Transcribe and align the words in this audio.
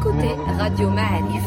écoutez 0.00 0.34
Radio 0.58 0.88
Ma'arif. 0.88 1.44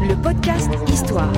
Le 0.00 0.22
podcast 0.22 0.70
Histoire. 0.88 1.30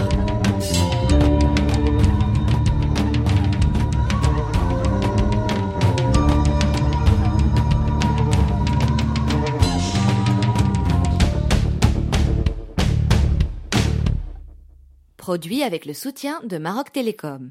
Produit 15.17 15.65
avec 15.65 15.85
le 15.85 15.95
soutien 15.95 16.41
de 16.45 16.59
Maroc 16.59 16.93
Télécom. 16.93 17.51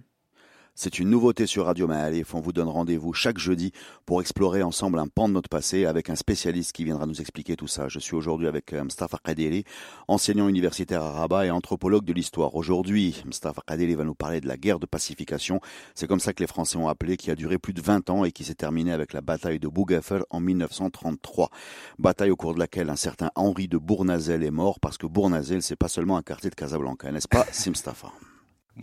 C'est 0.76 0.98
une 0.98 1.12
nouveauté 1.12 1.45
sur 1.45 1.66
Radio 1.66 1.88
Maalif. 1.88 2.34
On 2.34 2.41
vous 2.41 2.52
donne 2.52 2.68
rendez-vous 2.68 3.13
chaque 3.13 3.38
jeudi 3.38 3.72
pour 4.08 4.22
explorer 4.22 4.63
ensemble 4.63 4.98
un 4.98 5.08
pan 5.08 5.27
de 5.30 5.34
notre 5.34 5.48
passé 5.48 5.86
avec 5.86 6.09
un 6.09 6.16
spécialiste 6.16 6.72
qui 6.72 6.84
viendra 6.84 7.05
nous 7.05 7.22
expliquer 7.22 7.55
tout 7.55 7.68
ça. 7.68 7.90
Je 7.90 7.99
suis 7.99 8.16
aujourd'hui 8.16 8.48
avec 8.48 8.73
euh, 8.73 8.84
Mustafa 8.84 9.20
Kadeli, 9.23 9.66
enseignant 10.08 10.48
universitaire 10.48 11.04
à 11.04 11.12
Rabat 11.12 11.46
et 11.46 11.52
anthropologue 11.52 12.05
de 12.05 12.13
l'histoire. 12.13 12.55
Aujourd'hui, 12.55 13.22
Mustafa 13.27 13.62
Kadeli 13.68 13.94
va 13.94 14.04
nous 14.04 14.16
parler 14.16 14.41
de 14.41 14.48
la 14.48 14.58
guerre 14.58 14.80
de 14.80 14.88
pacification. 14.88 15.62
C'est 15.94 16.08
comme 16.08 16.20
ça 16.20 16.34
que 16.34 16.41
les 16.41 16.48
Français 16.48 16.77
ont 16.77 16.88
appelé, 16.88 17.18
qui 17.18 17.30
a 17.30 17.35
duré 17.35 17.60
plus 17.60 17.74
de 17.74 17.82
20 17.82 18.10
ans 18.10 18.26
et 18.26 18.32
qui 18.32 18.44
s'est 18.44 18.55
terminée 18.55 18.94
avec 18.94 19.13
la 19.13 19.21
bataille 19.21 19.60
de 19.60 19.68
Bougafer 19.68 20.21
en 20.32 20.40
1933. 20.40 21.52
Bataille 21.99 22.32
au 22.32 22.35
cours 22.35 22.55
de 22.55 22.60
laquelle 22.60 22.90
un 22.90 22.96
certain 22.96 23.30
Henri 23.35 23.68
de 23.68 23.77
Bournazel 23.77 24.44
est 24.44 24.52
mort 24.52 24.79
parce 24.79 24.98
que 24.98 25.05
Bournazel, 25.05 25.62
c'est 25.62 25.76
pas 25.76 25.88
seulement 25.88 26.18
un 26.18 26.24
quartier 26.24 26.49
de 26.49 26.55
Casablanca, 26.55 27.12
n'est-ce 27.12 27.27
pas, 27.27 27.46
Moi, 27.46 28.32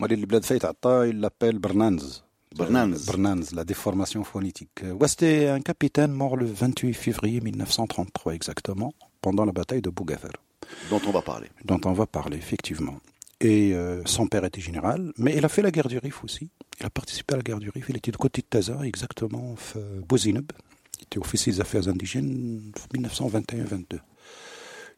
les 0.09 0.25
Bled 0.25 0.45
Fait 0.45 0.59
il 1.07 1.19
l'appelle 1.19 1.59
Bernanz. 1.59 2.23
Bernanz. 2.55 3.05
Bernanz, 3.05 3.53
la 3.53 3.63
déformation 3.63 4.23
phonétique. 4.23 4.83
Ouais, 4.99 5.07
c'était 5.07 5.47
un 5.47 5.61
capitaine 5.61 6.11
mort 6.11 6.35
le 6.35 6.45
28 6.45 6.93
février 6.93 7.39
1933 7.39 8.33
exactement, 8.33 8.93
pendant 9.21 9.45
la 9.45 9.53
bataille 9.53 9.81
de 9.81 9.89
Bougafer. 9.89 10.29
Dont 10.89 11.01
on 11.07 11.11
va 11.11 11.21
parler. 11.21 11.47
Dont 11.63 11.79
on 11.85 11.93
va 11.93 12.05
parler, 12.05 12.37
effectivement. 12.37 12.97
Et 13.39 13.73
euh, 13.73 14.01
son 14.05 14.27
père 14.27 14.43
était 14.45 14.61
général, 14.61 15.13
mais 15.17 15.35
il 15.35 15.43
a 15.43 15.49
fait 15.49 15.61
la 15.61 15.71
guerre 15.71 15.87
du 15.87 15.97
Rif 15.97 16.23
aussi. 16.23 16.49
Il 16.79 16.85
a 16.85 16.89
participé 16.89 17.33
à 17.33 17.37
la 17.37 17.43
guerre 17.43 17.59
du 17.59 17.69
Rif. 17.69 17.85
Il 17.89 17.97
était 17.97 18.11
de 18.11 18.17
côté 18.17 18.41
de 18.41 18.47
Taza, 18.47 18.79
exactement, 18.83 19.55
Bouzineb. 20.07 20.51
Il 20.99 21.03
était 21.03 21.19
officier 21.19 21.53
des 21.53 21.61
affaires 21.61 21.87
indigènes 21.87 22.71
1921-22. 22.93 23.99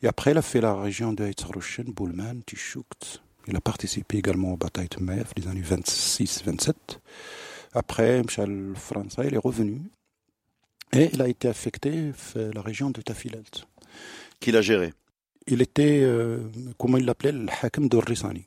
Et 0.01 0.07
après, 0.07 0.31
il 0.31 0.37
a 0.37 0.41
fait 0.41 0.59
la 0.59 0.75
région 0.75 1.13
de 1.13 1.23
Eitzrushen, 1.23 1.85
Boulman, 1.85 2.41
Tichoukt, 2.45 3.22
il 3.47 3.55
a 3.55 3.61
participé 3.61 4.17
également 4.17 4.53
aux 4.53 4.57
batailles 4.57 4.89
de 4.89 5.03
Mev, 5.03 5.25
les 5.37 5.47
années 5.47 5.61
26-27. 5.61 6.73
Après, 7.73 8.21
Michel 8.21 8.73
Français, 8.75 9.23
il 9.27 9.33
est 9.33 9.39
revenu 9.39 9.81
et 10.93 11.09
il 11.11 11.21
a 11.21 11.27
été 11.27 11.47
affecté 11.47 12.11
à 12.35 12.39
la 12.53 12.61
région 12.61 12.91
de 12.91 13.01
Tafilalt. 13.01 13.65
Qu'il 14.39 14.55
a 14.55 14.61
géré? 14.61 14.93
Il 15.47 15.61
était, 15.61 16.01
euh, 16.03 16.39
comment 16.77 16.97
il 16.97 17.05
l'appelait, 17.05 17.31
le 17.31 17.47
Hakim 17.61 17.89
de 17.89 17.97
Rissani. 17.97 18.45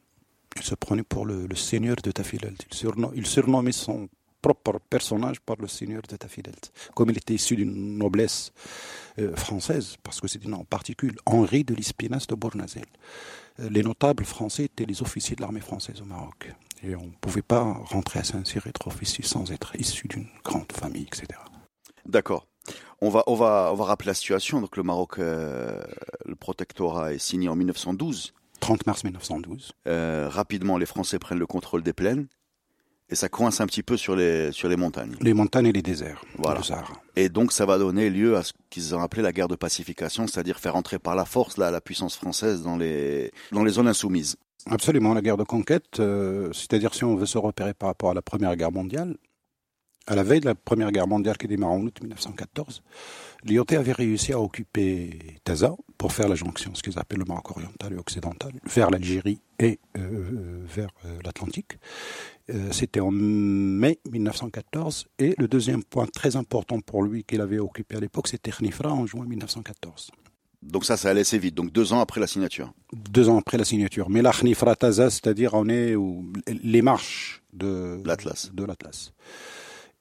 Il 0.57 0.63
se 0.63 0.75
prenait 0.75 1.03
pour 1.03 1.27
le, 1.27 1.55
seigneur 1.55 1.97
de 1.97 2.11
Tafilalt. 2.11 2.65
Il, 3.15 3.27
surnommait 3.27 3.73
son 3.73 4.09
propre 4.41 4.79
personnage 4.89 5.41
par 5.41 5.57
le 5.57 5.69
seigneur 5.69 6.03
de 6.09 6.17
Tafilalt. 6.17 6.73
Comme 6.95 7.11
il 7.11 7.19
était 7.19 7.35
issu 7.35 7.57
d'une 7.57 7.99
noblesse 7.99 8.53
euh, 9.19 9.35
française, 9.37 9.97
parce 10.03 10.21
que 10.21 10.29
c'était 10.29 10.51
en 10.51 10.65
particulier 10.65 11.15
Henri 11.27 11.65
de 11.65 11.75
l'Ispinas 11.75 12.27
de 12.29 12.35
Bournazel. 12.35 12.87
Euh, 13.61 13.69
les 13.71 13.83
notables 13.83 14.25
français 14.25 14.65
étaient 14.65 14.85
les 14.85 15.03
officiers 15.03 15.37
de 15.37 15.41
l'armée 15.41 15.61
française 15.61 16.01
au 16.01 16.05
Maroc. 16.05 16.53
Et 16.83 16.95
on 16.95 17.07
ne 17.07 17.11
pouvait 17.21 17.43
pas 17.43 17.63
rentrer 17.63 18.21
à 18.21 18.25
Saint-Cyr 18.25 18.67
être 18.67 18.87
officier 18.87 19.25
sans 19.25 19.51
être 19.51 19.75
issu 19.77 20.09
d'une 20.09 20.27
grande 20.45 20.71
famille, 20.73 21.05
etc. 21.05 21.41
D'accord. 22.05 22.47
On 23.01 23.11
va, 23.11 23.23
on, 23.27 23.35
va, 23.35 23.71
on 23.73 23.77
va 23.77 23.85
rappeler 23.85 24.09
la 24.09 24.15
situation. 24.15 24.61
Donc 24.61 24.77
le 24.77 24.83
Maroc, 24.83 25.19
euh, 25.19 25.83
le 26.25 26.35
protectorat 26.35 27.15
est 27.15 27.19
signé 27.19 27.49
en 27.49 27.57
1912. 27.57 28.35
30 28.61 28.87
mars 28.87 29.05
1912. 29.05 29.73
Euh, 29.87 30.29
rapidement, 30.29 30.79
les 30.79 30.87
Français 30.87 31.19
prennent 31.19 31.39
le 31.39 31.47
contrôle 31.47 31.83
des 31.83 31.93
plaines. 31.93 32.27
Et 33.09 33.15
ça 33.15 33.29
coince 33.29 33.61
un 33.61 33.67
petit 33.67 33.85
peu 33.85 33.97
sur 33.97 34.17
les, 34.17 34.51
sur 34.51 34.69
les 34.69 34.77
montagnes. 34.77 35.15
Les 35.21 35.33
montagnes 35.33 35.67
et 35.67 35.73
les 35.73 35.83
déserts. 35.83 36.25
Voilà. 36.39 36.61
Et 37.15 37.29
donc 37.29 37.53
ça 37.53 37.65
va 37.65 37.79
donner 37.79 38.11
lieu 38.11 38.37
à 38.37 38.43
ce 38.43 38.53
qu'ils 38.69 38.95
ont 38.97 39.01
appelé 39.01 39.23
la 39.23 39.33
guerre 39.33 39.49
de 39.49 39.55
pacification, 39.55 40.27
c'est-à-dire 40.27 40.59
faire 40.59 40.75
entrer 40.75 40.99
par 40.99 41.15
la 41.15 41.25
force 41.25 41.57
la 41.57 41.81
puissance 41.81 42.17
française 42.17 42.63
dans 42.63 42.77
les, 42.77 43.31
dans 43.53 43.63
les 43.63 43.73
zones 43.73 43.89
insoumises. 43.89 44.37
Absolument, 44.69 45.15
la 45.15 45.23
guerre 45.23 45.37
de 45.37 45.45
conquête, 45.45 46.01
euh, 46.01 46.53
c'est-à-dire 46.53 46.93
si 46.93 47.05
on 47.05 47.15
veut 47.15 47.27
se 47.27 47.39
repérer 47.39 47.73
par 47.73 47.89
rapport 47.89 48.11
à 48.11 48.15
la 48.15 48.23
Première 48.23 48.57
Guerre 48.57 48.73
mondiale, 48.73 49.17
à 50.07 50.15
la 50.15 50.23
veille 50.23 50.41
de 50.41 50.47
la 50.47 50.55
Première 50.55 50.93
Guerre 50.93 51.09
mondiale 51.09 51.37
qui 51.37 51.47
démarre 51.47 51.73
en 51.73 51.81
août 51.81 51.99
1914, 52.01 52.83
l'IOT 53.45 53.65
avait 53.73 53.93
réussi 53.93 54.33
à 54.33 54.41
occuper 54.41 55.39
Taza 55.45 55.75
pour 55.99 56.13
faire 56.13 56.29
la 56.29 56.35
jonction, 56.35 56.75
ce 56.75 56.83
qu'ils 56.83 56.99
appellent 56.99 57.19
le 57.19 57.25
Maroc 57.25 57.51
oriental 57.51 57.93
et 57.93 57.97
occidental, 57.97 58.53
vers 58.65 58.91
l'Algérie 58.91 59.41
et 59.59 59.79
euh, 59.97 60.63
vers 60.65 60.91
euh, 61.05 61.19
l'Atlantique. 61.25 61.79
Euh, 62.51 62.71
c'était 62.71 63.01
en 63.01 63.11
mai 63.11 63.99
1914. 64.11 65.07
Et 65.19 65.35
le 65.39 65.49
deuxième 65.49 65.83
point 65.83 66.07
très 66.07 66.37
important 66.37 66.81
pour 66.81 67.03
lui 67.03 67.25
qu'il 67.25 67.41
avait 67.41 67.59
occupé 67.59 67.97
à 67.97 68.01
l'époque, 68.01 68.29
c'était 68.29 68.51
Khnifra 68.51 68.93
en 68.93 69.07
juin 69.07 69.25
1914. 69.25 70.11
Donc 70.63 70.85
ça, 70.85 70.97
ça 70.97 71.11
allait 71.11 71.21
assez 71.23 71.39
vite. 71.39 71.55
Donc 71.55 71.73
deux 71.73 71.93
ans 71.93 72.01
après 72.01 72.21
la 72.21 72.27
signature. 72.27 72.73
Deux 72.93 73.29
ans 73.29 73.39
après 73.39 73.59
la 73.59 73.65
signature. 73.65 74.11
Mais 74.11 74.23
la 74.23 74.33
Khnifra 74.33 74.77
Taza, 74.77 75.11
c'est-à-dire 75.11 75.55
on 75.55 75.69
est 75.69 75.95
où? 75.95 76.25
Les 76.47 76.83
marches 76.83 77.43
de 77.53 78.01
l'Atlas. 78.05 78.51
De 78.53 78.65
l'Atlas. 78.65 79.13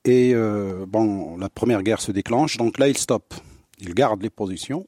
Et 0.05 0.33
euh, 0.33 0.85
bon, 0.87 1.37
la 1.37 1.49
première 1.49 1.81
guerre 1.83 1.99
se 1.99 2.11
déclenche. 2.11 2.57
Donc 2.57 2.77
là, 2.77 2.87
il 2.87 2.97
stoppe. 2.97 3.33
Il 3.79 3.93
garde 3.93 4.21
les 4.21 4.29
positions. 4.29 4.87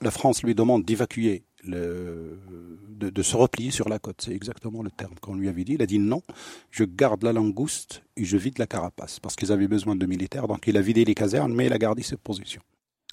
la 0.00 0.10
France 0.10 0.42
lui 0.42 0.54
demande 0.54 0.84
d'évacuer 0.84 1.44
de, 1.64 3.22
se 3.22 3.36
replier 3.36 3.70
sur 3.70 3.88
la 3.88 3.98
côte. 3.98 4.22
C'est 4.22 4.32
exactement 4.32 4.82
le 4.82 4.90
terme 4.90 5.14
qu'on 5.20 5.34
lui 5.34 5.48
avait 5.48 5.64
dit. 5.64 5.74
Il 5.74 5.82
a 5.82 5.86
dit 5.86 5.98
non, 5.98 6.22
je 6.70 6.84
garde 6.84 7.22
la 7.22 7.32
langouste 7.32 8.02
et 8.16 8.24
je 8.24 8.36
vide 8.36 8.58
la 8.58 8.66
carapace. 8.66 9.20
Parce 9.20 9.36
qu'ils 9.36 9.52
avaient 9.52 9.68
besoin 9.68 9.96
de 9.96 10.06
militaires. 10.06 10.48
Donc 10.48 10.66
il 10.66 10.76
a 10.76 10.80
vidé 10.80 11.04
les 11.04 11.14
casernes, 11.14 11.52
mais 11.54 11.66
il 11.66 11.72
a 11.72 11.78
gardé 11.78 12.02
ses 12.02 12.16
positions. 12.16 12.62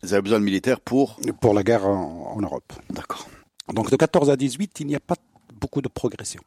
Ils 0.04 0.14
avaient 0.14 0.22
besoin 0.22 0.40
de 0.40 0.46
militaires 0.46 0.80
pour? 0.80 1.20
Pour 1.42 1.54
la 1.54 1.64
guerre 1.64 1.86
en, 1.86 2.40
Europe. 2.42 2.74
D'accord. 2.90 3.28
Donc 3.74 3.90
de 3.90 3.96
14 3.96 4.30
à 4.30 4.36
18, 4.36 4.80
il 4.82 4.88
n'y 4.88 4.96
a 4.96 5.00
pas 5.00 5.16
beaucoup 5.60 5.82
de 5.82 5.88
progression. 5.88 6.42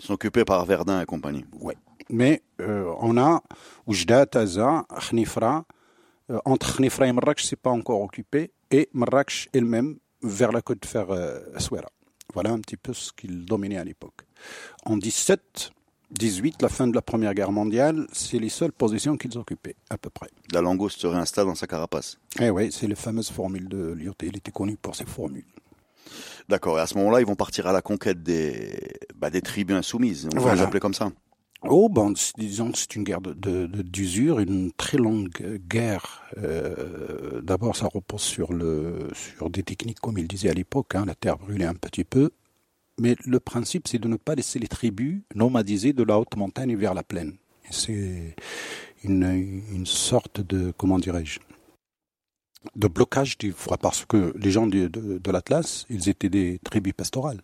Ils 0.00 0.06
sont 0.06 0.14
occupés 0.14 0.44
par 0.44 0.64
Verdun 0.64 1.00
et 1.00 1.06
compagnie? 1.06 1.44
Oui. 1.60 1.74
Mais 2.10 2.42
on 2.58 3.16
a 3.16 3.42
Oujda, 3.86 4.26
Taza, 4.26 4.86
Khnifra. 5.08 5.64
Euh, 6.30 6.38
entre 6.44 6.76
Khnifra 6.76 7.06
et 7.06 7.12
Marrakech, 7.12 7.44
c'est 7.44 7.60
pas 7.60 7.70
encore 7.70 8.00
occupé. 8.00 8.52
Et 8.70 8.88
Marrakech 8.92 9.48
elle-même 9.52 9.98
vers 10.22 10.52
la 10.52 10.62
côte 10.62 10.80
de 10.82 10.86
fer 10.86 11.10
euh, 11.10 11.40
Voilà 12.32 12.50
un 12.50 12.60
petit 12.60 12.76
peu 12.76 12.92
ce 12.92 13.12
qu'il 13.12 13.44
dominait 13.44 13.76
à 13.76 13.84
l'époque. 13.84 14.22
En 14.86 14.96
17, 14.96 15.70
18, 16.12 16.62
la 16.62 16.68
fin 16.68 16.86
de 16.86 16.94
la 16.94 17.02
Première 17.02 17.34
Guerre 17.34 17.52
mondiale, 17.52 18.06
c'est 18.12 18.38
les 18.38 18.48
seules 18.48 18.72
positions 18.72 19.16
qu'ils 19.16 19.36
occupaient, 19.36 19.76
à 19.90 19.98
peu 19.98 20.10
près. 20.10 20.28
La 20.52 20.62
langouste 20.62 21.00
se 21.00 21.06
réinstalle 21.06 21.46
dans 21.46 21.54
sa 21.54 21.66
carapace. 21.66 22.18
Eh 22.40 22.50
oui, 22.50 22.72
c'est 22.72 22.86
les 22.86 22.94
fameuses 22.94 23.30
formules 23.30 23.68
de 23.68 23.92
Lyoté. 23.92 24.28
Il 24.28 24.36
était 24.36 24.52
connu 24.52 24.76
pour 24.76 24.96
ses 24.96 25.04
formules. 25.04 25.44
D'accord. 26.48 26.78
Et 26.78 26.82
à 26.82 26.86
ce 26.86 26.96
moment-là, 26.98 27.20
ils 27.20 27.26
vont 27.26 27.36
partir 27.36 27.66
à 27.66 27.72
la 27.72 27.82
conquête 27.82 28.22
des, 28.22 28.78
bah, 29.14 29.30
des 29.30 29.40
tribus 29.40 29.76
insoumises. 29.76 30.28
On 30.34 30.40
va 30.40 30.54
les 30.54 30.62
appeler 30.62 30.80
comme 30.80 30.94
ça. 30.94 31.10
Oh, 31.66 31.88
ben, 31.88 32.12
disons 32.36 32.72
que 32.72 32.78
c'est 32.78 32.94
une 32.94 33.04
guerre 33.04 33.22
d'usure, 33.22 34.36
de, 34.36 34.42
une 34.42 34.72
très 34.72 34.98
longue 34.98 35.60
guerre. 35.66 36.22
Euh, 36.36 37.40
d'abord, 37.40 37.74
ça 37.74 37.86
repose 37.86 38.20
sur, 38.20 38.52
le, 38.52 39.08
sur 39.14 39.48
des 39.48 39.62
techniques, 39.62 40.00
comme 40.00 40.18
il 40.18 40.28
disait 40.28 40.50
à 40.50 40.54
l'époque, 40.54 40.94
hein, 40.94 41.04
la 41.06 41.14
terre 41.14 41.38
brûlait 41.38 41.64
un 41.64 41.74
petit 41.74 42.04
peu. 42.04 42.30
Mais 43.00 43.16
le 43.24 43.40
principe, 43.40 43.88
c'est 43.88 43.98
de 43.98 44.08
ne 44.08 44.16
pas 44.16 44.34
laisser 44.34 44.58
les 44.58 44.68
tribus 44.68 45.22
nomadiser 45.34 45.94
de 45.94 46.02
la 46.02 46.18
haute 46.18 46.36
montagne 46.36 46.76
vers 46.76 46.92
la 46.92 47.02
plaine. 47.02 47.36
C'est 47.70 48.36
une, 49.02 49.24
une 49.72 49.86
sorte 49.86 50.42
de, 50.42 50.72
comment 50.76 50.98
dirais-je, 50.98 51.40
de 52.76 52.88
blocage 52.88 53.38
du 53.38 53.52
froid 53.52 53.76
parce 53.76 54.04
que 54.04 54.34
les 54.36 54.50
gens 54.50 54.66
de, 54.66 54.88
de, 54.88 55.30
l'Atlas, 55.30 55.86
ils 55.90 56.08
étaient 56.08 56.28
des 56.28 56.58
tribus 56.64 56.92
pastorales. 56.92 57.40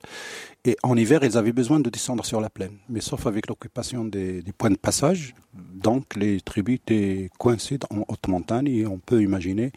Et 0.65 0.77
en 0.83 0.97
hiver, 0.97 1.25
ils 1.25 1.39
avaient 1.39 1.53
besoin 1.53 1.81
de 1.81 1.89
descendre 1.89 2.25
sur 2.25 2.41
la 2.41 2.51
plaine. 2.51 2.77
Mais 2.89 3.01
sauf 3.01 3.27
avec 3.27 3.47
l'occupation 3.47 4.05
des, 4.05 4.43
des, 4.43 4.53
points 4.53 4.71
de 4.71 4.77
passage, 4.77 5.35
donc 5.55 6.17
les 6.17 6.41
tribus 6.43 6.77
étaient 6.77 7.31
coincées 7.39 7.79
en 7.89 8.05
haute 8.09 8.29
montagne 8.29 8.69
et 8.69 8.87
on 8.87 8.99
peut 8.99 9.23
imaginer 9.23 9.73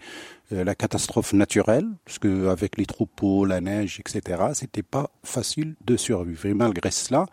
euh, 0.52 0.64
la 0.64 0.76
catastrophe 0.76 1.34
naturelle, 1.34 1.88
parce 2.06 2.20
que 2.20 2.48
avec 2.48 2.78
les 2.78 2.86
troupeaux, 2.86 3.46
la 3.46 3.62
neige, 3.62 4.00
etc., 4.00 4.44
c'était 4.54 4.84
pas 4.84 5.10
facile 5.24 5.76
de 5.86 5.96
survivre. 5.96 6.46
Et 6.46 6.54
malgré 6.54 6.92
cela, 6.92 7.28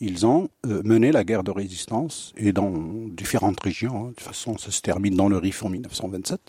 ils 0.00 0.24
ont 0.26 0.48
euh, 0.66 0.80
mené 0.84 1.10
la 1.12 1.24
guerre 1.24 1.42
de 1.42 1.50
résistance 1.50 2.32
et 2.36 2.52
dans 2.52 2.72
différentes 3.08 3.60
régions. 3.60 4.04
Hein. 4.04 4.08
De 4.10 4.14
toute 4.14 4.20
façon, 4.20 4.58
ça 4.58 4.70
se 4.70 4.80
termine 4.80 5.16
dans 5.16 5.28
le 5.28 5.38
Rif 5.38 5.64
en 5.64 5.70
1927, 5.70 6.40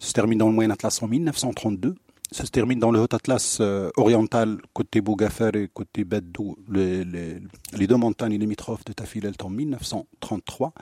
ça 0.00 0.08
se 0.08 0.12
termine 0.12 0.38
dans 0.38 0.48
le 0.48 0.54
Moyen 0.54 0.70
Atlas 0.70 1.02
en 1.02 1.08
1932. 1.08 1.94
Ça 2.34 2.44
se 2.44 2.50
termine 2.50 2.80
dans 2.80 2.90
le 2.90 2.98
Haut 2.98 3.14
Atlas 3.14 3.58
euh, 3.60 3.90
oriental, 3.96 4.58
côté 4.72 5.00
Bougafer 5.00 5.50
et 5.54 5.68
côté 5.68 6.02
Beddou, 6.02 6.56
les, 6.68 7.04
les, 7.04 7.86
deux 7.86 7.96
montagnes 7.96 8.36
limitrophes 8.36 8.84
de 8.84 8.92
Tafilelt 8.92 9.40
en 9.44 9.50
1933, 9.50 10.72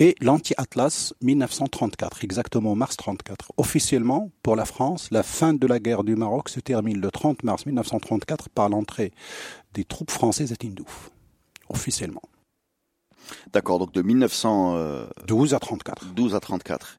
et 0.00 0.14
l'anti-Atlas 0.22 1.12
1934, 1.20 2.24
exactement 2.24 2.74
mars 2.74 2.96
34. 2.96 3.52
Officiellement, 3.58 4.30
pour 4.42 4.56
la 4.56 4.64
France, 4.64 5.10
la 5.10 5.22
fin 5.22 5.52
de 5.52 5.66
la 5.66 5.78
guerre 5.78 6.04
du 6.04 6.16
Maroc 6.16 6.48
se 6.48 6.60
termine 6.60 6.98
le 6.98 7.10
30 7.10 7.42
mars 7.42 7.66
1934 7.66 8.48
par 8.48 8.70
l'entrée 8.70 9.12
des 9.74 9.84
troupes 9.84 10.10
françaises 10.10 10.52
à 10.52 10.56
Tindouf, 10.56 11.10
officiellement. 11.68 12.22
D'accord, 13.52 13.78
donc 13.78 13.92
de 13.92 14.00
1912 14.00 15.52
à 15.52 15.58
34. 15.58 16.14
12 16.14 16.34
à 16.34 16.40
34. 16.40 16.98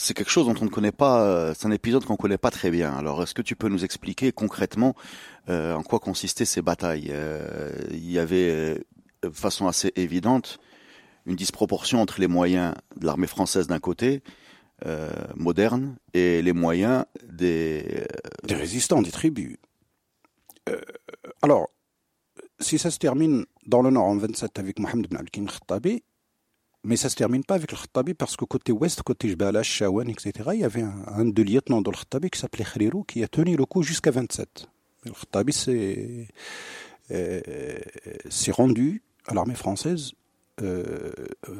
C'est 0.00 0.14
quelque 0.14 0.30
chose 0.30 0.46
dont 0.46 0.54
on 0.60 0.64
ne 0.64 0.70
connaît 0.70 0.92
pas, 0.92 1.22
euh, 1.22 1.54
c'est 1.56 1.66
un 1.66 1.70
épisode 1.70 2.04
qu'on 2.04 2.14
ne 2.14 2.18
connaît 2.18 2.38
pas 2.38 2.50
très 2.50 2.70
bien. 2.70 2.92
Alors, 2.92 3.22
est-ce 3.22 3.34
que 3.34 3.42
tu 3.42 3.54
peux 3.54 3.68
nous 3.68 3.84
expliquer 3.84 4.32
concrètement 4.32 4.94
euh, 5.48 5.74
en 5.74 5.82
quoi 5.82 5.98
consistaient 5.98 6.44
ces 6.44 6.62
batailles? 6.62 7.12
Il 7.90 8.10
y 8.10 8.18
avait, 8.18 8.82
de 9.22 9.30
façon 9.30 9.68
assez 9.68 9.92
évidente, 9.96 10.58
une 11.26 11.36
disproportion 11.36 12.00
entre 12.00 12.20
les 12.20 12.28
moyens 12.28 12.74
de 12.96 13.06
l'armée 13.06 13.26
française 13.26 13.66
d'un 13.66 13.78
côté, 13.78 14.22
moderne, 15.36 15.96
et 16.14 16.40
les 16.40 16.54
moyens 16.54 17.04
des... 17.28 18.06
Des 18.44 18.54
résistants, 18.54 19.02
des 19.02 19.10
tribus. 19.10 19.58
alors, 21.42 21.68
si 22.60 22.78
ça 22.78 22.90
se 22.90 22.98
termine 22.98 23.44
dans 23.66 23.82
le 23.82 23.90
nord 23.90 24.06
en 24.06 24.16
27 24.16 24.58
avec 24.58 24.78
Mohamed 24.78 25.06
ibn 25.06 25.16
al-Khattabi, 25.16 26.02
mais 26.84 26.96
ça 26.96 27.08
se 27.08 27.16
termine 27.16 27.44
pas 27.44 27.54
avec 27.54 27.72
le 27.72 27.76
Khattabi 27.76 28.14
parce 28.14 28.36
que 28.36 28.44
côté 28.44 28.72
ouest, 28.72 29.02
côté 29.02 29.28
Jbala, 29.28 29.62
Shawan, 29.62 30.08
etc., 30.08 30.32
il 30.54 30.60
y 30.60 30.64
avait 30.64 30.82
un, 30.82 31.24
de 31.24 31.42
lieutenant 31.42 31.82
de 31.82 31.90
Khattabi 31.90 32.30
qui 32.30 32.38
s'appelait 32.38 32.64
Khrirou 32.64 33.04
qui 33.04 33.22
a 33.22 33.28
tenu 33.28 33.56
le 33.56 33.64
coup 33.64 33.82
jusqu'à 33.82 34.10
27. 34.10 34.66
Le 35.04 35.12
Khattabi 35.12 35.52
s'est 35.52 36.28
rendu 38.52 39.02
à 39.26 39.34
l'armée 39.34 39.54
française 39.54 40.12
euh, 40.62 41.10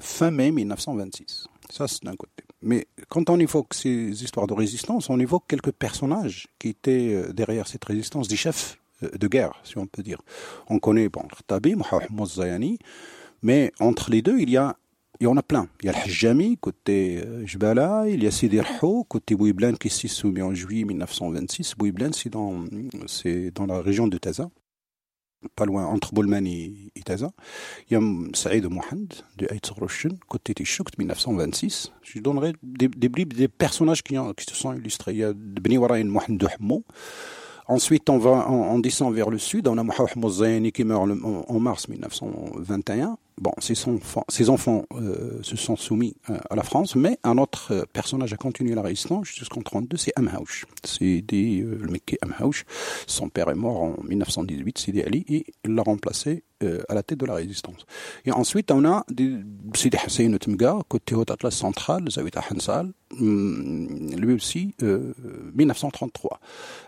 fin 0.01 0.31
mai 0.31 0.51
1926. 0.51 1.47
Ça, 1.71 1.89
c'est 1.89 2.05
d'un 2.05 2.17
côté. 2.17 2.45
Mais 2.63 2.87
quand 3.09 3.31
on 3.31 3.39
évoque 3.39 3.73
ces 3.75 4.23
histoires 4.23 4.47
de 4.47 4.55
résistance, 4.55 5.09
on 5.09 5.19
évoque 5.19 5.45
quelques 5.49 5.73
personnages 5.73 6.49
qui 6.59 6.69
étaient 6.69 7.15
euh, 7.15 7.33
derrière 7.33 7.67
cette 7.67 7.85
résistance, 7.85 8.29
des 8.29 8.37
chefs 8.37 8.79
euh, 9.03 9.11
de 9.17 9.29
guerre, 9.29 9.53
si 9.65 9.79
on 9.79 9.87
peut 9.87 10.03
dire. 10.03 10.21
On 10.69 10.79
connaît 10.79 11.09
bon, 11.09 11.23
Khattabi, 11.23 11.77
Mohamed 11.77 12.27
Zayani, 12.27 12.79
mais 13.43 13.73
entre 13.81 14.11
les 14.11 14.21
deux, 14.21 14.39
il 14.39 14.51
y 14.51 14.57
a 14.57 14.77
il 15.21 15.25
y 15.25 15.27
en 15.27 15.37
a 15.37 15.43
plein. 15.43 15.69
Il 15.83 15.87
y 15.87 15.89
a 15.91 15.93
le 15.93 15.99
Hajjami, 15.99 16.57
côté 16.57 17.19
euh, 17.19 17.47
Jbala, 17.47 18.05
il 18.09 18.25
y 18.25 18.27
a 18.27 18.31
Sidi 18.31 18.59
Rho, 18.61 19.05
côté 19.05 19.35
Bouiblan, 19.35 19.75
qui 19.75 19.91
s'est 19.91 20.09
soumis 20.09 20.41
en 20.41 20.55
juillet 20.55 20.85
1926. 20.85 21.75
Bouiblan, 21.77 22.13
c'est 22.13 22.31
dans, 22.31 22.65
c'est 23.07 23.51
dans 23.51 23.67
la 23.67 23.83
région 23.83 24.09
de 24.09 24.17
Taza, 24.17 24.51
pas 25.57 25.67
loin, 25.67 25.85
entre 25.85 26.15
Boulman 26.15 26.47
et, 26.47 26.91
Taza. 27.05 27.33
Il 27.89 27.95
y 27.95 27.97
a 27.97 28.01
Saïd 28.33 28.65
Mohand, 28.65 29.09
de 29.37 29.47
Roshen, 29.79 30.19
côté 30.27 30.55
Tishouk, 30.55 30.97
1926. 30.97 31.93
Je 32.03 32.21
donnerai 32.21 32.55
des, 32.63 32.89
des, 32.89 33.09
des 33.09 33.49
personnages 33.49 34.03
qui, 34.03 34.17
qui 34.37 34.45
se 34.47 34.55
sont 34.55 34.73
illustrés. 34.73 35.13
Il 35.13 35.19
y 35.19 35.25
a 35.25 35.35
Bni 35.35 35.77
Waraïn 35.77 36.09
Mohand 36.09 36.37
de 36.37 36.47
Hmo. 36.59 36.83
Ensuite, 37.69 38.11
on 38.11 38.19
va, 38.19 38.51
on, 38.51 38.81
descend 38.81 39.15
vers 39.15 39.31
le 39.31 39.39
sud. 39.39 39.69
On 39.69 39.79
a 39.79 39.85
Mohamed 39.85 40.29
Zayani 40.29 40.73
qui 40.73 40.83
meurt 40.83 41.09
en 41.23 41.61
mars 41.61 41.89
1921. 41.89 43.17
Bon, 43.41 43.53
ses 43.59 44.51
enfants, 44.51 44.85
euh, 44.93 45.43
se 45.43 45.57
sont 45.57 45.77
soumis 45.77 46.15
euh, 46.29 46.37
à 46.51 46.57
la 46.57 46.63
France, 46.63 46.95
mais 46.95 47.19
un 47.25 47.39
autre 47.39 47.73
euh, 47.73 47.85
personnage 47.91 48.35
a 48.35 48.37
continué 48.37 48.75
la 48.75 48.83
résistance 48.83 49.29
jusqu'en 49.29 49.63
32, 49.63 49.97
c'est 49.97 50.13
Amhaush. 50.15 50.67
C'est 50.85 51.25
le 51.31 51.87
mec 51.89 52.19
Amhaush. 52.21 52.67
Son 53.07 53.31
père 53.31 53.49
est 53.49 53.55
mort 53.55 53.83
en 53.83 53.95
1918, 54.05 54.77
Sidi 54.77 55.03
Ali, 55.03 55.25
et 55.29 55.47
il 55.65 55.75
l'a 55.75 55.83
remplacé 55.83 56.45
à 56.89 56.95
la 56.95 57.03
tête 57.03 57.19
de 57.19 57.27
la 57.27 57.35
résistance. 57.35 57.87
Et 58.25 58.33
ensuite, 58.33 58.71
on 58.71 58.85
a 58.85 59.05
Sidi 59.75 59.97
Hussein 60.07 60.37
Tmga, 60.37 60.79
côté 60.89 61.15
Haute 61.15 61.31
Atlas 61.31 61.55
central, 61.55 62.11
Zawita 62.11 62.43
Hansal, 62.51 62.93
hum, 63.19 64.11
lui 64.17 64.35
aussi, 64.35 64.75
1933. 64.81 66.41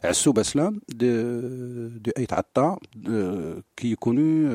Assou 0.02 0.32
Baslam 0.32 0.80
de, 0.94 1.92
de 2.00 2.12
Atta, 2.30 2.76
qui 3.76 3.92
est 3.92 3.96
connu 3.96 4.46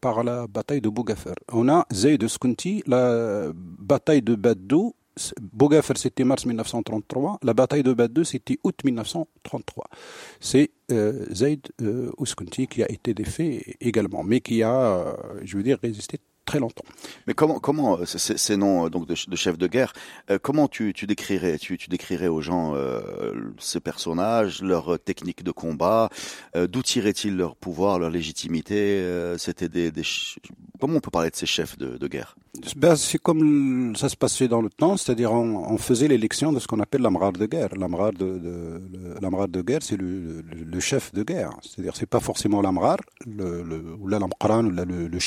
par 0.00 0.24
la 0.24 0.46
bataille 0.46 0.80
de 0.80 0.88
Bougafa 0.88 1.30
on 1.52 1.68
a 1.68 1.86
Zayd 1.92 2.26
Skunti, 2.28 2.82
la 2.86 3.50
bataille 3.54 4.22
de 4.22 4.34
Badou. 4.34 4.94
Bougafer, 5.40 5.94
c'était 5.96 6.24
mars 6.24 6.46
1933. 6.46 7.38
La 7.42 7.54
bataille 7.54 7.82
de 7.82 7.92
Badou, 7.92 8.24
c'était 8.24 8.58
août 8.62 8.76
1933. 8.84 9.86
C'est 10.40 10.70
euh, 10.90 11.26
Zayd 11.32 11.60
euh, 11.82 12.10
qui 12.70 12.82
a 12.82 12.90
été 12.90 13.14
défait 13.14 13.76
également, 13.80 14.22
mais 14.22 14.40
qui 14.40 14.62
a, 14.62 14.72
euh, 14.72 15.12
je 15.42 15.56
veux 15.56 15.62
dire, 15.62 15.78
résisté 15.82 16.18
très 16.46 16.58
longtemps. 16.58 16.84
Mais 17.26 17.34
comment, 17.34 17.60
comment 17.60 17.98
euh, 17.98 18.06
ces 18.06 18.56
noms 18.56 18.88
donc 18.88 19.06
de, 19.06 19.14
chefs 19.14 19.58
de 19.58 19.66
guerre, 19.66 19.92
comment 20.42 20.68
tu, 20.68 20.92
tu 20.94 21.06
décrirais, 21.06 21.58
tu, 21.58 21.76
tu 21.76 21.88
décrirais 21.88 22.28
aux 22.28 22.40
gens 22.40 22.74
ces 23.58 23.80
personnages, 23.80 24.62
leur 24.62 24.98
technique 24.98 25.44
de 25.44 25.50
combat, 25.50 26.08
d'où 26.54 26.82
tiraient-ils 26.82 27.36
leur 27.36 27.56
pouvoir, 27.56 27.98
leur 27.98 28.10
légitimité 28.10 29.04
C'était 29.38 29.68
des, 29.68 29.92
comment 30.80 30.96
on 30.96 31.00
peut 31.00 31.10
parler 31.10 31.30
de 31.30 31.36
ces 31.36 31.46
chefs 31.46 31.78
de 31.78 32.08
guerre? 32.08 32.36
Ben, 32.76 32.96
c'est 32.96 33.18
comme 33.18 33.94
ça 33.94 34.08
se 34.08 34.16
passait 34.16 34.48
dans 34.48 34.60
le 34.60 34.70
temps, 34.70 34.96
c'est-à-dire 34.96 35.32
on, 35.32 35.72
on, 35.72 35.78
faisait 35.78 36.08
l'élection 36.08 36.52
de 36.52 36.58
ce 36.58 36.66
qu'on 36.66 36.80
appelle 36.80 37.00
l'amrar 37.00 37.32
de 37.32 37.46
guerre. 37.46 37.68
L'amrar 37.76 38.12
de, 38.12 38.38
de, 38.38 39.46
de 39.46 39.62
guerre, 39.62 39.82
c'est 39.82 39.96
le, 39.96 40.42
le, 40.42 40.80
chef 40.80 41.12
de 41.12 41.22
guerre. 41.22 41.52
C'est-à-dire 41.62 41.94
c'est 41.94 42.06
pas 42.08 42.18
forcément 42.18 42.60
l'amrar, 42.60 42.96
le, 43.24 43.62
le, 43.62 43.94
ou 43.94 44.08
là 44.08 44.18
l'amqran, 44.18 44.64
ou 44.64 44.70
là 44.70 44.84
le, 44.84 45.06
le 45.06 45.18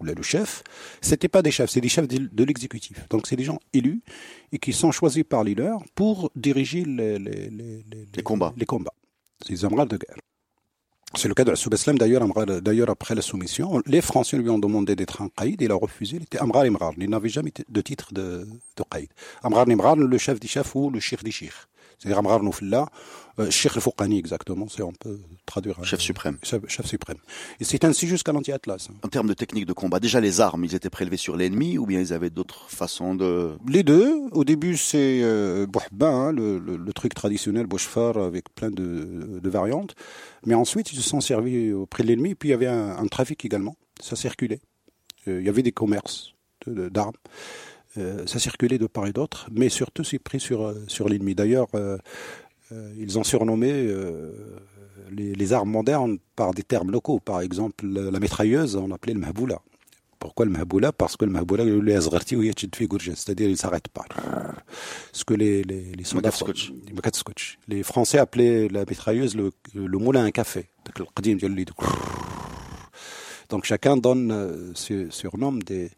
ou 0.00 0.04
là 0.04 0.12
le 0.14 0.22
chef. 0.22 0.64
C'était 1.00 1.28
pas 1.28 1.42
des 1.42 1.52
chefs, 1.52 1.70
c'est 1.70 1.80
des 1.80 1.88
chefs 1.88 2.08
de, 2.08 2.44
l'exécutif. 2.44 3.08
Donc 3.10 3.28
c'est 3.28 3.36
des 3.36 3.44
gens 3.44 3.60
élus 3.72 4.02
et 4.50 4.58
qui 4.58 4.72
sont 4.72 4.90
choisis 4.90 5.22
par 5.22 5.44
les 5.44 5.54
leurs 5.54 5.82
pour 5.94 6.30
diriger 6.34 6.84
les, 6.84 7.18
les, 7.18 7.48
les, 7.48 7.84
les 8.14 8.22
combats. 8.22 8.52
Les 8.56 8.66
combats. 8.66 8.94
C'est 9.40 9.52
les 9.52 9.64
amrals 9.64 9.88
de 9.88 9.98
guerre. 9.98 10.16
C'est 11.14 11.28
le 11.28 11.34
cas 11.34 11.44
de 11.44 11.50
la 11.50 11.56
Soubeslam, 11.56 11.98
d'ailleurs, 11.98 12.26
d'ailleurs, 12.62 12.90
après 12.90 13.14
la 13.14 13.22
soumission, 13.22 13.82
les 13.86 14.00
Français 14.00 14.38
lui 14.38 14.48
ont 14.48 14.58
demandé 14.58 14.96
d'être 14.96 15.20
un 15.20 15.28
qaïd, 15.28 15.60
il 15.60 15.70
a 15.70 15.74
refusé, 15.74 16.16
il 16.16 16.22
était 16.22 16.38
Amrar 16.38 16.64
Imrar, 16.64 16.92
il 16.96 17.10
n'avait 17.10 17.28
jamais 17.28 17.52
de 17.68 17.80
titre 17.82 18.14
de, 18.14 18.46
de 18.76 18.82
qaïd. 18.90 19.08
Amrar 19.42 19.68
Imrar, 19.68 19.96
le 19.96 20.18
chef 20.18 20.40
des 20.40 20.48
chefs 20.48 20.74
ou 20.74 20.90
le 20.90 21.00
chef 21.00 21.22
des 21.22 21.30
chefs. 21.30 21.68
C'est-à-dire 22.02 22.18
Amrar 22.18 22.42
Noufillah, 22.42 22.86
euh, 23.38 23.48
Cheikh 23.48 23.74
al 23.76 24.12
exactement, 24.12 24.66
c'est 24.68 24.82
on 24.82 24.92
peut 24.92 25.20
traduire. 25.46 25.82
Chef 25.84 26.00
suprême. 26.00 26.36
Chef, 26.42 26.84
suprême. 26.84 27.18
Et 27.60 27.64
c'est 27.64 27.84
ainsi 27.84 28.08
jusqu'à 28.08 28.32
l'anti-Atlas. 28.32 28.88
En 29.04 29.08
termes 29.08 29.28
de 29.28 29.34
technique 29.34 29.66
de 29.66 29.72
combat, 29.72 30.00
déjà 30.00 30.20
les 30.20 30.40
armes, 30.40 30.64
ils 30.64 30.74
étaient 30.74 30.90
prélevés 30.90 31.16
sur 31.16 31.36
l'ennemi 31.36 31.78
ou 31.78 31.86
bien 31.86 32.00
ils 32.00 32.12
avaient 32.12 32.28
d'autres 32.28 32.68
façons 32.68 33.14
de... 33.14 33.52
Les 33.68 33.84
deux. 33.84 34.22
Au 34.32 34.42
début, 34.42 34.76
c'est 34.76 35.20
euh, 35.22 35.66
hein, 36.00 36.32
le, 36.32 36.58
le, 36.58 36.76
le, 36.76 36.92
truc 36.92 37.14
traditionnel, 37.14 37.66
Bouchfar, 37.66 38.16
avec 38.16 38.52
plein 38.52 38.70
de, 38.70 39.38
de, 39.40 39.48
variantes. 39.48 39.94
Mais 40.44 40.54
ensuite, 40.54 40.92
ils 40.92 40.96
se 40.96 41.08
sont 41.08 41.20
servis 41.20 41.72
auprès 41.72 42.02
de 42.02 42.08
l'ennemi. 42.08 42.34
Puis 42.34 42.48
il 42.48 42.52
y 42.52 42.54
avait 42.54 42.66
un, 42.66 42.96
un 42.96 43.06
trafic 43.06 43.44
également. 43.44 43.76
Ça 44.00 44.16
circulait. 44.16 44.60
Euh, 45.28 45.40
il 45.40 45.46
y 45.46 45.48
avait 45.48 45.62
des 45.62 45.72
commerces 45.72 46.34
d'armes. 46.66 47.14
Euh, 47.98 48.26
ça 48.26 48.38
circulait 48.38 48.78
de 48.78 48.86
part 48.86 49.06
et 49.06 49.12
d'autre, 49.12 49.48
mais 49.52 49.68
surtout 49.68 50.02
c'est 50.02 50.18
pris 50.18 50.40
sur, 50.40 50.62
euh, 50.62 50.82
sur 50.86 51.08
l'ennemi. 51.08 51.34
D'ailleurs, 51.34 51.68
euh, 51.74 51.98
ils 52.98 53.18
ont 53.18 53.24
surnommé 53.24 53.70
les, 55.10 55.34
les, 55.34 55.52
armes 55.52 55.70
modernes 55.70 56.16
par 56.36 56.54
des 56.54 56.62
termes 56.62 56.90
locaux. 56.90 57.20
Par 57.20 57.42
exemple, 57.42 57.86
la 57.86 58.18
mitrailleuse, 58.18 58.76
on 58.76 58.88
l'appelait 58.88 59.12
le 59.12 59.20
mahboula. 59.20 59.60
Pourquoi 60.18 60.46
le 60.46 60.52
mahboula 60.52 60.90
Parce 60.90 61.18
que 61.18 61.26
le 61.26 61.32
mahboula, 61.32 61.64
c'est-à-dire 61.64 63.48
il 63.48 63.50
ne 63.50 63.56
s'arrête 63.56 63.88
pas. 63.88 64.04
Ce 65.12 65.22
que 65.22 65.34
les, 65.34 65.62
les, 65.64 65.92
les 65.92 66.04
soldats... 66.04 66.30
Les 67.68 67.82
Français 67.82 68.16
appelaient 68.16 68.68
la 68.68 68.86
mitrailleuse 68.88 69.36
le, 69.36 69.50
le 69.74 69.98
moulin 69.98 70.24
à 70.24 70.32
café. 70.32 70.70
Donc 73.50 73.64
chacun 73.66 73.98
donne, 73.98 74.72
surnomme 74.74 75.62
des, 75.62 75.84
euh, 75.84 75.88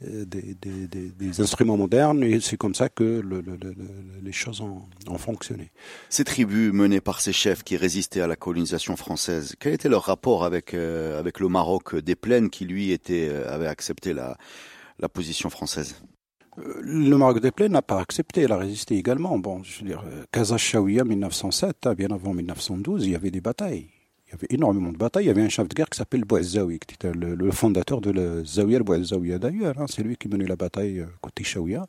des, 0.00 0.54
des, 0.54 0.86
des, 0.86 1.40
instruments 1.40 1.76
modernes 1.76 2.22
et 2.22 2.40
c'est 2.40 2.56
comme 2.56 2.74
ça 2.74 2.88
que 2.88 3.02
le, 3.02 3.40
le, 3.40 3.56
le, 3.56 3.74
les 4.22 4.32
choses 4.32 4.60
ont, 4.60 4.82
ont, 5.08 5.18
fonctionné. 5.18 5.72
Ces 6.08 6.24
tribus 6.24 6.72
menées 6.72 7.00
par 7.00 7.20
ces 7.20 7.32
chefs 7.32 7.64
qui 7.64 7.76
résistaient 7.76 8.20
à 8.20 8.28
la 8.28 8.36
colonisation 8.36 8.96
française, 8.96 9.56
quel 9.58 9.74
était 9.74 9.88
leur 9.88 10.04
rapport 10.04 10.44
avec, 10.44 10.72
euh, 10.72 11.18
avec 11.18 11.40
le 11.40 11.48
Maroc 11.48 11.96
des 11.96 12.14
plaines 12.14 12.48
qui 12.48 12.64
lui 12.64 12.92
était, 12.92 13.28
euh, 13.28 13.52
avait 13.52 13.66
accepté 13.66 14.12
la, 14.12 14.36
la 15.00 15.08
position 15.08 15.50
française? 15.50 16.00
Le 16.56 17.16
Maroc 17.16 17.40
des 17.40 17.52
Plaines 17.52 17.72
n'a 17.72 17.82
pas 17.82 18.00
accepté, 18.00 18.42
il 18.42 18.52
a 18.52 18.56
résisté 18.56 18.96
également. 18.96 19.38
Bon, 19.38 19.62
je 19.62 19.80
veux 19.80 19.86
dire, 19.86 20.04
Casa 20.32 20.56
1907, 20.80 21.86
hein, 21.86 21.94
bien 21.94 22.08
avant 22.10 22.34
1912, 22.34 23.06
il 23.06 23.12
y 23.12 23.14
avait 23.14 23.30
des 23.30 23.40
batailles 23.40 23.90
Il 24.28 24.32
y 24.32 24.34
avait 24.34 24.46
énormément 24.50 24.92
de 24.92 24.98
batailles. 24.98 25.24
Il 25.24 25.28
y 25.28 25.30
avait 25.30 25.42
un 25.42 25.48
chef 25.48 25.68
de 25.68 25.74
guerre 25.74 25.88
qui 25.88 25.96
s'appelle 25.96 26.24
Bouazaoui, 26.24 26.78
qui 26.86 26.94
était 26.94 27.12
le, 27.12 27.50
fondateur 27.50 28.02
de 28.02 28.10
la 28.10 28.44
Zawiya 28.44 28.80
Bouazaouia 28.80 29.38
d'ailleurs. 29.38 29.74
Hein. 29.78 29.86
C'est 29.88 30.02
lui 30.02 30.16
qui 30.16 30.28
menait 30.28 30.46
la 30.46 30.56
bataille 30.56 31.00
euh, 31.00 31.06
côté 31.22 31.44
Shaouia, 31.44 31.86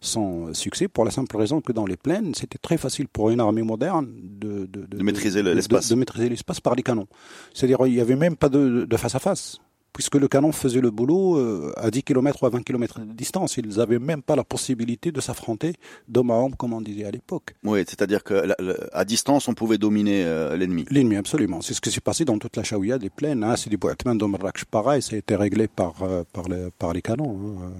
sans 0.00 0.54
succès, 0.54 0.88
pour 0.88 1.04
la 1.04 1.10
simple 1.10 1.36
raison 1.36 1.60
que 1.60 1.72
dans 1.72 1.84
les 1.84 1.98
plaines, 1.98 2.34
c'était 2.34 2.58
très 2.58 2.78
facile 2.78 3.08
pour 3.08 3.28
une 3.28 3.40
armée 3.40 3.62
moderne 3.62 4.08
de, 4.22 4.66
de, 4.66 5.02
maîtriser 5.02 5.42
l'espace. 5.42 5.90
De, 5.90 5.94
maîtriser 5.94 6.30
l'espace 6.30 6.60
par 6.60 6.74
les 6.74 6.82
canons. 6.82 7.08
C'est-à-dire, 7.52 7.78
il 7.86 7.92
n'y 7.92 8.00
avait 8.00 8.16
même 8.16 8.36
pas 8.36 8.48
de 8.48 8.96
face 8.96 9.14
à 9.14 9.18
face 9.18 9.60
puisque 9.92 10.14
le 10.16 10.28
canon 10.28 10.52
faisait 10.52 10.80
le 10.80 10.90
boulot 10.90 11.36
euh, 11.36 11.72
à 11.76 11.90
10 11.90 12.02
km 12.02 12.42
ou 12.42 12.46
à 12.46 12.50
20 12.50 12.62
km 12.62 13.00
de 13.00 13.12
distance. 13.12 13.56
Ils 13.56 13.76
n'avaient 13.76 13.98
même 13.98 14.22
pas 14.22 14.36
la 14.36 14.44
possibilité 14.44 15.12
de 15.12 15.20
s'affronter 15.20 15.74
d'homme 16.08 16.30
à 16.30 16.34
homme, 16.34 16.54
comme 16.56 16.72
on 16.72 16.80
disait 16.80 17.04
à 17.04 17.10
l'époque. 17.10 17.54
Oui, 17.64 17.80
c'est-à-dire 17.86 18.24
qu'à 18.24 19.04
distance, 19.04 19.48
on 19.48 19.54
pouvait 19.54 19.78
dominer 19.78 20.24
euh, 20.24 20.56
l'ennemi. 20.56 20.86
L'ennemi, 20.90 21.16
absolument. 21.16 21.60
C'est 21.60 21.74
ce 21.74 21.80
qui 21.80 21.90
s'est 21.90 22.00
passé 22.00 22.24
dans 22.24 22.38
toute 22.38 22.56
la 22.56 22.62
Chaouia 22.62 22.98
des 22.98 23.10
plaines. 23.10 23.44
Hein. 23.44 23.56
C'est 23.56 23.70
des 23.70 23.76
boîtements 23.76 24.14
d'Omrakch 24.14 24.64
pareil, 24.64 25.02
ça 25.02 25.14
a 25.14 25.18
été 25.18 25.36
réglé 25.36 25.68
par, 25.68 26.02
euh, 26.02 26.24
par, 26.32 26.48
les, 26.48 26.70
par 26.78 26.92
les 26.92 27.02
canons, 27.02 27.60
hein, 27.62 27.72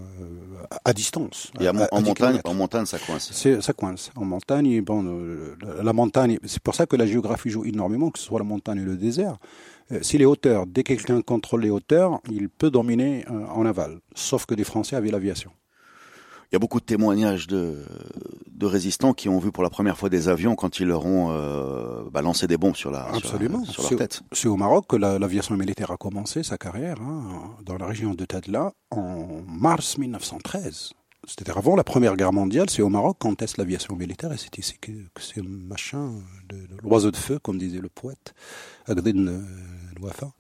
à 0.85 0.92
distance. 0.92 1.50
Et 1.61 1.69
en, 1.69 1.73
montagne, 2.02 2.40
en 2.45 2.54
montagne, 2.54 2.87
ça 2.87 2.99
coince 2.99 3.33
Ça 3.33 3.73
coince. 3.73 4.11
En 4.16 4.25
montagne, 4.25 4.81
bon, 4.83 5.04
la 5.83 5.92
montagne, 5.92 6.38
c'est 6.45 6.62
pour 6.62 6.75
ça 6.75 6.87
que 6.87 6.97
la 6.97 7.07
géographie 7.07 7.50
joue 7.50 7.64
énormément, 7.64 8.11
que 8.11 8.19
ce 8.19 8.26
soit 8.26 8.38
la 8.38 8.45
montagne 8.45 8.81
et 8.81 8.85
le 8.85 8.97
désert. 8.97 9.38
Euh, 9.92 9.99
si 10.02 10.18
les 10.18 10.25
hauteurs, 10.25 10.66
dès 10.66 10.82
que 10.82 10.94
quelqu'un 10.94 11.20
contrôle 11.20 11.62
les 11.62 11.70
hauteurs, 11.70 12.20
il 12.30 12.49
peut 12.49 12.70
dominer 12.70 13.25
euh, 13.30 13.46
en 13.46 13.66
aval. 13.66 14.00
Sauf 14.14 14.46
que 14.46 14.54
les 14.54 14.64
Français 14.64 14.96
avaient 14.96 15.11
l'aviation. 15.11 15.50
Il 16.50 16.54
y 16.54 16.56
a 16.56 16.58
beaucoup 16.58 16.80
de 16.80 16.84
témoignages 16.84 17.46
de, 17.46 17.78
de, 18.50 18.66
résistants 18.66 19.14
qui 19.14 19.30
ont 19.30 19.38
vu 19.38 19.50
pour 19.50 19.62
la 19.62 19.70
première 19.70 19.96
fois 19.96 20.11
des 20.11 20.28
avions 20.28 20.54
quand 20.54 20.80
ils 20.80 20.87
leur 20.87 21.06
ont 21.06 21.30
euh, 21.30 22.02
balancé 22.11 22.46
des 22.46 22.58
bombes 22.58 22.76
sur, 22.76 22.90
la, 22.90 23.06
Absolument. 23.06 23.64
Sur, 23.64 23.82
leur 23.84 23.96
tête. 23.96 24.20
C'est 24.32 24.49
au 24.49 24.56
Maroc 24.56 24.84
que 24.87 24.96
l'aviation 24.96 25.56
militaire 25.56 25.90
a 25.90 25.96
commencé 25.96 26.42
sa 26.42 26.58
carrière, 26.58 27.00
hein, 27.00 27.56
dans 27.64 27.78
la 27.78 27.87
région 27.87 28.12
de 28.12 28.26
Tadla, 28.26 28.72
en 28.90 29.40
mars 29.46 29.96
1913 29.96 30.92
c'était 31.26 31.52
avant 31.52 31.76
la 31.76 31.84
Première 31.84 32.16
Guerre 32.16 32.32
mondiale, 32.32 32.68
c'est 32.68 32.82
au 32.82 32.88
Maroc 32.88 33.18
qu'on 33.20 33.34
teste 33.34 33.56
l'aviation 33.56 33.94
militaire 33.94 34.32
et 34.32 34.36
c'est 34.36 34.58
ici 34.58 34.76
que, 34.80 34.90
que 35.14 35.22
ce 35.22 35.40
machin, 35.40 36.14
l'oiseau 36.82 37.10
de 37.10 37.16
feu, 37.16 37.38
comme 37.38 37.58
disait 37.58 37.78
le 37.78 37.88
poète, 37.88 38.34
Agdin 38.86 39.28
euh, 39.28 39.40
Wafa, 40.00 40.32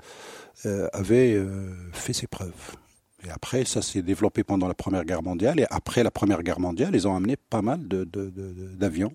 euh, 0.66 0.88
avait 0.92 1.34
euh, 1.34 1.72
fait 1.92 2.12
ses 2.12 2.26
preuves. 2.26 2.76
Et 3.24 3.30
après, 3.30 3.64
ça 3.64 3.82
s'est 3.82 4.02
développé 4.02 4.42
pendant 4.42 4.66
la 4.66 4.74
Première 4.74 5.04
Guerre 5.04 5.22
mondiale. 5.22 5.60
Et 5.60 5.66
après 5.70 6.02
la 6.02 6.10
Première 6.10 6.42
Guerre 6.42 6.58
mondiale, 6.58 6.90
ils 6.94 7.06
ont 7.06 7.14
amené 7.14 7.36
pas 7.36 7.62
mal 7.62 7.86
d'avions 7.86 9.14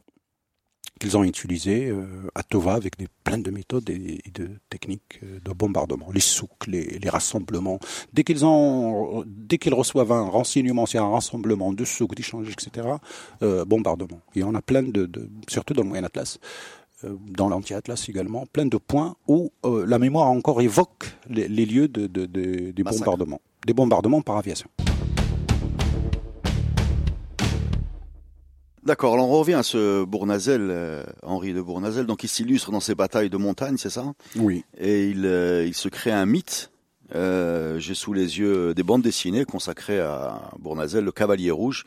qu'ils 0.98 1.18
ont 1.18 1.24
utilisés 1.24 1.94
à 2.36 2.44
Tova 2.44 2.74
avec 2.74 2.98
des, 2.98 3.08
plein 3.24 3.38
de 3.38 3.52
méthodes 3.52 3.90
et, 3.90 4.22
de 4.34 4.50
techniques 4.70 5.20
de 5.24 5.52
bombardement. 5.52 6.08
Les 6.14 6.20
souks, 6.20 6.68
les, 6.68 7.00
rassemblements. 7.10 7.80
Dès 8.14 8.24
qu'ils 8.24 8.46
ont, 8.46 9.24
dès 9.26 9.58
qu'ils 9.58 9.74
reçoivent 9.74 10.12
un 10.12 10.24
renseignement, 10.28 10.86
c'est 10.86 10.98
un 10.98 11.10
rassemblement 11.10 11.74
de 11.74 11.86
souks, 11.86 12.16
d'échanges, 12.16 12.50
etc., 12.50 12.88
bombardement. 13.66 14.22
Il 14.36 14.42
y 14.42 14.44
en 14.44 14.56
a 14.56 14.62
plein 14.62 14.84
de, 14.84 15.10
surtout 15.48 15.74
dans 15.74 15.84
le 15.84 15.90
Moyen 15.90 16.04
Atlas. 16.04 16.40
Euh, 17.04 17.16
dans 17.30 17.48
l'anti-atlas 17.48 18.10
également, 18.10 18.48
plein 18.48 18.66
de 18.66 18.78
points 18.78 19.16
où 19.28 19.52
euh, 19.66 19.86
la 19.86 20.00
mémoire 20.00 20.30
encore 20.30 20.62
évoque 20.62 21.06
les, 21.30 21.48
lieux 21.48 21.88
de, 21.88 22.08
des 22.08 22.84
bombardements, 22.84 23.40
des 23.68 23.74
bombardements 23.74 24.22
par 24.22 24.38
aviation. 24.38 24.68
D'accord, 28.88 29.16
alors 29.16 29.30
on 29.30 29.38
revient 29.38 29.56
à 29.56 29.64
ce 29.64 30.06
Bournazel, 30.06 30.70
euh, 30.72 31.04
Henri 31.22 31.52
de 31.52 31.60
Bournazel, 31.60 32.06
donc 32.06 32.24
il 32.24 32.30
s'illustre 32.30 32.72
dans 32.72 32.80
ses 32.80 32.96
batailles 32.96 33.30
de 33.30 33.36
montagne, 33.36 33.76
c'est 33.76 33.90
ça? 33.90 34.14
Oui. 34.38 34.64
Et 34.80 35.10
il, 35.10 35.26
il 35.68 35.74
se 35.74 35.90
crée 35.90 36.14
un 36.14 36.26
mythe 36.26 36.72
euh, 37.16 37.80
j'ai 37.80 37.94
sous 37.94 38.14
les 38.14 38.40
yeux 38.40 38.74
des 38.74 38.84
bandes 38.84 39.02
dessinées 39.02 39.46
consacrées 39.46 40.00
à 40.00 40.52
Bournazel, 40.60 41.06
le 41.06 41.12
Cavalier 41.12 41.52
Rouge, 41.52 41.86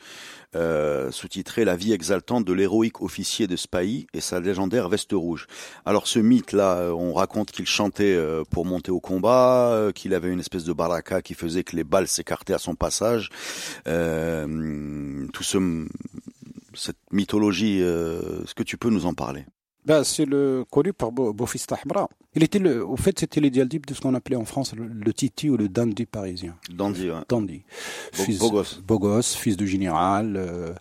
euh, 0.57 1.11
sous-titré 1.11 1.65
La 1.65 1.77
vie 1.77 1.93
exaltante 1.93 2.45
de 2.45 2.53
l'héroïque 2.53 3.03
officier 3.03 3.47
de 3.47 3.55
Spahi 3.55 4.07
et 4.15 4.21
sa 4.21 4.41
légendaire 4.41 4.89
veste 4.89 5.13
rouge. 5.13 5.47
Alors 5.85 6.07
ce 6.07 6.19
mythe-là, 6.19 6.93
on 6.95 7.13
raconte 7.13 7.51
qu'il 7.53 7.67
chantait 7.67 8.15
euh, 8.17 8.43
pour 8.51 8.65
monter 8.65 8.91
au 8.91 9.01
combat, 9.01 9.71
euh, 9.73 9.93
qu'il 9.93 10.15
avait 10.15 10.31
une 10.31 10.41
espèce 10.41 10.65
de 10.65 10.73
baraka 10.73 11.23
qui 11.23 11.35
faisait 11.35 11.65
que 11.65 11.77
les 11.77 11.85
balles 11.85 12.09
s'écartaient 12.09 12.55
à 12.55 12.59
son 12.59 12.75
passage. 12.75 13.29
tout 13.85 15.43
ce, 15.43 15.87
cette 16.81 16.99
mythologie, 17.13 17.81
est-ce 17.81 18.55
que 18.55 18.63
tu 18.63 18.79
peux 18.79 18.91
nous 18.91 19.07
en 19.07 19.15
parler? 19.15 19.45
Ben, 19.85 20.05
C'est 20.05 20.27
le 20.27 20.65
connu 20.71 20.93
par 20.93 21.13
Bofista 21.13 21.77
il 22.37 22.45
était 22.45 22.61
le, 22.61 22.87
au 22.87 22.97
fait, 22.97 23.19
c'était 23.19 23.41
l'idéal 23.41 23.69
type 23.69 23.87
de 23.87 23.95
ce 23.95 24.01
qu'on 24.01 24.15
appelait 24.15 24.37
en 24.37 24.45
France 24.45 24.73
le, 24.77 25.13
Titi 25.13 25.51
ou 25.51 25.57
le 25.57 25.69
dandy 25.69 26.07
parisien. 26.07 26.55
Dandy, 26.73 27.11
ouais. 27.11 27.17
Dandy. 27.29 27.65
Fils, 28.13 28.39
beau 28.39 29.01
gosse. 29.01 29.35
fils 29.35 29.57
de 29.57 29.67
général. 29.67 30.37
Euh, 30.37 30.73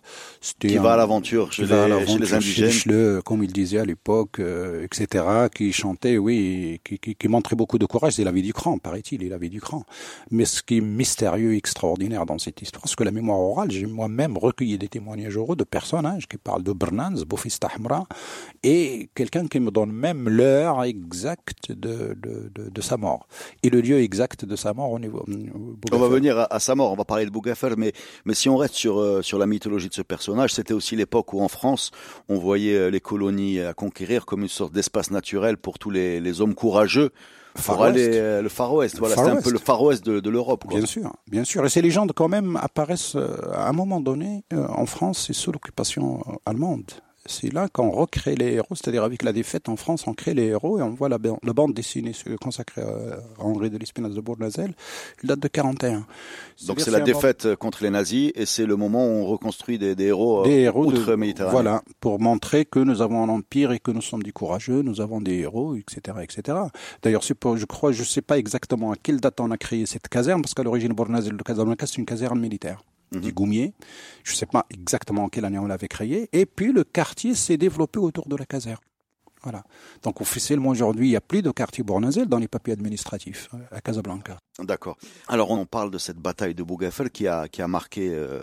qui 0.60 0.76
va 0.76 0.92
à 0.92 0.96
l'aventure 0.96 1.52
chez, 1.52 1.62
les, 1.62 2.06
chez 2.06 2.18
les 2.18 2.34
indigènes. 2.34 3.22
comme 3.22 3.42
il 3.42 3.52
disait 3.52 3.80
à 3.80 3.84
l'époque, 3.84 4.38
euh, 4.38 4.84
etc. 4.84 5.24
Qui 5.52 5.72
chantait, 5.72 6.18
oui, 6.18 6.80
qui, 6.84 7.00
qui, 7.00 7.16
qui, 7.16 7.28
montrait 7.28 7.56
beaucoup 7.56 7.78
de 7.78 7.86
courage. 7.86 8.16
Il 8.20 8.28
avait 8.28 8.42
du 8.42 8.52
cran, 8.52 8.78
paraît-il, 8.78 9.20
il 9.24 9.32
avait 9.32 9.48
du 9.48 9.60
cran. 9.60 9.82
Mais 10.30 10.44
ce 10.44 10.62
qui 10.62 10.76
est 10.76 10.80
mystérieux, 10.80 11.56
extraordinaire 11.56 12.26
dans 12.26 12.38
cette 12.38 12.62
histoire, 12.62 12.84
c'est 12.86 12.94
que 12.94 13.02
la 13.02 13.10
mémoire 13.10 13.40
orale, 13.40 13.72
j'ai 13.72 13.86
moi-même 13.86 14.38
recueilli 14.38 14.78
des 14.78 14.88
témoignages 14.88 15.36
oraux 15.36 15.56
de 15.56 15.64
personnages 15.64 16.28
qui 16.28 16.36
parlent 16.36 16.62
de 16.62 16.72
Bernans, 16.72 17.24
Bofista 17.26 17.68
Hamra, 17.76 18.06
et 18.62 18.89
quelqu'un 19.14 19.46
qui 19.46 19.60
me 19.60 19.70
donne 19.70 19.92
même 19.92 20.28
l'heure 20.28 20.84
exacte 20.84 21.72
de, 21.72 22.16
de, 22.16 22.50
de, 22.54 22.80
sa 22.80 22.96
mort 22.96 23.26
et 23.62 23.70
le 23.70 23.80
lieu 23.80 23.98
exact 24.00 24.44
de 24.44 24.56
sa 24.56 24.72
mort 24.72 24.90
au 24.90 24.98
niveau. 24.98 25.24
On 25.92 25.98
va 25.98 26.08
venir 26.08 26.46
à, 26.50 26.60
sa 26.60 26.74
mort, 26.74 26.92
on 26.92 26.96
va 26.96 27.04
parler 27.04 27.24
de 27.24 27.30
Bougafer, 27.30 27.74
mais, 27.76 27.92
mais 28.24 28.34
si 28.34 28.48
on 28.48 28.56
reste 28.56 28.74
sur, 28.74 28.98
euh, 28.98 29.22
sur 29.22 29.38
la 29.38 29.46
mythologie 29.46 29.88
de 29.88 29.94
ce 29.94 30.02
personnage, 30.02 30.54
c'était 30.54 30.74
aussi 30.74 30.96
l'époque 30.96 31.32
où 31.32 31.40
en 31.40 31.48
France, 31.48 31.90
on 32.28 32.38
voyait 32.38 32.76
euh, 32.76 32.90
les 32.90 33.00
colonies 33.00 33.60
à 33.60 33.74
conquérir 33.74 34.26
comme 34.26 34.42
une 34.42 34.48
sorte 34.48 34.72
d'espace 34.72 35.10
naturel 35.10 35.56
pour 35.56 35.78
tous 35.78 35.90
les, 35.90 36.20
les 36.20 36.40
hommes 36.40 36.54
courageux. 36.54 37.10
pour 37.54 37.82
aller 37.82 38.10
euh, 38.14 38.42
le 38.42 38.48
Far 38.48 38.72
West, 38.74 38.98
voilà, 38.98 39.16
c'est 39.16 39.22
un 39.22 39.42
peu 39.42 39.50
le 39.50 39.58
Far 39.58 39.82
West 39.82 40.04
de, 40.04 40.20
de 40.20 40.30
l'Europe. 40.30 40.64
Bien 40.68 40.86
sûr, 40.86 41.12
bien 41.28 41.44
sûr. 41.44 41.64
Et 41.64 41.68
ces 41.68 41.82
légendes 41.82 42.12
quand 42.14 42.28
même 42.28 42.56
apparaissent 42.56 43.16
à 43.52 43.68
un 43.68 43.72
moment 43.72 44.00
donné 44.00 44.44
en 44.52 44.86
France, 44.86 45.24
c'est 45.26 45.32
sous 45.32 45.52
l'occupation 45.52 46.22
allemande 46.46 46.90
c'est 47.26 47.52
là 47.52 47.68
qu'on 47.68 47.90
recrée 47.90 48.34
les 48.34 48.54
héros, 48.54 48.74
c'est-à-dire 48.74 49.04
avec 49.04 49.22
la 49.22 49.32
défaite 49.32 49.68
en 49.68 49.76
France, 49.76 50.06
on 50.06 50.14
crée 50.14 50.32
les 50.32 50.46
héros 50.46 50.78
et 50.78 50.82
on 50.82 50.90
voit 50.90 51.08
la, 51.08 51.18
bande 51.18 51.74
dessinée 51.74 52.12
consacrée 52.40 52.80
à 52.80 53.20
Henri 53.38 53.68
de 53.68 53.76
l'Espinasse 53.76 54.14
de 54.14 54.20
Bournazel, 54.20 54.72
il 55.22 55.28
date 55.28 55.40
de 55.40 55.48
41. 55.48 56.06
Donc 56.66 56.80
c'est 56.80 56.90
la 56.90 57.00
défaite 57.00 57.56
contre 57.56 57.82
les 57.82 57.90
nazis 57.90 58.32
et 58.34 58.46
c'est 58.46 58.64
le 58.64 58.76
moment 58.76 59.06
où 59.06 59.10
on 59.10 59.26
reconstruit 59.26 59.78
des, 59.78 59.94
héros, 60.02 60.44
des 60.44 60.60
héros 60.60 60.86
outre-Méditerranée. 60.86 61.52
Voilà, 61.52 61.82
pour 62.00 62.20
montrer 62.20 62.64
que 62.64 62.78
nous 62.78 63.02
avons 63.02 63.22
un 63.22 63.28
empire 63.28 63.72
et 63.72 63.80
que 63.80 63.90
nous 63.90 64.02
sommes 64.02 64.22
des 64.22 64.32
courageux, 64.32 64.82
nous 64.82 65.00
avons 65.00 65.20
des 65.20 65.34
héros, 65.40 65.76
etc. 65.76 66.18
etc. 66.22 66.58
D'ailleurs, 67.02 67.22
je 67.22 67.64
crois, 67.66 67.92
je 67.92 68.00
ne 68.00 68.06
sais 68.06 68.22
pas 68.22 68.38
exactement 68.38 68.92
à 68.92 68.96
quelle 68.96 69.20
date 69.20 69.40
on 69.40 69.50
a 69.50 69.58
créé 69.58 69.84
cette 69.84 70.08
caserne, 70.08 70.40
parce 70.40 70.54
qu'à 70.54 70.62
l'origine, 70.62 70.92
Bournazel 70.92 71.36
de 71.36 71.42
Casablanca, 71.42 71.86
c'est 71.86 71.98
une 71.98 72.06
caserne 72.06 72.40
militaire 72.40 72.82
du 73.12 73.28
mhm. 73.28 73.32
Goumier. 73.32 73.74
Je 74.24 74.32
ne 74.32 74.36
sais 74.36 74.46
pas 74.46 74.66
exactement 74.70 75.24
en 75.24 75.28
quelle 75.28 75.44
année 75.44 75.58
on 75.58 75.66
l'avait 75.66 75.88
créé. 75.88 76.28
Et 76.32 76.46
puis 76.46 76.72
le 76.72 76.84
quartier 76.84 77.34
s'est 77.34 77.56
développé 77.56 77.98
autour 77.98 78.28
de 78.28 78.36
la 78.36 78.46
caserne. 78.46 78.80
Voilà. 79.42 79.64
Donc 80.02 80.20
officiellement 80.20 80.68
aujourd'hui, 80.68 81.06
il 81.06 81.10
n'y 81.10 81.16
a 81.16 81.20
plus 81.22 81.40
de 81.40 81.50
quartier 81.50 81.82
Bournazel 81.82 82.26
dans 82.26 82.36
les 82.36 82.48
papiers 82.48 82.74
administratifs 82.74 83.48
euh, 83.54 83.58
à 83.76 83.80
Casablanca. 83.80 84.38
D'accord. 84.58 84.98
Alors 85.28 85.50
on 85.50 85.64
parle 85.64 85.90
de 85.90 85.96
cette 85.96 86.18
bataille 86.18 86.54
de 86.54 86.62
Bougafel 86.62 87.10
qui 87.10 87.26
a 87.26 87.48
qui 87.48 87.62
a 87.62 87.68
marqué 87.68 88.10
euh, 88.10 88.42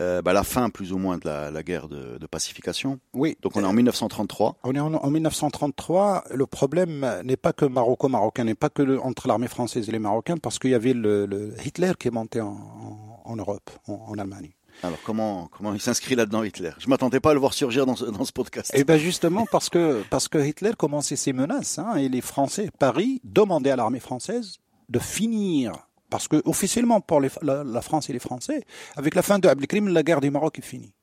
euh, 0.00 0.20
bah, 0.20 0.32
la 0.32 0.42
fin 0.42 0.68
plus 0.68 0.92
ou 0.92 0.98
moins 0.98 1.18
de 1.18 1.28
la, 1.28 1.62
guerre 1.62 1.88
de, 1.88 2.26
pacification. 2.26 2.98
Oui. 3.14 3.36
Donc 3.40 3.56
on 3.56 3.62
est 3.62 3.66
en 3.66 3.72
1933. 3.72 4.56
On 4.64 4.74
est 4.74 4.80
en, 4.80 5.10
1933. 5.10 6.24
Le 6.34 6.46
problème 6.46 7.06
n'est 7.24 7.36
pas 7.36 7.52
que 7.52 7.64
maroco-marocain, 7.64 8.42
n'est 8.42 8.56
pas 8.56 8.70
que 8.70 8.98
entre 8.98 9.28
l'armée 9.28 9.48
française 9.48 9.88
et 9.88 9.92
les 9.92 10.00
Marocains, 10.00 10.38
parce 10.38 10.58
qu'il 10.58 10.70
y 10.70 10.74
avait 10.74 10.94
le, 10.94 11.54
Hitler 11.64 11.92
qui 11.98 12.08
est 12.08 12.12
monté 12.12 12.40
en 12.40 13.11
en 13.11 13.11
Europe, 13.36 13.70
en, 13.86 14.18
Allemagne. 14.18 14.50
Alors 14.82 14.98
comment 15.04 15.48
comment 15.48 15.74
il 15.74 15.80
s'inscrit 15.80 16.14
là-dedans 16.14 16.42
Hitler? 16.44 16.70
Je 16.78 16.88
m'attendais 16.88 17.20
pas 17.20 17.30
à 17.30 17.34
le 17.34 17.40
voir 17.40 17.52
surgir 17.52 17.84
dans 17.84 17.94
ce, 17.94 18.06
dans 18.06 18.24
ce 18.24 18.32
podcast. 18.32 18.70
Eh 18.74 18.84
ben 18.84 18.96
justement 18.96 19.44
parce 19.50 19.68
que 19.68 20.02
parce 20.08 20.28
que 20.28 20.38
Hitler 20.38 20.72
commençait 20.78 21.16
ses 21.16 21.34
menaces 21.34 21.78
hein, 21.78 21.96
et 21.96 22.08
les 22.08 22.22
Français 22.22 22.70
Paris 22.78 23.20
demandaient 23.22 23.70
à 23.70 23.76
l'armée 23.76 24.00
française 24.00 24.56
de 24.88 24.98
finir 24.98 25.72
parce 26.08 26.26
que 26.26 26.40
officiellement 26.46 27.02
pour 27.02 27.20
les, 27.20 27.28
la, 27.42 27.82
France 27.82 28.08
et 28.08 28.14
les 28.14 28.18
Français 28.18 28.64
avec 28.96 29.14
la 29.14 29.22
fin 29.22 29.38
de 29.38 29.46
Abdelkrim 29.46 29.88
la 29.88 30.02
guerre 30.02 30.22
du 30.22 30.30
Maroc 30.30 30.58
est 30.58 30.62
finie. 30.62 30.94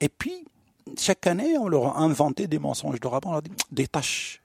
Et 0.00 0.08
puis 0.08 0.46
chaque 0.98 1.26
année 1.26 1.58
on 1.58 1.68
leur 1.68 1.98
a 1.98 2.00
inventé 2.00 2.46
des 2.46 2.58
mensonges 2.58 2.98
de 2.98 3.06
rabbin, 3.06 3.28
on 3.28 3.32
leur 3.32 3.42
dit 3.42 3.50
des 3.70 3.86
tâches, 3.88 4.42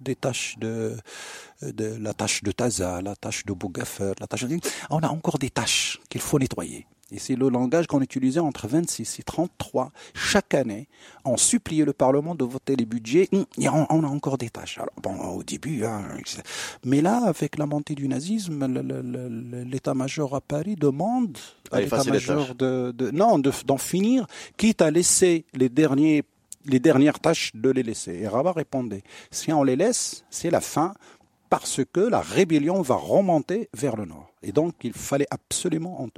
des 0.00 0.16
tâches 0.16 0.56
de, 0.58 0.96
de 1.62 1.96
la 2.00 2.14
tâche 2.14 2.42
de 2.42 2.52
Taza, 2.52 3.02
la 3.02 3.16
tâche 3.16 3.44
de 3.44 3.52
Bougafer, 3.52 4.12
la 4.20 4.26
tâche 4.26 4.44
de... 4.44 4.58
On 4.90 5.00
a 5.00 5.08
encore 5.08 5.38
des 5.38 5.50
tâches 5.50 6.00
qu'il 6.08 6.20
faut 6.20 6.38
nettoyer. 6.38 6.86
Et 7.12 7.18
c'est 7.18 7.34
le 7.34 7.48
langage 7.48 7.86
qu'on 7.86 8.00
utilisait 8.00 8.40
entre 8.40 8.68
26 8.68 9.18
et 9.18 9.22
33 9.22 9.90
chaque 10.14 10.54
année. 10.54 10.88
On 11.24 11.36
suppliait 11.36 11.84
le 11.84 11.92
Parlement 11.92 12.34
de 12.34 12.44
voter 12.44 12.76
les 12.76 12.84
budgets. 12.84 13.28
Hum, 13.32 13.44
on 13.58 14.04
a 14.04 14.06
encore 14.06 14.38
des 14.38 14.48
tâches. 14.48 14.78
Alors, 14.78 14.94
bon, 15.02 15.16
au 15.16 15.42
début, 15.42 15.84
hein, 15.84 16.04
mais 16.84 17.00
là, 17.00 17.24
avec 17.24 17.58
la 17.58 17.66
montée 17.66 17.94
du 17.94 18.06
nazisme, 18.06 18.64
l'état-major 19.68 20.36
à 20.36 20.40
Paris 20.40 20.76
demande 20.76 21.36
à 21.72 21.80
l'état-major 21.80 22.54
de, 22.54 22.92
de, 22.92 23.10
non, 23.10 23.38
d'en 23.38 23.78
finir, 23.78 24.26
quitte 24.56 24.80
à 24.80 24.90
laisser 24.90 25.44
les 25.54 25.68
derniers 25.68 26.22
les 26.64 26.80
dernières 26.80 27.20
tâches 27.20 27.52
de 27.54 27.70
les 27.70 27.82
laisser. 27.82 28.12
Et 28.20 28.28
Rabat 28.28 28.52
répondait, 28.52 29.02
si 29.30 29.52
on 29.52 29.62
les 29.62 29.76
laisse, 29.76 30.24
c'est 30.30 30.50
la 30.50 30.60
fin, 30.60 30.94
parce 31.48 31.80
que 31.92 32.00
la 32.00 32.20
rébellion 32.20 32.80
va 32.80 32.94
remonter 32.94 33.68
vers 33.74 33.96
le 33.96 34.04
nord. 34.04 34.32
Et 34.42 34.52
donc, 34.52 34.74
il 34.82 34.92
fallait 34.92 35.26
absolument 35.30 36.08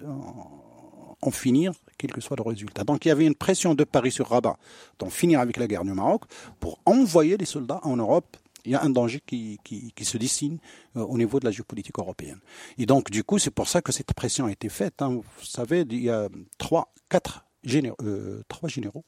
en 1.23 1.31
finir, 1.31 1.73
quel 1.97 2.13
que 2.13 2.21
soit 2.21 2.37
le 2.37 2.43
résultat. 2.43 2.85
Donc 2.85 3.05
il 3.05 3.09
y 3.09 3.11
avait 3.11 3.27
une 3.27 3.35
pression 3.35 3.75
de 3.75 3.85
Paris 3.85 4.11
sur 4.11 4.29
Rabat 4.29 4.57
d'en 4.99 5.09
finir 5.09 5.41
avec 5.41 5.57
la 5.57 5.67
guerre 5.67 5.85
du 5.85 5.93
Maroc 5.93 6.23
pour 6.61 6.81
envoyer 6.85 7.37
les 7.37 7.45
soldats 7.45 7.81
en 7.85 7.97
Europe. 7.97 8.37
Il 8.65 8.73
y 8.73 8.75
a 8.75 8.83
un 8.83 8.91
danger 8.91 9.21
qui, 9.27 9.59
se 10.03 10.19
dessine 10.19 10.59
euh, 10.97 11.01
au 11.01 11.19
niveau 11.19 11.41
de 11.41 11.45
la 11.45 11.51
géopolitique 11.51 11.99
européenne. 11.99 12.39
Et 12.79 12.87
donc, 12.87 13.11
du 13.11 13.25
coup, 13.25 13.39
c'est 13.39 13.51
pour 13.51 13.69
ça 13.69 13.83
que 13.83 13.91
cette 13.91 14.13
pression 14.15 14.47
a 14.47 14.53
été 14.53 14.69
faite. 14.69 15.03
Hein. 15.03 15.21
Vous 15.39 15.45
savez, 15.45 15.81
il 15.81 16.03
y 16.03 16.11
a 16.11 16.29
trois, 16.59 16.93
quatre 17.09 17.45
euh, 17.67 18.43
trois 18.49 18.69
généraux 18.69 19.05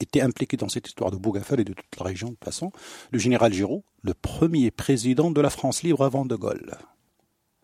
étaient 0.00 0.20
impliqués 0.20 0.56
dans 0.56 0.68
cette 0.68 0.86
histoire 0.86 1.10
de 1.10 1.16
Bougafel 1.16 1.60
et 1.60 1.64
de 1.64 1.72
toute 1.72 1.96
la 1.98 2.04
région, 2.04 2.28
de 2.28 2.34
toute 2.34 2.44
façon. 2.44 2.72
Le 3.10 3.18
général 3.18 3.52
Giraud, 3.52 3.84
le 4.02 4.14
premier 4.14 4.70
président 4.70 5.30
de 5.30 5.40
la 5.40 5.50
France 5.50 5.82
libre 5.82 6.04
avant 6.04 6.24
De 6.24 6.36
Gaulle. 6.36 6.76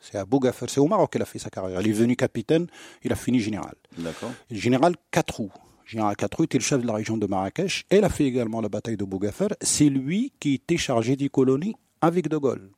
C'est 0.01 0.17
à 0.17 0.25
Bougafer, 0.25 0.67
c'est 0.69 0.81
au 0.81 0.87
Maroc 0.87 1.13
qu'elle 1.13 1.23
a 1.23 1.27
fait 1.27 1.39
sa 1.39 1.51
carrière. 1.51 1.81
Il 1.83 1.89
est 1.89 1.93
venu 1.93 2.17
capitaine, 2.17 2.67
il 3.03 3.13
a 3.13 3.17
fini 3.17 3.39
général. 3.39 3.75
D'accord. 3.99 4.33
Général 4.51 4.95
Katrou. 5.11 5.51
Général 5.85 6.17
Katrou 6.17 6.45
était 6.45 6.59
le 6.59 6.65
chef 6.65 6.81
de 6.81 6.87
la 6.87 6.95
région 6.95 7.19
de 7.19 7.27
Marrakech. 7.27 7.85
Elle 7.91 8.05
a 8.05 8.09
fait 8.09 8.25
également 8.25 8.61
la 8.61 8.69
bataille 8.69 8.97
de 8.97 9.05
Bougafer. 9.05 9.49
C'est 9.61 9.91
lui 9.91 10.33
qui 10.41 10.55
était 10.55 10.79
chargé 10.79 11.17
des 11.17 11.29
colonies 11.29 11.75
avec 12.01 12.29
De 12.29 12.39
Gaulle. 12.39 12.71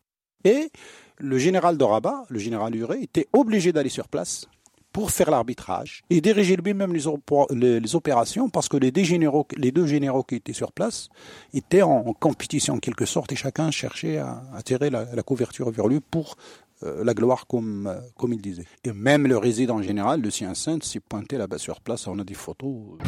Et 0.44 0.70
le 1.18 1.38
général 1.38 1.78
de 1.78 1.84
Rabat, 1.84 2.24
le 2.28 2.38
général 2.38 2.74
Huré, 2.74 3.02
était 3.02 3.28
obligé 3.32 3.72
d'aller 3.72 3.88
sur 3.88 4.08
place 4.08 4.48
pour 4.92 5.10
faire 5.10 5.30
l'arbitrage 5.30 6.02
et 6.10 6.20
diriger 6.20 6.56
lui-même 6.56 6.92
les, 6.92 7.94
opérations 7.94 8.48
parce 8.48 8.68
que 8.68 8.76
les 8.76 8.90
deux, 8.90 9.02
généraux, 9.02 9.46
les 9.56 9.72
deux 9.72 9.86
généraux 9.86 10.22
qui 10.22 10.36
étaient 10.36 10.52
sur 10.52 10.72
place 10.72 11.08
étaient 11.54 11.82
en 11.82 12.12
compétition 12.12 12.74
en 12.74 12.78
quelque 12.78 13.06
sorte 13.06 13.32
et 13.32 13.36
chacun 13.36 13.70
cherchait 13.70 14.18
à, 14.18 14.42
tirer 14.64 14.90
la, 14.90 15.06
la, 15.12 15.22
couverture 15.22 15.70
vers 15.70 15.88
lui 15.88 16.00
pour 16.00 16.36
euh, 16.82 17.04
la 17.04 17.14
gloire 17.14 17.46
comme, 17.46 17.86
euh, 17.86 18.00
comme 18.16 18.32
il 18.32 18.40
disait. 18.40 18.66
Et 18.84 18.92
même 18.92 19.26
le 19.26 19.36
résident 19.38 19.80
général, 19.82 20.20
le 20.20 20.30
sien 20.30 20.54
saint 20.54 20.78
s'est 20.82 21.00
pointé 21.00 21.36
là-bas 21.38 21.58
sur 21.58 21.80
place, 21.80 22.06
on 22.06 22.18
a 22.18 22.24
des 22.24 22.34
photos. 22.34 22.98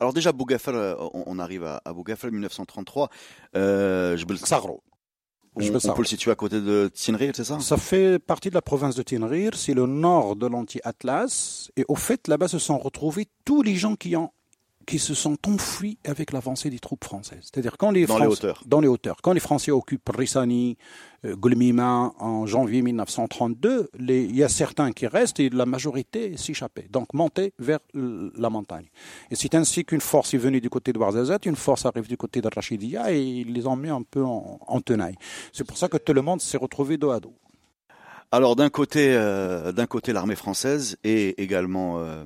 Alors 0.00 0.12
déjà, 0.12 0.30
Bougafel, 0.32 0.76
euh, 0.76 0.94
on 1.12 1.38
arrive 1.38 1.64
à, 1.64 1.92
Bougafel 1.92 2.30
1933. 2.30 3.10
Euh, 3.56 4.16
je 4.16 4.24
On, 5.60 5.90
on, 5.90 5.94
peut 5.94 6.02
le 6.02 6.06
situer 6.06 6.30
à 6.30 6.34
côté 6.34 6.60
de 6.60 6.90
Tinrir, 6.94 7.32
c'est 7.34 7.44
ça? 7.44 7.58
Ça 7.60 7.76
fait 7.76 8.18
partie 8.18 8.48
de 8.48 8.54
la 8.54 8.62
province 8.62 8.94
de 8.94 9.02
Tinrir, 9.02 9.54
c'est 9.54 9.74
le 9.74 9.86
nord 9.86 10.36
de 10.36 10.46
l'anti-Atlas. 10.46 11.70
Et 11.76 11.84
au 11.88 11.96
fait, 11.96 12.28
là-bas 12.28 12.48
se 12.48 12.58
sont 12.58 12.78
retrouvés 12.78 13.26
tous 13.44 13.62
les 13.62 13.74
gens 13.74 13.96
qui 13.96 14.14
ont 14.16 14.30
qui 14.88 14.98
se 14.98 15.12
sont 15.12 15.36
enfuis 15.46 15.98
avec 16.06 16.32
l'avancée 16.32 16.70
des 16.70 16.78
troupes 16.78 17.04
françaises. 17.04 17.42
C'est-à-dire 17.42 17.76
quand 17.76 17.90
les 17.90 18.06
dans 18.06 18.18
les 18.18 18.26
hauteurs. 18.26 18.62
Dans 18.64 18.80
les 18.80 18.88
hauteurs. 18.88 19.18
Quand 19.22 19.32
les 19.32 19.40
Français 19.40 19.70
occupent 19.70 20.08
Rissani, 20.08 20.78
euh, 21.26 21.36
en 22.18 22.46
janvier 22.46 22.80
1932, 22.80 23.90
il 23.98 24.34
y 24.34 24.42
a 24.42 24.48
certains 24.48 24.92
qui 24.92 25.06
restent 25.06 25.40
et 25.40 25.50
la 25.50 25.66
majorité 25.66 26.38
s'échappait. 26.38 26.86
Donc 26.90 27.12
montaient 27.12 27.52
vers 27.58 27.80
la 27.92 28.48
montagne. 28.48 28.86
Et 29.30 29.36
c'est 29.36 29.54
ainsi 29.54 29.84
qu'une 29.84 30.00
force 30.00 30.32
est 30.32 30.38
venue 30.38 30.62
du 30.62 30.70
côté 30.70 30.94
de 30.94 30.98
Warzazat, 30.98 31.40
une 31.44 31.56
force 31.56 31.84
arrive 31.84 32.08
du 32.08 32.16
côté 32.16 32.40
de 32.40 32.48
Rachidia 32.52 33.12
et 33.12 33.20
ils 33.20 33.52
les 33.52 33.66
ont 33.66 33.76
mis 33.76 33.90
un 33.90 34.02
peu 34.02 34.24
en, 34.24 34.58
en 34.66 34.80
tenaille. 34.80 35.16
C'est 35.52 35.64
pour 35.64 35.76
ça 35.76 35.88
que 35.88 35.98
tout 35.98 36.14
le 36.14 36.22
monde 36.22 36.40
s'est 36.40 36.56
retrouvé 36.56 36.96
dos 36.96 37.10
à 37.10 37.20
dos. 37.20 37.34
Alors 38.30 38.56
d'un 38.56 38.68
côté, 38.68 39.14
euh, 39.14 39.72
d'un 39.72 39.86
côté 39.86 40.12
l'armée 40.12 40.36
française 40.36 40.98
et 41.02 41.40
également 41.42 41.98
euh, 41.98 42.24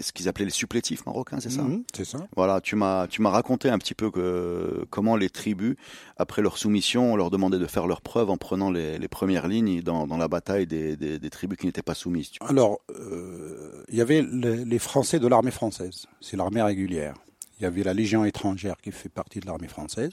ce 0.00 0.10
qu'ils 0.10 0.28
appelaient 0.28 0.46
les 0.46 0.50
supplétifs 0.50 1.06
marocains, 1.06 1.38
c'est 1.38 1.50
ça 1.50 1.62
mhm, 1.62 1.84
C'est 1.94 2.04
ça. 2.04 2.18
Voilà, 2.34 2.60
tu 2.60 2.74
m'as 2.74 3.06
tu 3.06 3.22
m'as 3.22 3.30
raconté 3.30 3.68
un 3.70 3.78
petit 3.78 3.94
peu 3.94 4.10
que 4.10 4.84
comment 4.90 5.14
les 5.14 5.30
tribus 5.30 5.76
après 6.16 6.42
leur 6.42 6.58
soumission, 6.58 7.12
on 7.12 7.16
leur 7.16 7.30
demandait 7.30 7.60
de 7.60 7.66
faire 7.66 7.86
leurs 7.86 8.00
preuves 8.00 8.30
en 8.30 8.36
prenant 8.36 8.70
les, 8.70 8.98
les 8.98 9.08
premières 9.08 9.46
lignes 9.46 9.80
dans, 9.80 10.08
dans 10.08 10.16
la 10.16 10.26
bataille 10.26 10.66
des, 10.66 10.96
des, 10.96 11.20
des 11.20 11.30
tribus 11.30 11.56
qui 11.58 11.66
n'étaient 11.66 11.82
pas 11.82 11.94
soumises. 11.94 12.30
Alors, 12.40 12.80
euh, 12.90 13.84
il 13.88 13.96
y 13.96 14.00
avait 14.00 14.22
les, 14.22 14.64
les 14.64 14.78
Français 14.80 15.20
de 15.20 15.28
l'armée 15.28 15.52
française, 15.52 16.06
c'est 16.20 16.36
l'armée 16.36 16.62
régulière. 16.62 17.14
Il 17.58 17.62
y 17.62 17.66
avait 17.66 17.84
la 17.84 17.94
Légion 17.94 18.24
étrangère 18.24 18.76
qui 18.82 18.90
fait 18.90 19.08
partie 19.08 19.38
de 19.38 19.46
l'armée 19.46 19.68
française. 19.68 20.12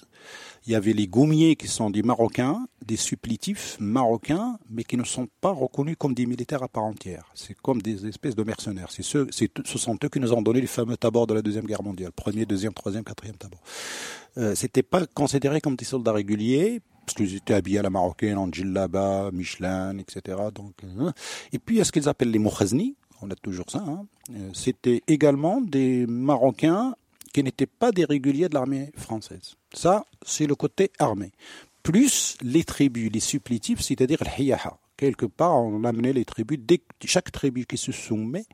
Il 0.68 0.72
y 0.72 0.76
avait 0.76 0.94
les 0.94 1.08
goumiers 1.08 1.56
qui 1.56 1.68
sont 1.68 1.90
des 1.90 2.04
Marocains, 2.04 2.68
des 2.86 2.98
supplétifs 2.98 3.78
marocains, 3.80 4.60
mais 4.70 4.84
qui 4.84 4.96
ne 4.96 5.04
sont 5.04 5.28
pas 5.42 5.52
reconnus 5.52 5.96
comme 5.98 6.14
des 6.14 6.28
militaires 6.28 6.62
à 6.62 6.68
part 6.68 6.84
entière. 6.84 7.26
C'est 7.34 7.56
comme 7.56 7.82
des 7.82 8.06
espèces 8.06 8.36
de 8.36 8.44
mercenaires. 8.44 8.90
C'est 8.92 9.04
ceux, 9.04 9.28
ce 9.32 9.78
sont 9.78 9.98
eux 10.04 10.10
qui 10.10 10.20
nous 10.20 10.34
ont 10.34 10.42
donné 10.42 10.62
les 10.62 10.68
fameux 10.68 10.98
tabords 10.98 11.28
de 11.28 11.34
la 11.34 11.42
Deuxième 11.42 11.66
Guerre 11.66 11.84
mondiale. 11.84 12.12
Premier, 12.12 12.46
deuxième, 12.46 12.74
troisième, 12.74 13.04
quatrième 13.04 13.38
tabord. 13.38 13.62
Euh, 14.38 14.54
C'était 14.56 14.84
pas 14.84 15.06
considéré 15.08 15.62
comme 15.62 15.76
des 15.76 15.86
soldats 15.86 16.14
réguliers, 16.14 16.82
parce 17.06 17.16
qu'ils 17.16 17.36
étaient 17.36 17.56
habillés 17.56 17.80
à 17.80 17.82
la 17.84 17.90
marocaine, 17.90 18.38
en 18.38 18.52
djellaba, 18.52 19.32
Michelin, 19.34 19.98
etc. 19.98 20.38
Euh, 20.40 21.12
et 21.52 21.60
puis, 21.60 21.76
il 21.76 21.78
y 21.80 21.82
a 21.82 21.86
ce 21.86 21.92
qu'ils 21.92 22.08
appellent 22.08 22.32
les 22.32 22.40
mouchazni, 22.40 22.96
on 23.22 23.30
a 23.30 23.36
toujours 23.36 23.70
ça. 23.70 23.84
Hein. 23.86 24.06
Euh, 24.32 24.50
c'était 24.54 25.04
également 25.08 25.62
des 25.62 26.06
Marocains 26.08 26.96
qui 27.32 27.44
n'étaient 27.44 27.66
pas 27.66 27.92
des 27.92 28.06
réguliers 28.06 28.50
de 28.50 28.56
l'armée 28.56 28.92
française. 28.98 29.56
Ça, 29.74 30.06
c'est 30.26 30.48
le 30.48 30.56
côté 30.56 30.92
armé. 31.00 31.32
Plus 31.84 32.38
les 32.42 32.64
tribus, 32.64 33.12
les 33.12 33.20
supplétifs, 33.20 33.82
c'est-à-dire 33.82 34.20
le 34.22 34.44
hiyaha. 34.44 34.78
Quelque 34.98 35.26
part, 35.26 35.56
on 35.56 35.84
amenait 35.84 36.14
les 36.14 36.26
tribus, 36.26 36.60
chaque 37.06 37.32
tribu 37.32 37.66
qui 37.66 37.78
se 37.78 37.92
soumet 37.92 38.46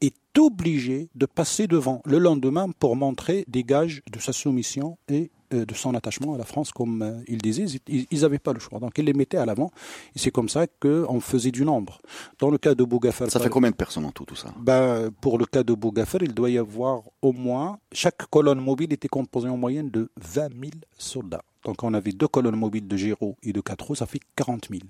est 0.00 0.38
obligé 0.38 1.08
de 1.14 1.26
passer 1.26 1.66
devant 1.66 2.02
le 2.04 2.18
lendemain 2.18 2.70
pour 2.78 2.94
montrer 2.94 3.44
des 3.48 3.64
gages 3.64 4.02
de 4.12 4.18
sa 4.18 4.32
soumission 4.32 4.98
et 5.08 5.30
de 5.50 5.74
son 5.74 5.94
attachement 5.94 6.34
à 6.34 6.38
la 6.38 6.44
France, 6.44 6.72
comme 6.72 7.02
euh, 7.02 7.20
il 7.26 7.38
disait, 7.38 7.66
ils 7.88 8.20
n'avaient 8.20 8.38
pas 8.38 8.52
le 8.52 8.60
choix. 8.60 8.78
Donc 8.78 8.92
ils 8.98 9.04
les 9.04 9.12
mettaient 9.12 9.38
à 9.38 9.46
l'avant, 9.46 9.70
et 10.14 10.18
c'est 10.18 10.30
comme 10.30 10.48
ça 10.48 10.66
qu'on 10.66 11.20
faisait 11.20 11.50
du 11.50 11.64
nombre. 11.64 12.00
Dans 12.38 12.50
le 12.50 12.58
cas 12.58 12.74
de 12.74 12.84
Bougafer... 12.84 13.28
Ça 13.30 13.40
fait 13.40 13.48
combien 13.48 13.70
de 13.70 13.76
personnes 13.76 14.04
en 14.04 14.12
tout, 14.12 14.24
tout 14.24 14.36
ça? 14.36 14.48
Ben, 14.58 15.10
Pour 15.20 15.38
le 15.38 15.46
cas 15.46 15.62
de 15.62 15.74
Bougafer, 15.74 16.18
il 16.22 16.34
doit 16.34 16.50
y 16.50 16.58
avoir 16.58 17.02
au 17.22 17.32
moins... 17.32 17.78
Chaque 17.92 18.26
colonne 18.30 18.60
mobile 18.60 18.92
était 18.92 19.08
composée 19.08 19.48
en 19.48 19.56
moyenne 19.56 19.90
de 19.90 20.10
20 20.20 20.48
000 20.50 20.72
soldats. 20.98 21.42
Donc 21.64 21.82
on 21.82 21.94
avait 21.94 22.12
deux 22.12 22.28
colonnes 22.28 22.56
mobiles 22.56 22.86
de 22.86 22.96
Géraud 22.96 23.36
et 23.42 23.52
de 23.52 23.60
Quatre 23.60 23.94
ça 23.94 24.06
fait 24.06 24.20
40 24.36 24.68
000. 24.70 24.82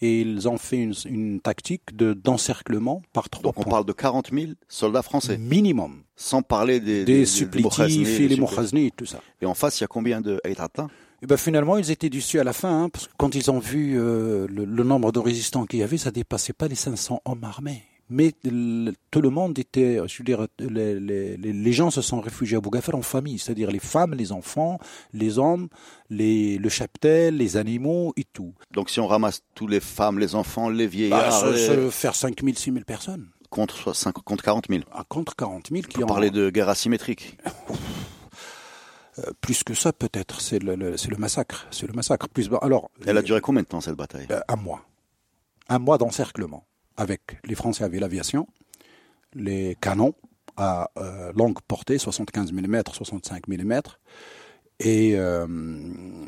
Et 0.00 0.20
ils 0.20 0.48
ont 0.48 0.58
fait 0.58 0.88
une, 1.06 1.40
tactique 1.40 1.96
de 1.96 2.12
d'encerclement 2.12 3.02
par 3.12 3.28
trois 3.28 3.52
Donc 3.52 3.66
on 3.66 3.70
parle 3.70 3.84
de 3.84 3.92
40 3.92 4.30
000 4.32 4.52
soldats 4.68 5.02
français 5.02 5.38
Minimum. 5.38 6.02
Sans 6.16 6.42
parler 6.42 6.78
des, 6.78 7.04
des, 7.04 7.26
supplétifs 7.26 8.20
et 8.20 8.28
les 8.28 8.86
et 8.86 8.90
tout 8.96 9.06
ça. 9.06 9.20
Et 9.40 9.46
en 9.46 9.54
face, 9.54 9.80
il 9.80 9.82
y 9.82 9.84
a 9.84 9.88
combien 9.88 10.20
de 10.20 10.40
et 11.22 11.26
ben 11.26 11.38
finalement, 11.38 11.78
ils 11.78 11.90
étaient 11.90 12.10
déçus 12.10 12.38
à 12.38 12.44
la 12.44 12.52
fin, 12.52 12.82
hein, 12.82 12.88
parce 12.90 13.06
que 13.06 13.12
quand 13.16 13.34
ils 13.34 13.50
ont 13.50 13.58
vu 13.58 13.98
euh, 13.98 14.46
le, 14.46 14.66
le, 14.66 14.84
nombre 14.84 15.10
de 15.10 15.18
résistants 15.18 15.64
qu'il 15.64 15.78
y 15.78 15.82
avait, 15.82 15.96
ça 15.96 16.10
dépassait 16.10 16.52
pas 16.52 16.68
les 16.68 16.74
500 16.74 17.22
hommes 17.24 17.44
armés 17.44 17.82
mais 18.14 18.32
tout 19.10 19.20
le 19.20 19.28
monde 19.30 19.58
était, 19.58 19.98
je 20.06 20.18
veux 20.18 20.24
dire, 20.24 20.46
les, 20.60 21.00
les, 21.00 21.36
les 21.36 21.72
gens 21.72 21.90
se 21.90 22.00
sont 22.00 22.20
réfugiés 22.20 22.56
à 22.56 22.60
Bougafer 22.60 22.94
en 22.94 23.02
famille, 23.02 23.40
c'est-à-dire 23.40 23.72
les 23.72 23.80
femmes, 23.80 24.14
les 24.14 24.30
enfants, 24.30 24.78
les 25.12 25.38
hommes, 25.40 25.68
les, 26.10 26.56
le 26.58 26.68
cheptel, 26.68 27.36
les 27.38 27.56
animaux 27.56 28.12
et 28.16 28.22
tout. 28.32 28.54
Donc 28.70 28.88
si 28.88 29.00
on 29.00 29.08
ramasse 29.08 29.42
tous 29.56 29.66
les 29.66 29.80
femmes, 29.80 30.20
les 30.20 30.36
enfants, 30.36 30.68
les 30.68 30.86
vieillards... 30.86 31.42
Bah, 31.42 31.56
ça, 31.58 31.90
faire 31.90 32.14
5 32.14 32.40
000, 32.40 32.54
6 32.56 32.72
000 32.72 32.84
personnes. 32.84 33.26
Contre, 33.50 33.92
5, 33.94 34.12
contre 34.12 34.44
40 34.44 34.66
000 34.68 34.82
ah, 34.92 35.04
Contre 35.08 35.34
40 35.34 35.70
000 35.72 35.82
qui 35.82 36.02
ont... 36.02 36.06
parler 36.06 36.30
de 36.30 36.50
guerre 36.50 36.68
asymétrique 36.68 37.36
euh, 39.18 39.22
plus 39.40 39.62
que 39.64 39.74
ça, 39.74 39.92
peut-être. 39.92 40.40
C'est 40.40 40.58
le, 40.60 40.74
le, 40.76 40.90
le, 41.08 41.16
massacre. 41.16 41.66
C'est 41.70 41.86
le 41.86 41.92
massacre. 41.92 42.28
Plus, 42.28 42.48
alors, 42.62 42.90
Elle 43.06 43.16
a 43.18 43.22
duré 43.22 43.40
combien 43.40 43.62
de 43.62 43.66
temps, 43.66 43.80
cette 43.80 43.94
bataille? 43.96 44.26
euh, 44.30 44.40
Un 44.48 44.56
mois. 44.56 44.82
Un 45.68 45.78
mois 45.78 45.98
d'encerclement 45.98 46.64
avec 46.96 47.38
les 47.44 47.54
Français 47.54 47.84
avaient 47.84 48.00
l'aviation, 48.00 48.46
les 49.34 49.76
canons 49.80 50.14
à 50.56 50.90
euh, 50.98 51.32
longue 51.34 51.58
portée, 51.66 51.98
75 51.98 52.52
mm, 52.52 52.82
65 52.92 53.48
mm, 53.48 53.80
et, 54.80 55.12
euh, 55.14 55.46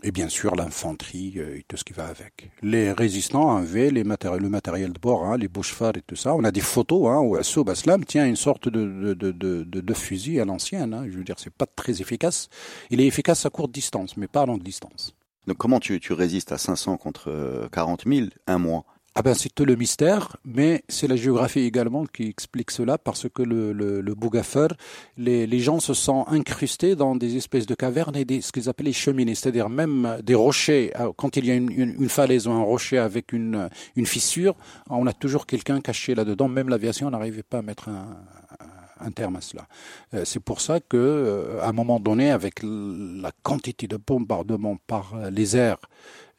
et 0.02 0.12
bien 0.12 0.28
sûr 0.28 0.54
l'infanterie 0.54 1.34
euh, 1.36 1.58
et 1.58 1.64
tout 1.66 1.76
ce 1.76 1.84
qui 1.84 1.92
va 1.92 2.06
avec. 2.06 2.50
Les 2.62 2.92
résistants 2.92 3.56
avaient 3.56 3.90
les 3.90 4.04
matériels, 4.04 4.42
le 4.42 4.48
matériel 4.48 4.92
de 4.92 4.98
bord, 4.98 5.24
hein, 5.24 5.36
les 5.36 5.48
bouches-phares 5.48 5.96
et 5.96 6.02
tout 6.02 6.16
ça. 6.16 6.34
On 6.34 6.44
a 6.44 6.50
des 6.50 6.60
photos 6.60 7.08
hein, 7.08 7.20
où 7.20 7.36
Assoub 7.36 7.68
Aslam 7.68 8.04
tient 8.04 8.26
une 8.26 8.36
sorte 8.36 8.68
de, 8.68 9.14
de, 9.14 9.30
de, 9.32 9.62
de, 9.64 9.94
fusil 9.94 10.40
à 10.40 10.44
l'ancienne. 10.44 10.94
Hein. 10.94 11.06
Je 11.08 11.16
veux 11.16 11.24
dire, 11.24 11.38
c'est 11.38 11.52
pas 11.52 11.66
très 11.66 12.00
efficace. 12.00 12.48
Il 12.90 13.00
est 13.00 13.06
efficace 13.06 13.46
à 13.46 13.50
courte 13.50 13.72
distance, 13.72 14.16
mais 14.16 14.28
pas 14.28 14.42
à 14.42 14.46
longue 14.46 14.62
distance. 14.62 15.14
Donc 15.46 15.58
comment 15.58 15.78
tu, 15.78 16.00
tu 16.00 16.12
résistes 16.12 16.50
à 16.50 16.58
500 16.58 16.96
contre 16.96 17.68
40 17.70 18.04
000 18.06 18.26
un 18.48 18.58
mois? 18.58 18.84
Ah 19.18 19.22
ben 19.22 19.32
c'est 19.32 19.48
tout 19.48 19.64
le 19.64 19.76
mystère, 19.76 20.36
mais 20.44 20.84
c'est 20.90 21.08
la 21.08 21.16
géographie 21.16 21.60
également 21.60 22.04
qui 22.04 22.28
explique 22.28 22.70
cela 22.70 22.98
parce 22.98 23.26
que 23.30 23.42
le, 23.42 23.72
le, 23.72 24.02
le 24.02 24.14
les, 25.16 25.46
les, 25.46 25.58
gens 25.58 25.80
se 25.80 25.94
sont 25.94 26.26
incrustés 26.28 26.94
dans 26.96 27.16
des 27.16 27.38
espèces 27.38 27.64
de 27.64 27.74
cavernes 27.74 28.14
et 28.14 28.26
des, 28.26 28.42
ce 28.42 28.52
qu'ils 28.52 28.68
appellent 28.68 28.84
les 28.84 28.92
cheminées, 28.92 29.34
c'est-à-dire 29.34 29.70
même 29.70 30.18
des 30.22 30.34
rochers. 30.34 30.92
Ah, 30.94 31.06
quand 31.16 31.38
il 31.38 31.46
y 31.46 31.50
a 31.50 31.54
une, 31.54 31.70
une, 31.72 32.08
falaise 32.10 32.46
ou 32.46 32.50
un 32.50 32.62
rocher 32.62 32.98
avec 32.98 33.32
une, 33.32 33.70
une 33.96 34.04
fissure, 34.04 34.54
on 34.90 35.06
a 35.06 35.14
toujours 35.14 35.46
quelqu'un 35.46 35.80
caché 35.80 36.14
là-dedans. 36.14 36.48
Même 36.48 36.68
l'aviation 36.68 37.08
n'arrivait 37.08 37.42
pas 37.42 37.58
à 37.58 37.62
mettre 37.62 37.88
un, 37.88 38.18
un 38.60 38.75
terme 39.10 39.36
à 39.36 39.40
cela. 39.40 39.66
Euh, 40.14 40.24
c'est 40.24 40.40
pour 40.40 40.60
ça 40.60 40.80
que, 40.80 40.96
euh, 40.96 41.60
à 41.62 41.68
un 41.68 41.72
moment 41.72 42.00
donné, 42.00 42.30
avec 42.30 42.60
la 42.62 43.32
quantité 43.42 43.86
de 43.86 43.96
bombardements 43.96 44.78
par 44.86 45.14
les 45.30 45.56
airs, 45.56 45.80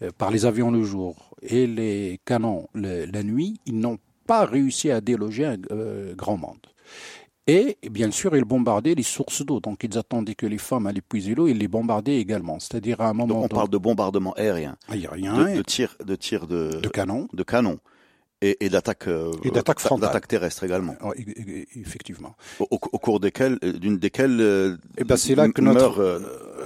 euh, 0.02 0.12
par 0.18 0.32
les 0.32 0.46
avions 0.46 0.72
le 0.72 0.84
jour 0.84 1.36
et 1.42 1.68
les 1.68 2.20
canons 2.26 2.68
la 2.74 3.24
nuit, 3.24 3.60
ils 3.66 3.80
n'ont 3.80 4.00
pas 4.26 4.46
réussi 4.46 4.92
à 4.92 5.02
déloger 5.02 5.46
un 5.46 5.58
grand 6.16 6.38
monde. 6.38 6.68
Et 7.50 7.78
bien 7.90 8.12
sûr, 8.12 8.36
ils 8.36 8.44
bombardaient 8.44 8.94
les 8.94 9.04
sources 9.04 9.46
d'eau. 9.46 9.62
Donc, 9.62 9.86
ils 9.86 9.98
attendaient 9.98 10.36
que 10.36 10.46
les 10.46 10.58
femmes 10.58 10.86
allaient 10.86 11.00
puiser 11.00 11.34
l'eau, 11.34 11.48
ils 11.48 11.58
les 11.58 11.70
bombardaient 11.70 12.18
également. 12.18 12.60
C'est-à-dire 12.60 13.00
à 13.00 13.08
un 13.08 13.14
moment. 13.14 13.36
Donc, 13.36 13.46
on 13.46 13.48
parle 13.56 13.70
de 13.70 13.78
bombardement 13.78 14.34
aérien. 14.34 14.76
Aérien. 14.90 15.46
De, 15.46 15.58
de 15.58 15.62
tir, 15.62 15.96
de 16.04 16.16
tir 16.16 16.46
de. 16.46 16.82
De 16.82 16.90
canon. 16.90 17.30
De 17.32 17.44
canon. 17.44 17.80
Et, 18.42 18.56
et 18.64 18.70
d'attaque 18.70 19.08
euh, 19.08 19.32
d'attaque 19.52 20.28
terrestre 20.28 20.64
également. 20.64 20.96
Oh, 21.04 21.12
effectivement. 21.76 22.36
Au, 22.60 22.68
au, 22.70 23.00
cours 23.00 23.20
desquelles, 23.20 23.58
euh, 23.64 23.74
d'une 23.74 23.98
desquelles. 23.98 24.40
Euh, 24.40 24.76
et 24.96 25.02
eh 25.02 25.04
ben 25.06 25.18
c'est 25.18 25.34
là 25.34 25.50
que 25.50 25.60
notre. 25.60 26.00
Euh, 26.00 26.20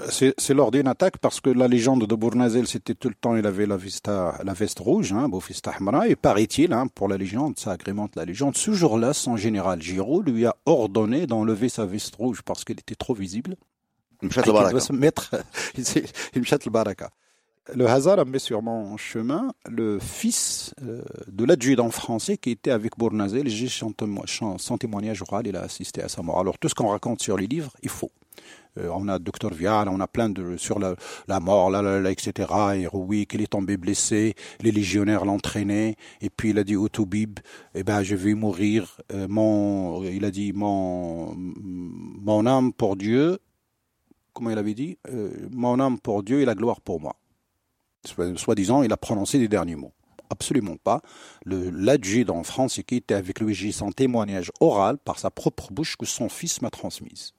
c'est 0.10 0.53
lors 0.53 0.71
d'une 0.71 0.89
attaque 0.89 1.17
parce 1.19 1.39
que 1.39 1.49
la 1.49 1.69
légende 1.69 2.05
de 2.05 2.15
Bournazel, 2.15 2.67
c'était 2.67 2.93
tout 2.93 3.07
le 3.07 3.15
temps, 3.15 3.38
il 3.38 3.45
avait 3.47 3.65
la 3.65 3.77
vista, 3.77 4.38
la 4.43 4.51
veste 4.51 4.79
rouge, 4.79 5.13
hein, 5.13 5.29
Bofista 5.29 5.71
Hamra, 5.79 6.10
et 6.10 6.17
paraît-il, 6.17 6.73
hein, 6.73 6.88
pour 6.93 7.07
la 7.07 7.17
légende, 7.17 7.57
ça 7.57 7.71
agrémente 7.71 8.17
la 8.17 8.25
légende. 8.25 8.57
Ce 8.57 8.71
jour-là, 8.71 9.13
son 9.13 9.38
général 9.38 9.81
Giraud 9.81 10.23
lui 10.23 10.45
a 10.45 10.57
ordonné 10.65 11.25
d'enlever 11.25 11.69
sa 11.69 11.86
veste 11.86 12.15
rouge 12.15 12.41
parce 12.43 12.65
qu'elle 12.65 12.79
était 12.79 12.95
trop 12.95 13.13
visible. 13.13 13.55
Il 14.21 14.29
doit 14.29 14.79
se 14.81 14.91
mettre, 14.91 15.36
il 15.77 16.41
le 16.41 16.69
baraka 16.69 17.12
le 17.73 17.88
hasard 17.88 18.19
a 18.19 18.25
mis 18.25 18.39
sur 18.39 18.62
mon 18.62 18.97
chemin 18.97 19.53
le 19.69 19.99
fils 19.99 20.73
euh, 20.84 21.01
de 21.27 21.45
l'adjudant 21.45 21.89
français 21.89 22.38
qui 22.38 22.51
était 22.51 22.71
avec 22.71 22.97
Bournazel. 22.97 23.47
J'ai 23.47 23.67
son, 23.67 23.93
témoignage 24.77 25.21
oral, 25.21 25.47
il 25.47 25.55
a 25.55 25.62
assisté 25.62 26.01
à 26.01 26.10
sa 26.10 26.21
mort. 26.21 26.39
Alors 26.39 26.57
tout 26.57 26.69
ce 26.69 26.75
qu'on 26.75 26.89
raconte 26.89 27.21
sur 27.21 27.38
les 27.38 27.47
livres, 27.47 27.71
il 27.81 27.89
faut. 27.89 28.12
Euh, 28.77 28.89
on 28.93 29.07
a 29.07 29.19
Docteur 29.19 29.53
Vial, 29.53 29.89
on 29.89 29.99
a 29.99 30.07
plein 30.07 30.29
de 30.29 30.55
sur 30.57 30.79
la, 30.79 31.39
mort, 31.39 31.69
là, 31.69 32.10
etc. 32.10 32.49
Et 32.75 32.88
oui, 32.93 33.25
qu'il 33.25 33.41
est 33.41 33.51
tombé 33.51 33.77
blessé, 33.77 34.36
les 34.62 34.71
légionnaires 34.71 35.25
l'entraînaient, 35.25 35.95
et 36.21 36.29
puis 36.29 36.51
il 36.51 36.60
a 36.60 36.63
dit 36.63 36.77
au 36.77 36.88
Toubib, 36.88 37.39
eh 37.75 37.84
ben 37.84 38.01
je 38.03 38.15
vais 38.15 38.34
mourir. 38.34 38.97
Euh, 39.12 39.27
il 40.12 40.23
a 40.25 40.31
dit 40.31 40.53
mon 40.53 41.36
mon 41.36 42.45
âme 42.45 42.73
pour 42.73 42.95
Dieu. 42.95 43.39
Comment 44.34 44.51
il 44.51 44.57
avait 44.57 44.73
dit? 44.73 44.97
Mon 45.51 45.77
âme 45.81 45.99
pour 45.99 46.23
Dieu 46.23 46.39
et 46.39 46.45
la 46.45 46.55
gloire 46.55 46.79
pour 46.79 47.01
moi. 47.01 47.17
Soi-disant, 48.05 48.83
il 48.83 48.91
a 48.91 48.97
prononcé 48.97 49.37
les 49.37 49.47
derniers 49.47 49.75
mots. 49.75 49.93
Absolument 50.29 50.77
pas. 50.77 51.01
L'adjudant 51.45 52.43
français 52.43 52.83
qui 52.83 52.95
était 52.95 53.15
avec 53.15 53.39
lui, 53.41 53.53
j'ai 53.53 53.71
son 53.71 53.91
témoignage 53.91 54.51
oral 54.59 54.97
par 54.97 55.19
sa 55.19 55.29
propre 55.29 55.71
bouche 55.71 55.97
que 55.97 56.05
son 56.05 56.29
fils 56.29 56.61
m'a 56.61 56.69
transmise. 56.69 57.33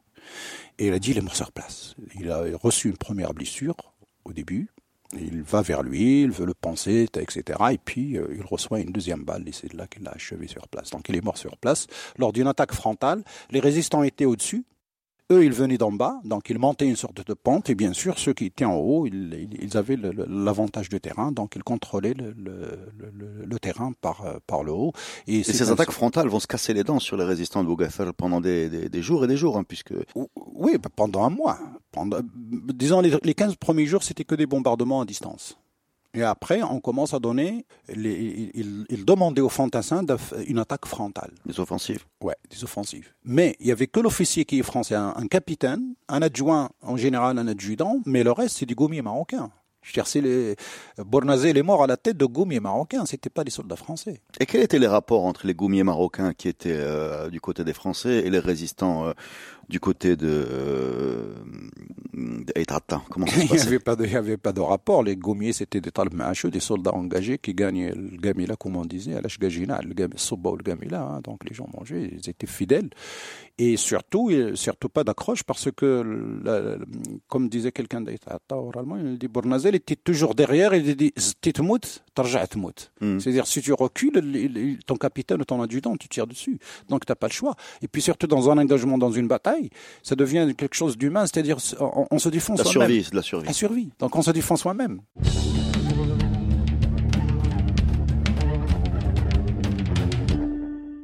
Et 0.79 0.88
il 0.88 0.92
a 0.92 0.98
dit, 0.98 1.12
il 1.12 1.18
est 1.18 1.22
mort 1.22 1.37
sur 1.37 1.53
place. 1.53 1.94
Il 2.18 2.31
a 2.31 2.44
reçu 2.61 2.88
une 2.88 2.96
première 2.96 3.35
blessure 3.35 3.77
au 4.25 4.33
début. 4.33 4.68
Il 5.14 5.42
va 5.42 5.61
vers 5.61 5.83
lui, 5.83 6.22
il 6.22 6.31
veut 6.31 6.46
le 6.46 6.55
penser, 6.55 7.07
etc. 7.14 7.59
Et 7.72 7.79
puis, 7.79 8.16
euh, 8.16 8.35
il 8.35 8.42
reçoit 8.42 8.81
une 8.81 8.92
deuxième 8.92 9.25
balle 9.25 9.46
et 9.46 9.53
c'est 9.53 9.72
là 9.75 9.87
qu'il 9.87 10.05
l'a 10.05 10.12
achevé 10.12 10.48
sur 10.48 10.68
place. 10.68 10.90
Donc, 10.90 11.07
il 11.11 11.16
est 11.16 11.20
mort 11.20 11.37
sur 11.37 11.59
place. 11.59 11.87
Lors 12.16 12.33
d'une 12.33 12.46
attaque 12.46 12.72
frontale, 12.72 13.22
les 13.51 13.61
résistants 13.61 14.03
étaient 14.03 14.25
au-dessus. 14.25 14.64
Eux, 15.33 15.45
ils 15.45 15.53
venaient 15.53 15.79
d'en 15.79 15.92
bas, 15.92 16.21
donc 16.25 16.51
ils 16.51 16.59
montaient 16.59 16.87
une 16.87 16.97
sorte 16.97 17.27
de 17.27 17.35
pente, 17.35 17.71
et 17.71 17.75
bien 17.75 17.92
sûr, 17.92 18.18
ceux 18.18 18.35
qui 18.35 18.47
étaient 18.47 18.64
en 18.64 18.77
haut, 18.77 19.07
ils, 19.07 19.77
avaient 19.77 19.97
l'avantage 19.97 20.88
du 20.88 21.01
terrain, 21.01 21.33
donc 21.33 21.57
ils 21.57 21.62
contrôlaient 21.62 22.14
le, 22.14 23.59
terrain 23.59 23.92
par, 24.01 24.25
par 24.47 24.62
le 24.62 24.73
haut. 24.73 24.92
Et, 25.27 25.42
ces 25.42 25.71
attaques 25.71 25.90
frontales 25.90 26.29
vont 26.29 26.40
se 26.40 26.47
casser 26.47 26.75
les 26.75 26.85
dents 26.85 26.99
sur 26.99 27.16
les 27.16 27.25
résistants 27.25 27.62
de 27.62 27.68
Bougafer 27.68 28.11
pendant 28.16 28.40
des, 28.40 28.90
jours 29.03 29.25
et 29.25 29.27
des 29.27 29.37
jours, 29.37 29.57
hein, 29.57 29.64
puisque... 29.64 29.95
Oui, 30.55 30.77
bah, 30.79 30.90
pendant 30.95 31.25
un 31.25 31.31
mois. 31.31 31.59
Pendant, 31.92 32.18
disons, 32.23 33.01
les, 33.01 33.16
les 33.23 33.35
15 33.35 33.57
premiers 33.57 33.87
jours, 33.87 34.03
c'était 34.03 34.25
que 34.25 34.35
des 34.35 34.47
bombardements 34.47 35.01
à 35.01 35.05
distance. 35.05 35.57
Et 36.14 36.22
après, 36.22 36.62
on 36.62 36.81
commence 36.81 37.14
à 37.14 37.18
donner, 37.18 37.64
les, 37.88 38.51
il, 38.55 38.85
il 38.90 39.05
demandait 39.05 39.40
aux 39.40 39.48
fantassins 39.48 40.05
une 40.46 40.59
attaque 40.59 40.87
frontale. 40.87 41.31
Des 41.46 41.59
offensives. 41.59 42.05
Ouais, 42.20 42.37
des 42.51 42.62
offensives. 42.64 43.12
Mais 43.25 43.57
il 43.61 43.68
y 43.68 43.72
avait 43.72 43.87
que 43.87 44.01
l'officier 44.01 44.44
qui 44.44 44.59
est 44.59 44.62
français, 44.62 44.94
un, 44.94 45.27
capitaine, 45.29 45.94
un 46.09 46.20
adjoint, 46.20 46.70
en 46.83 46.96
général 46.96 47.38
un 47.38 47.48
adjudant, 47.48 48.01
mais 48.05 48.22
le 48.22 48.33
reste 48.33 48.59
c'est 48.59 48.66
du 48.66 48.75
gommier 48.75 49.01
marocain. 49.01 49.51
Je 49.81 49.88
veux 49.88 50.05
dire, 50.05 50.22
les 50.22 50.57
Bornazé, 51.05 51.53
les 51.53 51.62
morts 51.62 51.83
à 51.83 51.88
la 51.88 51.96
tête 51.96 52.16
de 52.16 52.25
gommiers 52.25 52.61
marocains, 52.61 53.05
c'était 53.05 53.31
pas 53.31 53.42
des 53.42 53.51
soldats 53.51 53.75
français. 53.75 54.20
Et 54.38 54.46
quels 54.46 54.62
étaient 54.62 54.79
les 54.79 54.87
rapports 54.87 55.25
entre 55.25 55.44
les 55.44 55.55
gommiers 55.55 55.83
marocains 55.83 56.35
qui 56.35 56.46
étaient 56.46 56.70
euh, 56.72 57.31
du 57.31 57.40
côté 57.40 57.64
des 57.64 57.72
Français 57.72 58.22
et 58.25 58.31
les 58.31 58.38
résistants 58.38 59.07
euh, 59.07 59.12
du 59.68 59.81
côté 59.81 60.16
de 60.16 60.29
euh, 60.29 61.35
Comment 63.11 63.27
ça 63.27 63.37
se 63.37 63.40
Il 63.42 63.53
n'y 63.53 63.61
avait, 63.61 63.79
pas 63.79 63.96
de, 63.96 64.05
il 64.05 64.12
y 64.12 64.16
avait 64.16 64.37
pas 64.37 64.53
de 64.53 64.61
rapport. 64.61 65.03
Les 65.03 65.16
gommiers, 65.16 65.53
c'était 65.53 65.81
des 65.81 65.90
talmacheux, 65.90 66.51
des 66.51 66.61
soldats 66.61 66.94
engagés 66.94 67.38
qui 67.38 67.55
gagnaient 67.55 67.92
le 67.94 68.16
gamila, 68.18 68.57
comme 68.57 68.77
on 68.77 68.85
disait, 68.85 69.14
à 69.14 69.20
l'ashgajina, 69.20 69.81
le 69.83 69.94
le 69.94 70.62
gamila. 70.62 71.03
Hein, 71.03 71.20
donc 71.22 71.48
les 71.48 71.55
gens 71.55 71.68
mangeaient, 71.77 72.11
ils 72.12 72.29
étaient 72.29 72.46
fidèles. 72.46 72.90
Et 73.59 73.77
surtout, 73.77 74.31
surtout 74.55 74.88
pas 74.88 75.05
d'accroche 75.05 75.42
parce 75.42 75.70
que, 75.70 76.38
comme 77.29 77.48
disait 77.48 77.72
quelqu'un 77.72 78.01
d'Aïtata 78.01 78.57
oralement, 78.57 78.96
il 78.96 79.18
dit 79.18 79.29
Bournazel 79.29 79.75
était 79.75 79.96
toujours 79.96 80.35
derrière 80.35 80.75
il 80.75 80.96
dit 80.96 81.12
Titmout, 81.40 82.03
hmm. 83.01 83.18
C'est-à-dire, 83.18 83.46
si 83.46 83.61
tu 83.62 83.72
recules, 83.72 84.79
ton 84.87 84.96
capitaine 84.96 85.40
ou 85.40 85.44
ton 85.44 85.62
adjudant, 85.62 85.96
tu 85.96 86.09
tires 86.09 86.27
dessus. 86.27 86.59
Donc, 86.88 87.07
tu 87.07 87.12
n'as 87.12 87.16
pas 87.16 87.29
le 87.29 87.33
choix. 87.33 87.55
Et 87.83 87.88
puis, 87.88 88.03
surtout, 88.03 88.27
dans 88.27 88.51
un 88.51 88.59
engagement, 88.59 88.98
dans 88.98 89.11
une 89.11 89.29
bataille, 89.29 89.52
ça 90.03 90.15
devient 90.15 90.53
quelque 90.57 90.75
chose 90.75 90.97
d'humain, 90.97 91.27
c'est-à-dire, 91.27 91.59
on, 92.11 92.19
se 92.19 92.29
défend 92.29 92.57
soi-même. 92.57 92.88
La 92.88 93.03
survie, 93.03 93.09
la 93.12 93.23
survie. 93.23 93.47
La 93.47 93.53
survie. 93.53 93.88
Donc, 93.99 94.17
on 94.17 94.23
se 94.23 94.31
défend 94.31 94.57
soi-même. 94.57 95.01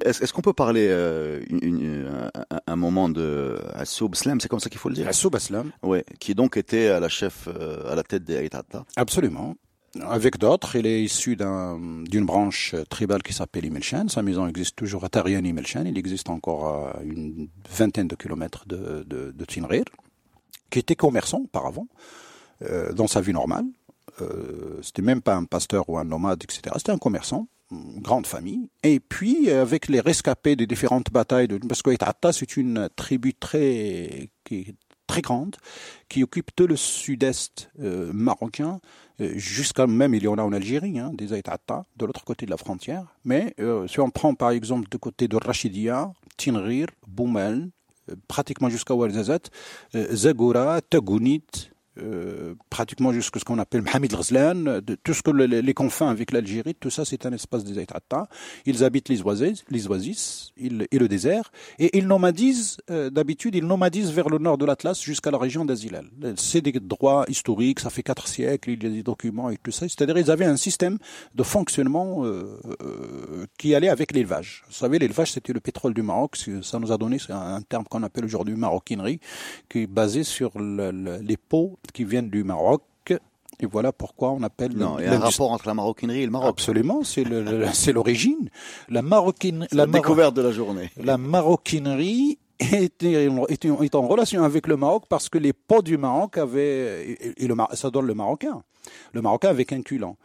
Est-ce 0.05 0.33
qu'on 0.33 0.43
peut 0.43 0.55
parler 0.55 0.87
euh, 0.89 1.41
un, 2.67 2.77
moment 2.77 3.09
de 3.09 3.59
Assoub 3.75 4.15
Slam, 4.15 4.41
c'est 4.41 4.49
comme 4.49 4.61
ça 4.61 4.71
qu'il 4.71 4.79
faut 4.79 4.89
le 4.89 4.95
dire? 4.95 5.09
Assoub 5.09 5.37
Slam. 5.39 5.71
Oui, 5.83 5.99
qui 6.19 6.35
donc 6.35 6.57
était 6.57 6.89
à 6.89 7.01
la 7.01 7.09
chef, 7.09 7.49
euh, 7.49 7.91
à 7.91 7.95
la 7.95 8.03
tête 8.03 8.25
des 8.25 8.37
Aïtata. 8.37 8.85
Absolument. 8.97 9.55
Avec 10.03 10.39
d'autres, 10.39 10.77
il 10.77 10.87
est 10.87 11.03
issu 11.03 11.35
d'une 11.37 12.27
branche 12.27 12.75
tribale 12.91 13.23
qui 13.23 13.33
s'appelle 13.33 13.65
Imelchen. 13.65 14.09
Sa 14.09 14.23
maison 14.23 14.47
existe 14.47 14.77
toujours 14.77 15.05
à 15.05 15.09
Tarian 15.09 15.43
Imelchen. 15.43 15.87
Il 15.87 15.97
existe 15.97 16.29
encore 16.29 16.69
à 16.69 17.03
une 17.03 17.49
vingtaine 17.71 18.07
de 18.07 18.15
kilomètres 18.15 18.65
de, 18.67 19.05
de, 19.07 19.33
qui 20.71 20.79
était 20.79 20.97
commerçant 20.97 21.39
auparavant, 21.39 21.89
euh, 22.63 22.93
dans 22.93 23.07
sa 23.07 23.21
vie 23.21 23.33
normale. 23.33 23.65
Euh, 24.21 24.79
c'était 24.83 25.03
même 25.03 25.23
pas 25.23 25.35
un 25.35 25.45
pasteur 25.45 25.89
ou 25.89 25.99
un 25.99 26.05
nomade, 26.05 26.43
etc. 26.43 26.75
C'était 26.77 26.93
un 26.93 26.99
commerçant 26.99 27.49
grande 27.71 28.27
famille. 28.27 28.71
Et 28.83 29.01
puis, 29.01 29.51
avec 29.51 29.89
les 29.89 30.01
rescapés 30.01 30.57
des 30.57 30.67
différentes 30.67 31.11
batailles, 31.13 31.49
de, 31.49 31.59
parce 31.59 31.83
que 31.83 31.91
Atta, 31.91 32.33
c'est 32.33 32.57
une 32.57 32.89
tribu 32.97 33.35
très, 33.35 34.31
très 35.07 35.23
grande, 35.23 35.57
qui 36.09 36.23
occupe 36.23 36.55
tout 36.55 36.67
le 36.67 36.77
sud-est 36.77 37.71
euh, 37.81 38.11
marocain, 38.13 38.81
jusqu'à 39.19 39.87
même, 39.87 40.15
il 40.15 40.23
y 40.23 40.29
en 40.29 40.39
a 40.39 40.43
en 40.43 40.53
Algérie, 40.53 40.99
hein, 40.99 41.11
des 41.15 41.33
Aïtata, 41.33 41.85
de 41.97 42.07
l'autre 42.07 42.25
côté 42.25 42.47
de 42.47 42.51
la 42.51 42.57
frontière. 42.57 43.05
Mais 43.25 43.55
euh, 43.61 43.87
si 43.87 44.01
on 44.01 44.11
prend 44.11 44.35
par 44.35 44.51
exemple 44.51 44.89
du 44.89 44.99
côté 44.99 45.29
de 45.29 45.37
Rachidia, 45.37 46.13
Tinrir, 46.37 46.87
Boumel, 47.07 47.69
pratiquement 48.27 48.69
jusqu'à 48.69 48.95
Ouarzazat, 48.95 49.41
Zagoura, 49.95 50.81
Tagounit, 50.81 51.71
euh, 52.01 52.55
pratiquement 52.71 53.13
jusqu'à 53.13 53.41
ce 53.41 53.45
qu'on 53.45 53.59
appelle 53.59 53.83
Mohamed 53.83 54.11
Ghazlan, 54.13 54.81
de 54.81 54.95
tout 55.03 55.15
ce 55.15 55.23
que 55.23 55.31
les, 55.31 55.75
confins 55.75 56.09
avec 56.09 56.33
l'Algérie, 56.33 56.75
tout 56.75 56.91
ça 56.91 57.05
c'est 57.05 57.27
un 57.27 57.33
espace 57.33 57.65
des 57.65 57.81
États. 57.81 58.29
Ils 58.67 58.85
habitent 58.85 59.09
les 59.09 59.23
oasis, 59.23 59.65
les 59.69 59.89
oasis 59.89 60.53
et 60.57 60.99
le 60.99 61.09
désert, 61.09 61.51
et 61.79 61.97
ils 61.99 62.07
nomadisent, 62.07 62.79
euh, 62.91 63.11
d'habitude, 63.11 63.55
ils 63.55 63.67
nomadisent 63.67 64.11
vers 64.11 64.29
le 64.29 64.39
nord 64.39 64.59
de 64.59 64.65
l'Atlas 64.65 65.01
jusqu'à 65.03 65.31
la 65.31 65.39
région 65.39 65.65
d'Azilal. 65.65 66.07
C'est 66.37 66.61
des 66.61 66.73
droits 66.73 67.25
historiques, 67.29 67.81
ça 67.81 67.91
fait 67.91 68.03
quatre 68.03 68.29
siècles, 68.29 68.71
il 68.71 68.83
y 68.83 68.87
a 68.87 68.91
des 68.91 69.03
documents 69.03 69.51
et 69.51 69.57
tout 69.57 69.73
ça. 69.73 69.89
C'est-à-dire 69.89 70.19
ils 70.19 70.31
avaient 70.31 70.45
un 70.45 70.57
système 70.57 70.99
de 71.35 71.43
fonctionnement 71.43 72.25
euh, 72.25 73.47
qui 73.59 73.75
allait 73.75 73.89
avec 73.89 74.13
l'élevage. 74.13 74.65
Vous 74.69 74.75
savez, 74.75 74.99
l'élevage 74.99 75.33
c'était 75.33 75.53
le 75.53 75.61
pétrole 75.61 75.95
du 75.95 76.03
Maroc, 76.03 76.37
ça 76.63 76.79
nous 76.79 76.93
a 76.93 76.99
donné 76.99 77.19
un 77.31 77.63
terme 77.63 77.85
qu'on 77.85 78.03
appelle 78.03 78.25
aujourd'hui 78.25 78.55
maroquinerie, 78.55 79.21
qui 79.69 79.81
est 79.81 79.87
basé 79.87 80.25
sur 80.25 80.59
le, 80.59 81.19
les 81.21 81.37
pots 81.37 81.79
qui 81.93 82.05
viennent 82.05 82.31
du 82.31 82.45
Maroc 82.45 82.83
Et 83.61 83.67
voilà 83.67 83.93
pourquoi 83.93 84.31
on 84.31 84.43
appelle. 84.43 84.77
Non, 84.77 84.99
il 84.99 85.05
y 85.05 85.09
a 85.09 85.15
un 85.15 85.19
rapport 85.19 85.51
entre 85.51 85.67
la 85.67 85.75
maroquinerie 85.75 86.23
et 86.23 86.27
le 86.27 86.31
Maroc. 86.31 86.51
Absolument, 86.51 87.03
c'est 87.03 87.93
l'origine. 87.93 88.51
La 88.89 89.03
maroquinerie. 89.03 89.69
La 89.73 89.87
découverte 89.87 90.35
de 90.35 90.43
la 90.43 90.53
journée. 90.53 90.91
La 90.97 91.19
maroquinerie 91.19 92.39
est, 92.61 93.03
est, 93.03 93.95
en 93.95 94.07
relation 94.07 94.45
avec 94.45 94.67
le 94.67 94.77
Maroc 94.77 95.05
parce 95.09 95.29
que 95.29 95.39
les 95.39 95.53
pots 95.53 95.83
du 95.83 95.97
Maroc 95.97 96.39
avaient, 96.39 97.19
et, 97.37 97.47
le, 97.47 97.55
ça 97.75 97.91
donne 97.91 98.07
le 98.07 98.15
Marocain. 98.15 98.63
Le 99.13 99.23
Marocain 99.23 99.49
avec 99.49 99.73
un 99.73 99.83
culant. 99.83 100.17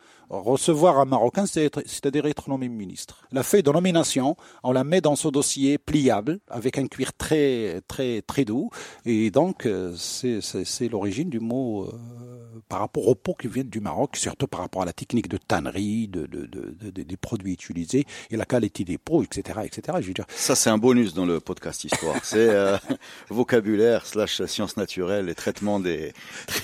Recevoir 0.42 1.00
un 1.00 1.06
Marocain, 1.06 1.46
c'est-à-dire 1.46 2.26
être 2.26 2.50
nommé 2.50 2.68
ministre. 2.68 3.28
La 3.32 3.44
feuille 3.44 3.62
de 3.62 3.72
nomination, 3.72 4.36
on 4.64 4.72
la 4.72 4.84
met 4.84 5.00
dans 5.00 5.16
ce 5.16 5.28
dossier 5.28 5.78
pliable, 5.78 6.40
avec 6.50 6.80
un 6.80 6.88
cuir 6.88 7.14
très, 7.14 7.82
très, 7.88 8.24
très 8.24 8.44
doux. 8.44 8.72
Et 9.06 9.30
donc, 9.30 9.68
euh, 9.68 9.94
c'est 9.96 10.88
l'origine 10.90 11.30
du 11.30 11.40
mot 11.40 11.84
euh, 11.84 11.92
par 12.68 12.80
rapport 12.80 13.08
aux 13.08 13.16
pots 13.16 13.36
qui 13.36 13.48
viennent 13.48 13.70
du 13.70 13.80
Maroc, 13.80 14.16
surtout 14.16 14.48
par 14.48 14.62
rapport 14.62 14.82
à 14.82 14.86
la 14.86 14.94
technique 14.94 15.28
de 15.28 15.38
tannerie, 15.38 16.08
de, 16.08 16.26
de, 16.26 16.48
de, 16.48 16.90
des 16.90 17.18
produits 17.18 17.54
utilisés 17.54 18.06
et 18.32 18.38
la 18.38 18.46
qualité 18.46 18.84
des 18.84 18.98
pots, 18.98 19.22
etc., 19.24 19.60
etc. 19.64 19.98
Je 20.02 20.08
veux 20.08 20.14
dire. 20.14 20.26
Ça, 20.30 20.56
c'est 20.56 20.72
un 20.72 20.80
bonus 20.80 21.14
dans 21.14 21.28
le 21.28 21.40
podcast 21.40 21.84
histoire. 21.84 22.16
c'est 22.24 22.50
euh, 22.50 22.78
vocabulaire 23.30 24.08
slash 24.08 24.42
sciences 24.46 24.78
naturelles 24.78 25.30
et 25.30 25.36
traitement 25.36 25.80
des 25.80 26.14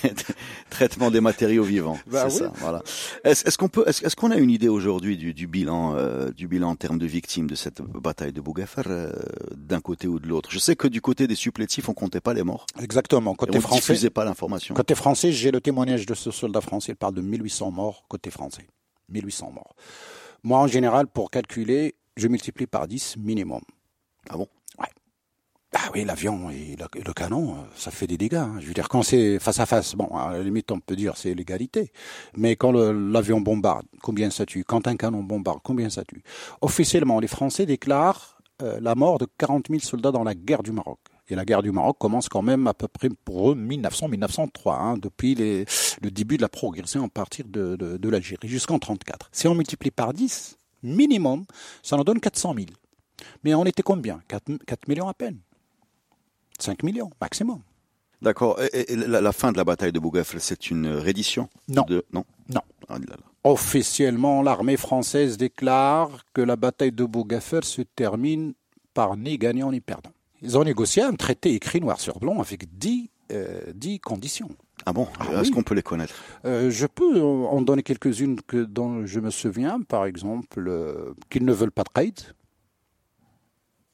traitement 0.71 1.11
des 1.11 1.21
matériaux 1.21 1.63
vivants. 1.63 1.99
Bah, 2.07 2.25
oui. 2.25 2.31
ça. 2.31 2.51
Voilà. 2.55 2.81
Est-ce 3.23 3.58
qu'on 3.59 3.67
peut, 3.67 3.83
est-ce 3.87 4.15
qu'on 4.15 4.31
a 4.31 4.37
une 4.37 4.49
idée 4.49 4.69
aujourd'hui 4.69 5.17
du, 5.17 5.33
du, 5.33 5.45
bilan, 5.45 5.93
euh, 5.95 6.31
du 6.31 6.47
bilan 6.47 6.69
en 6.69 6.75
termes 6.75 6.97
de 6.97 7.05
victimes 7.05 7.47
de 7.47 7.55
cette 7.55 7.81
bataille 7.81 8.31
de 8.31 8.39
Bougafer 8.39 8.83
euh, 8.87 9.11
d'un 9.55 9.81
côté 9.81 10.07
ou 10.07 10.17
de 10.17 10.27
l'autre? 10.27 10.49
Je 10.49 10.59
sais 10.59 10.77
que 10.77 10.87
du 10.87 11.01
côté 11.01 11.27
des 11.27 11.35
supplétifs, 11.35 11.89
on 11.89 11.93
comptait 11.93 12.21
pas 12.21 12.33
les 12.33 12.43
morts. 12.43 12.65
Exactement. 12.81 13.35
Côté 13.35 13.57
on 13.57 13.61
français, 13.61 13.81
diffusait 13.81 14.09
pas 14.09 14.23
l'information. 14.23 14.73
Côté 14.73 14.95
français, 14.95 15.33
j'ai 15.33 15.51
le 15.51 15.59
témoignage 15.59 16.05
de 16.05 16.13
ce 16.13 16.31
soldat 16.31 16.61
français. 16.61 16.93
Il 16.93 16.95
parle 16.95 17.15
de 17.15 17.21
1800 17.21 17.71
morts 17.71 18.05
côté 18.07 18.31
français. 18.31 18.65
1800 19.09 19.51
morts. 19.51 19.75
Moi, 20.43 20.57
en 20.57 20.67
général, 20.67 21.07
pour 21.07 21.29
calculer, 21.29 21.95
je 22.15 22.29
multiplie 22.29 22.65
par 22.65 22.87
10 22.87 23.17
minimum. 23.17 23.61
Ah 24.29 24.37
bon? 24.37 24.47
Ah 25.75 25.89
oui, 25.93 26.03
l'avion 26.03 26.49
et 26.49 26.75
le, 26.77 27.13
canon, 27.13 27.57
ça 27.75 27.91
fait 27.91 28.07
des 28.07 28.17
dégâts. 28.17 28.35
Hein. 28.35 28.55
Je 28.59 28.65
veux 28.65 28.73
dire, 28.73 28.89
quand 28.89 29.03
c'est 29.03 29.37
face 29.37 29.59
à 29.59 29.67
face, 29.67 29.95
bon, 29.95 30.07
à 30.17 30.31
la 30.31 30.41
limite, 30.41 30.71
on 30.71 30.79
peut 30.79 30.95
dire 30.95 31.15
c'est 31.15 31.35
l'égalité. 31.35 31.91
Mais 32.35 32.55
quand 32.55 32.71
l'avion 32.71 33.39
bombarde, 33.39 33.85
combien 34.01 34.31
ça 34.31 34.47
tue? 34.47 34.63
Quand 34.63 34.87
un 34.87 34.95
canon 34.95 35.21
bombarde, 35.21 35.59
combien 35.63 35.89
ça 35.91 36.03
tue? 36.03 36.23
Officiellement, 36.61 37.19
les 37.19 37.27
Français 37.27 37.67
déclarent 37.67 38.39
euh, 38.63 38.79
la 38.81 38.95
mort 38.95 39.19
de 39.19 39.27
40 39.37 39.67
000 39.69 39.79
soldats 39.79 40.11
dans 40.11 40.23
la 40.23 40.33
guerre 40.33 40.63
du 40.63 40.71
Maroc. 40.71 40.99
Et 41.29 41.35
la 41.35 41.45
guerre 41.45 41.61
du 41.61 41.71
Maroc 41.71 41.97
commence 41.99 42.27
quand 42.27 42.41
même 42.41 42.65
à 42.65 42.73
peu 42.73 42.87
près 42.87 43.09
pour 43.09 43.51
eux 43.51 43.55
1900-1903, 43.55 44.73
hein, 44.73 44.97
depuis 44.97 45.35
le 45.35 45.65
début 46.09 46.37
de 46.37 46.41
la 46.41 46.49
progression 46.49 47.05
à 47.05 47.09
partir 47.09 47.45
de, 47.47 47.75
de, 47.75 48.09
l'Algérie 48.09 48.47
jusqu'en 48.47 48.79
34. 48.79 49.29
Si 49.31 49.47
on 49.47 49.53
multiplie 49.53 49.91
par 49.91 50.13
10, 50.13 50.57
minimum, 50.81 51.45
ça 51.83 51.95
nous 51.97 52.03
donne 52.03 52.19
400 52.19 52.55
000. 52.55 52.65
Mais 53.43 53.53
on 53.53 53.65
était 53.65 53.83
combien? 53.83 54.21
4, 54.27 54.65
4 54.65 54.87
millions 54.87 55.07
à 55.07 55.13
peine. 55.13 55.37
5 56.61 56.83
millions, 56.83 57.09
maximum. 57.21 57.61
D'accord. 58.21 58.59
Et, 58.73 58.95
la, 58.95 59.31
fin 59.31 59.51
de 59.51 59.57
la 59.57 59.63
bataille 59.63 59.93
de 59.93 59.99
Bougafle, 59.99 60.39
c'est 60.39 60.69
une 60.69 60.87
reddition 60.87 61.49
Non. 61.67 61.85
De... 61.87 62.05
Non? 62.13 62.25
Non. 62.53 62.61
Ah, 62.89 62.97
Officiellement, 63.43 64.41
l'armée 64.41 64.75
française 64.75 65.37
déclare 65.37 66.25
que 66.33 66.41
la 66.41 66.55
bataille 66.57 66.91
de 66.91 67.05
Bougafle 67.05 67.63
se 67.63 67.81
termine 67.81 68.53
par 68.93 69.15
ni 69.15 69.37
gagnant 69.37 69.71
ni 69.71 69.79
perdant. 69.79 70.11
Ils 70.41 70.57
ont 70.57 70.63
négocié 70.63 71.01
un 71.01 71.13
traité 71.13 71.53
écrit 71.53 71.79
noir 71.79 71.99
sur 71.99 72.19
blanc 72.19 72.39
avec 72.41 72.77
10, 72.77 73.09
euh, 73.31 73.61
conditions. 74.03 74.49
Ah 74.85 74.93
bon? 74.93 75.07
Ah 75.19 75.41
Est-ce 75.41 75.51
qu'on 75.51 75.63
peut 75.63 75.75
les 75.75 75.81
connaître? 75.81 76.13
Euh, 76.45 76.69
Je 76.69 76.85
peux 76.87 77.21
en 77.21 77.61
donner 77.61 77.83
quelques-unes 77.83 78.41
que 78.41 78.63
dont 78.63 79.05
je 79.05 79.19
me 79.19 79.29
souviens. 79.29 79.81
Par 79.81 80.05
exemple, 80.05 80.65
euh, 80.67 81.13
qu'ils 81.29 81.45
ne 81.45 81.53
veulent 81.53 81.71
pas 81.71 81.83
de 81.83 81.89
raid. 81.95 82.19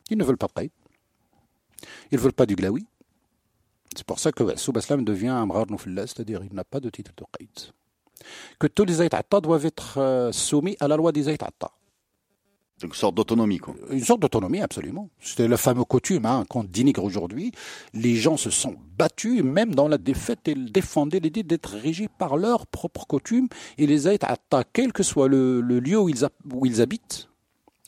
Ils 0.10 0.18
ne 0.18 0.24
veulent 0.24 0.38
pas 0.38 0.48
de 0.48 0.54
raid. 0.56 0.72
Ils 2.12 2.18
ne 2.18 2.24
veulent 2.24 2.34
pas 2.34 2.46
du 2.46 2.56
glaoui. 2.56 2.86
C'est 3.96 4.06
pour 4.06 4.20
ça 4.20 4.32
que 4.32 4.58
Soubaslam 4.58 5.06
devient 5.06 5.30
un 5.30 5.48
brar 5.48 5.66
c'est-à-dire 5.80 6.42
il 6.44 6.54
n'a 6.54 6.64
pas 6.64 6.80
de 6.80 6.90
titre 6.90 7.12
de 7.16 7.24
qaïd. 7.38 7.50
Que 8.60 8.68
tous 8.68 8.86
les 8.86 9.02
Aïtata 9.02 9.40
doivent 9.40 9.66
être 9.66 9.98
euh, 9.98 10.32
soumis 10.32 10.76
à 10.80 10.88
la 10.88 10.98
loi 10.98 11.12
des 11.12 11.28
Aïtata. 11.28 11.72
Une 12.84 12.92
sorte 12.92 13.16
d'autonomie, 13.16 13.60
quoi. 13.60 13.74
Une 13.90 14.04
sorte 14.04 14.20
d'autonomie, 14.20 14.60
absolument. 14.60 15.10
C'était 15.22 15.48
le 15.48 15.56
fameux 15.56 15.86
coutume 15.86 16.26
hein, 16.26 16.44
qu'on 16.50 16.66
dénigre 16.66 17.06
aujourd'hui. 17.06 17.54
Les 17.94 18.16
gens 18.16 18.36
se 18.36 18.50
sont 18.50 18.76
battus, 18.98 19.44
même 19.44 19.74
dans 19.74 19.88
la 19.88 19.98
défaite, 19.98 20.40
ils 20.48 20.74
défendaient 20.74 21.22
l'idée 21.22 21.44
d'être 21.44 21.70
régis 21.78 22.10
par 22.18 22.36
leurs 22.36 22.68
propres 22.68 23.06
coutumes. 23.06 23.48
Et 23.78 23.88
les 23.88 24.08
Aïtata, 24.08 24.64
quel 24.74 24.92
que 24.92 25.04
soit 25.04 25.30
le, 25.30 25.62
lieu 25.62 25.98
où 25.98 26.10
ils 26.10 26.82
habitent, 26.82 27.30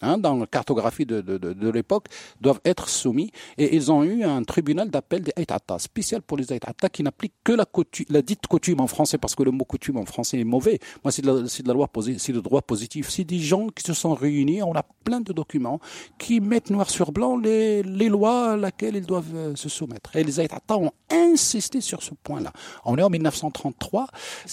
Hein, 0.04 0.20
dans 0.20 0.36
la 0.36 0.46
cartographie 0.46 1.08
de, 1.08 1.22
de, 1.22 1.40
de, 1.40 1.70
l'époque, 1.70 2.06
doivent 2.40 2.62
être 2.64 2.88
soumis. 2.88 3.32
Et 3.58 3.76
ils 3.76 3.92
ont 3.92 4.04
eu 4.04 4.24
un 4.24 4.44
tribunal 4.44 4.92
d'appel 4.92 5.24
des 5.24 5.34
Aïtata, 5.36 5.80
spécial 5.80 6.22
pour 6.22 6.38
les 6.38 6.52
Aïtata, 6.54 6.88
qui 6.88 7.02
n'applique 7.02 7.34
que 7.44 7.52
la, 7.52 7.66
la 8.10 8.22
dite 8.22 8.46
coutume 8.46 8.80
en 8.80 8.86
français, 8.86 9.18
parce 9.18 9.34
que 9.34 9.42
le 9.42 9.50
mot 9.50 9.66
coutume 9.66 9.98
en 9.98 10.06
français 10.06 10.40
est 10.40 10.44
mauvais. 10.44 10.78
Moi, 11.04 11.12
c'est 11.12 11.24
de, 11.24 11.32
la, 11.32 11.42
de 11.42 11.68
la 11.68 11.74
loi 11.74 11.90
c'est 12.20 12.32
le 12.32 12.44
droit 12.44 12.62
positif. 12.62 13.10
C'est 13.10 13.24
des 13.24 13.40
gens 13.40 13.70
qui 13.70 13.84
se 13.84 13.94
sont 13.94 14.14
réunis, 14.14 14.62
on 14.62 14.76
a 14.76 14.84
plein 15.04 15.20
de 15.20 15.34
documents 15.34 15.80
qui 16.20 16.42
mettent 16.42 16.70
noir 16.70 16.92
sur 16.92 17.12
blanc 17.12 17.36
les, 17.36 17.82
les 17.82 18.10
lois 18.10 18.52
à 18.52 18.58
laquelle 18.58 18.98
ils 18.98 19.06
doivent 19.06 19.36
euh, 19.36 19.56
se 19.56 19.68
soumettre. 19.68 20.16
Et 20.16 20.24
les 20.24 20.40
Aïtata 20.40 20.78
ont 20.78 20.92
insisté 21.10 21.82
sur 21.82 22.04
ce 22.04 22.12
point-là. 22.24 22.54
On 22.86 22.98
est 22.98 23.04
en 23.04 23.10
1933, 23.10 24.08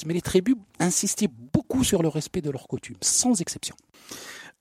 mais 0.06 0.14
les 0.14 0.22
tribus 0.22 0.56
insistaient 0.80 1.28
beaucoup 1.52 1.84
sur 1.84 2.02
le 2.02 2.08
respect 2.08 2.40
de 2.40 2.50
leurs 2.50 2.66
coutumes, 2.66 2.96
sans 3.02 3.40
exception. 3.42 3.76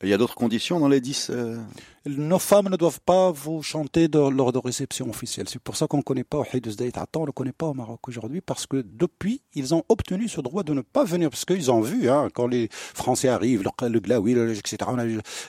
Il 0.03 0.09
y 0.09 0.13
a 0.13 0.17
d'autres 0.17 0.35
conditions 0.35 0.79
dans 0.79 0.89
les 0.89 0.99
10 0.99 1.29
euh, 1.29 1.57
Nos 2.05 2.39
femmes 2.39 2.67
ne 2.69 2.75
doivent 2.75 2.99
pas 2.99 3.31
vous 3.31 3.61
chanter 3.61 4.09
lors 4.09 4.51
de 4.51 4.59
réception 4.59 5.09
officielle. 5.09 5.47
C'est 5.47 5.61
pour 5.61 5.77
ça 5.77 5.87
qu'on 5.87 5.97
ne 5.97 6.01
connaît 6.01 6.25
pas 6.25 6.39
au 6.39 6.43
on 6.43 7.21
ne 7.21 7.25
le 7.25 7.31
connaît 7.31 7.53
pas 7.53 7.67
au 7.67 7.73
Maroc 7.73 8.05
aujourd'hui, 8.09 8.41
parce 8.41 8.67
que 8.67 8.83
depuis, 8.85 9.41
ils 9.55 9.73
ont 9.73 9.83
obtenu 9.87 10.27
ce 10.27 10.41
droit 10.41 10.63
de 10.63 10.73
ne 10.73 10.81
pas 10.81 11.05
venir, 11.05 11.29
parce 11.29 11.45
qu'ils 11.45 11.71
ont 11.71 11.79
vu, 11.79 12.09
hein, 12.09 12.27
quand 12.33 12.47
les 12.47 12.67
Français 12.71 13.29
arrivent, 13.29 13.63
le, 13.81 13.99
glaoui, 13.99 14.33
etc., 14.33 14.77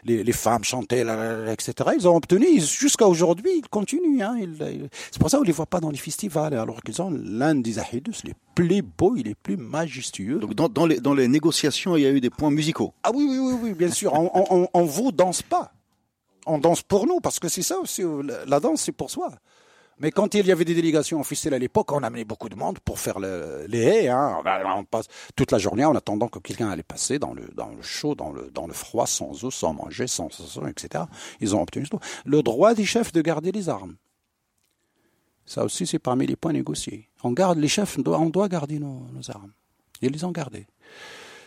les, 0.05 0.23
les, 0.23 0.33
femmes 0.33 0.63
chantaient, 0.63 1.05
etc., 1.53 1.91
ils 1.97 2.07
ont 2.07 2.17
obtenu, 2.17 2.61
jusqu'à 2.61 3.09
aujourd'hui, 3.09 3.51
ils 3.57 3.69
continuent. 3.69 4.23
Hein, 4.23 4.37
c'est 5.11 5.19
pour 5.19 5.31
ça 5.31 5.39
qu'on 5.39 5.43
ne 5.43 5.49
les 5.49 5.53
voit 5.53 5.67
pas 5.67 5.81
dans 5.81 5.91
les 5.91 5.99
festivals, 5.99 6.55
alors 6.55 6.81
qu'ils 6.83 7.03
ont 7.03 7.11
l'un 7.11 7.57
des 7.57 7.81
ahidus 7.81 8.23
les 8.23 8.35
plus 8.55 8.83
beaux, 8.83 9.17
il 9.17 9.29
est 9.29 9.35
plus 9.35 9.57
majestueux. 9.57 10.39
Donc 10.39 10.55
dans, 10.55 10.69
dans, 10.69 10.87
les, 10.87 11.01
dans 11.01 11.15
les 11.15 11.29
négociations, 11.29 11.97
il 11.97 12.03
y 12.03 12.07
a 12.07 12.11
eu 12.11 12.21
des 12.21 12.31
points 12.31 12.51
musicaux. 12.51 12.95
Ah 13.03 13.11
oui, 13.15 13.27
oui, 13.29 13.39
oui, 13.39 13.59
oui 13.63 13.73
bien 13.75 13.91
sûr. 13.91 14.13
on, 14.15 14.31
on, 14.35 14.69
on, 14.73 14.85
vous 14.85 15.13
danse 15.13 15.43
pas. 15.43 15.73
On 16.47 16.59
danse 16.59 16.83
pour 16.83 17.07
nous, 17.07 17.21
parce 17.21 17.39
que 17.39 17.49
c'est 17.49 17.63
ça 17.63 17.79
aussi. 17.79 18.03
La 18.47 18.61
danse, 18.61 18.83
c'est 18.83 18.93
pour 18.93 19.11
soi. 19.11 19.31
Mais 20.01 20.11
quand 20.11 20.35
il 20.35 20.47
y 20.47 20.53
avait 20.53 20.65
des 20.65 20.75
délégations 20.75 21.21
officielles 21.21 21.55
à 21.55 21.59
l'époque, 21.59 21.93
on 21.93 22.03
amenait 22.03 22.25
beaucoup 22.25 22.49
de 22.49 22.57
monde 22.57 22.81
pour 22.81 22.99
faire 22.99 23.21
les 23.21 23.79
haies. 23.79 24.09
Hein. 24.09 24.39
On 24.77 24.85
passe 24.85 25.07
toute 25.37 25.53
la 25.53 25.59
journée 25.59 25.85
en 25.85 25.95
attendant 25.95 26.29
que 26.29 26.41
quelqu'un 26.41 26.69
allait 26.69 26.83
passer 26.83 27.19
dans 27.19 27.33
le, 27.33 27.45
dans 27.55 27.69
le 27.69 27.81
chaud, 27.83 28.15
dans 28.15 28.33
le, 28.33 28.51
dans 28.53 28.67
le 28.67 28.73
froid, 28.73 29.07
sans 29.07 29.45
eau, 29.45 29.51
sans 29.51 29.73
manger, 29.73 30.07
sans, 30.07 30.31
sans 30.31 30.67
etc. 30.67 31.05
Ils 31.41 31.55
ont 31.55 31.63
obtenu 31.63 31.87
le 32.25 32.43
droit 32.43 32.75
des 32.75 32.85
chefs 32.85 33.13
de 33.13 33.23
garder 33.23 33.53
les 33.53 33.69
armes. 33.69 33.95
Ça 35.47 35.65
aussi, 35.65 35.87
c'est 35.87 35.99
parmi 35.99 36.27
les 36.27 36.37
points 36.37 36.53
négociés. 36.53 37.09
On 37.23 37.33
garde, 37.33 37.59
les 37.59 37.69
chefs, 37.69 37.99
on 37.99 38.31
doit 38.31 38.49
garder 38.49 38.79
nos, 38.79 39.07
armes. 39.29 39.53
Ils 40.01 40.11
les 40.11 40.25
ont 40.25 40.33
gardées. 40.33 40.67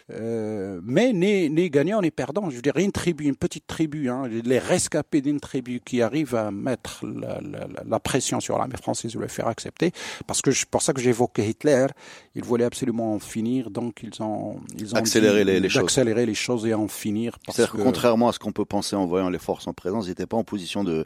Euh, 0.09 0.79
mais 0.83 1.11
ni, 1.11 1.49
ni 1.49 1.69
gagnant 1.69 2.01
ni 2.01 2.11
perdant. 2.11 2.49
Je 2.49 2.55
veux 2.55 2.61
dire, 2.61 2.77
une 2.77 2.93
tribu, 2.93 3.25
une 3.25 3.35
petite 3.35 3.67
tribu, 3.67 4.09
hein, 4.09 4.27
les 4.27 4.57
rescapés 4.59 5.21
d'une 5.21 5.41
tribu 5.41 5.81
qui 5.83 6.01
arrive 6.01 6.33
à 6.33 6.49
mettre 6.49 7.05
la, 7.05 7.41
la, 7.41 7.67
la 7.85 7.99
pression 7.99 8.39
sur 8.39 8.57
l'armée 8.57 8.77
française 8.77 9.13
ou 9.17 9.19
le 9.19 9.27
faire 9.27 9.47
accepter, 9.47 9.91
parce 10.25 10.41
que 10.41 10.51
c'est 10.51 10.69
pour 10.69 10.81
ça 10.81 10.93
que 10.93 11.01
j'évoquais 11.01 11.49
Hitler, 11.49 11.87
il 12.35 12.43
voulait 12.45 12.63
absolument 12.63 13.15
en 13.15 13.19
finir, 13.19 13.69
donc 13.69 13.99
ils 14.01 14.23
ont, 14.23 14.61
ils 14.79 14.93
ont 14.93 14.97
accéléré 14.97 15.43
les, 15.43 15.59
les 15.59 15.67
choses. 15.67 15.83
accélérer 15.83 16.25
les 16.25 16.35
choses 16.35 16.65
et 16.65 16.73
en 16.73 16.87
finir. 16.87 17.37
C'est-à-dire 17.49 17.73
que... 17.73 17.81
contrairement 17.81 18.29
à 18.29 18.31
ce 18.31 18.39
qu'on 18.39 18.53
peut 18.53 18.63
penser 18.63 18.95
en 18.95 19.07
voyant 19.07 19.29
les 19.29 19.39
forces 19.39 19.67
en 19.67 19.73
présence, 19.73 20.05
ils 20.05 20.09
n'étaient 20.09 20.25
pas 20.25 20.37
en 20.37 20.45
position 20.45 20.85
de, 20.85 21.05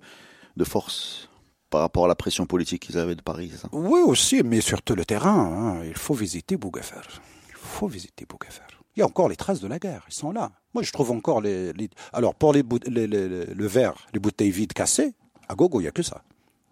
de 0.57 0.63
force 0.63 1.27
par 1.71 1.81
rapport 1.81 2.05
à 2.05 2.07
la 2.07 2.15
pression 2.15 2.45
politique 2.45 2.83
qu'ils 2.83 2.99
avaient 2.99 3.15
de 3.15 3.21
Paris, 3.23 3.51
ça? 3.59 3.69
Oui, 3.71 4.01
aussi, 4.01 4.43
mais 4.43 4.61
surtout 4.61 4.93
le 4.93 5.05
terrain. 5.05 5.79
Hein. 5.79 5.83
Il 5.85 5.97
faut 5.97 6.13
visiter 6.13 6.57
Bougafer. 6.57 7.01
Il 7.49 7.55
faut 7.55 7.87
visiter 7.87 8.25
Bougafer. 8.29 8.61
Il 8.95 8.99
y 8.99 9.03
a 9.03 9.05
encore 9.05 9.29
les 9.29 9.37
traces 9.37 9.61
de 9.61 9.67
la 9.67 9.79
guerre, 9.79 10.05
ils 10.09 10.13
sont 10.13 10.31
là. 10.31 10.51
Moi, 10.73 10.83
je 10.83 10.91
trouve 10.91 11.11
encore 11.11 11.39
les... 11.39 11.71
Alors, 12.11 12.35
pour 12.35 12.51
les, 12.51 12.63
les, 12.87 13.07
le 13.07 13.67
verre, 13.67 13.95
les 14.13 14.19
bouteilles 14.19 14.51
vides 14.51 14.73
cassées, 14.73 15.13
à 15.47 15.55
gogo, 15.55 15.79
il 15.79 15.83
n'y 15.83 15.87
a 15.87 15.91
que 15.91 16.03
ça. 16.03 16.23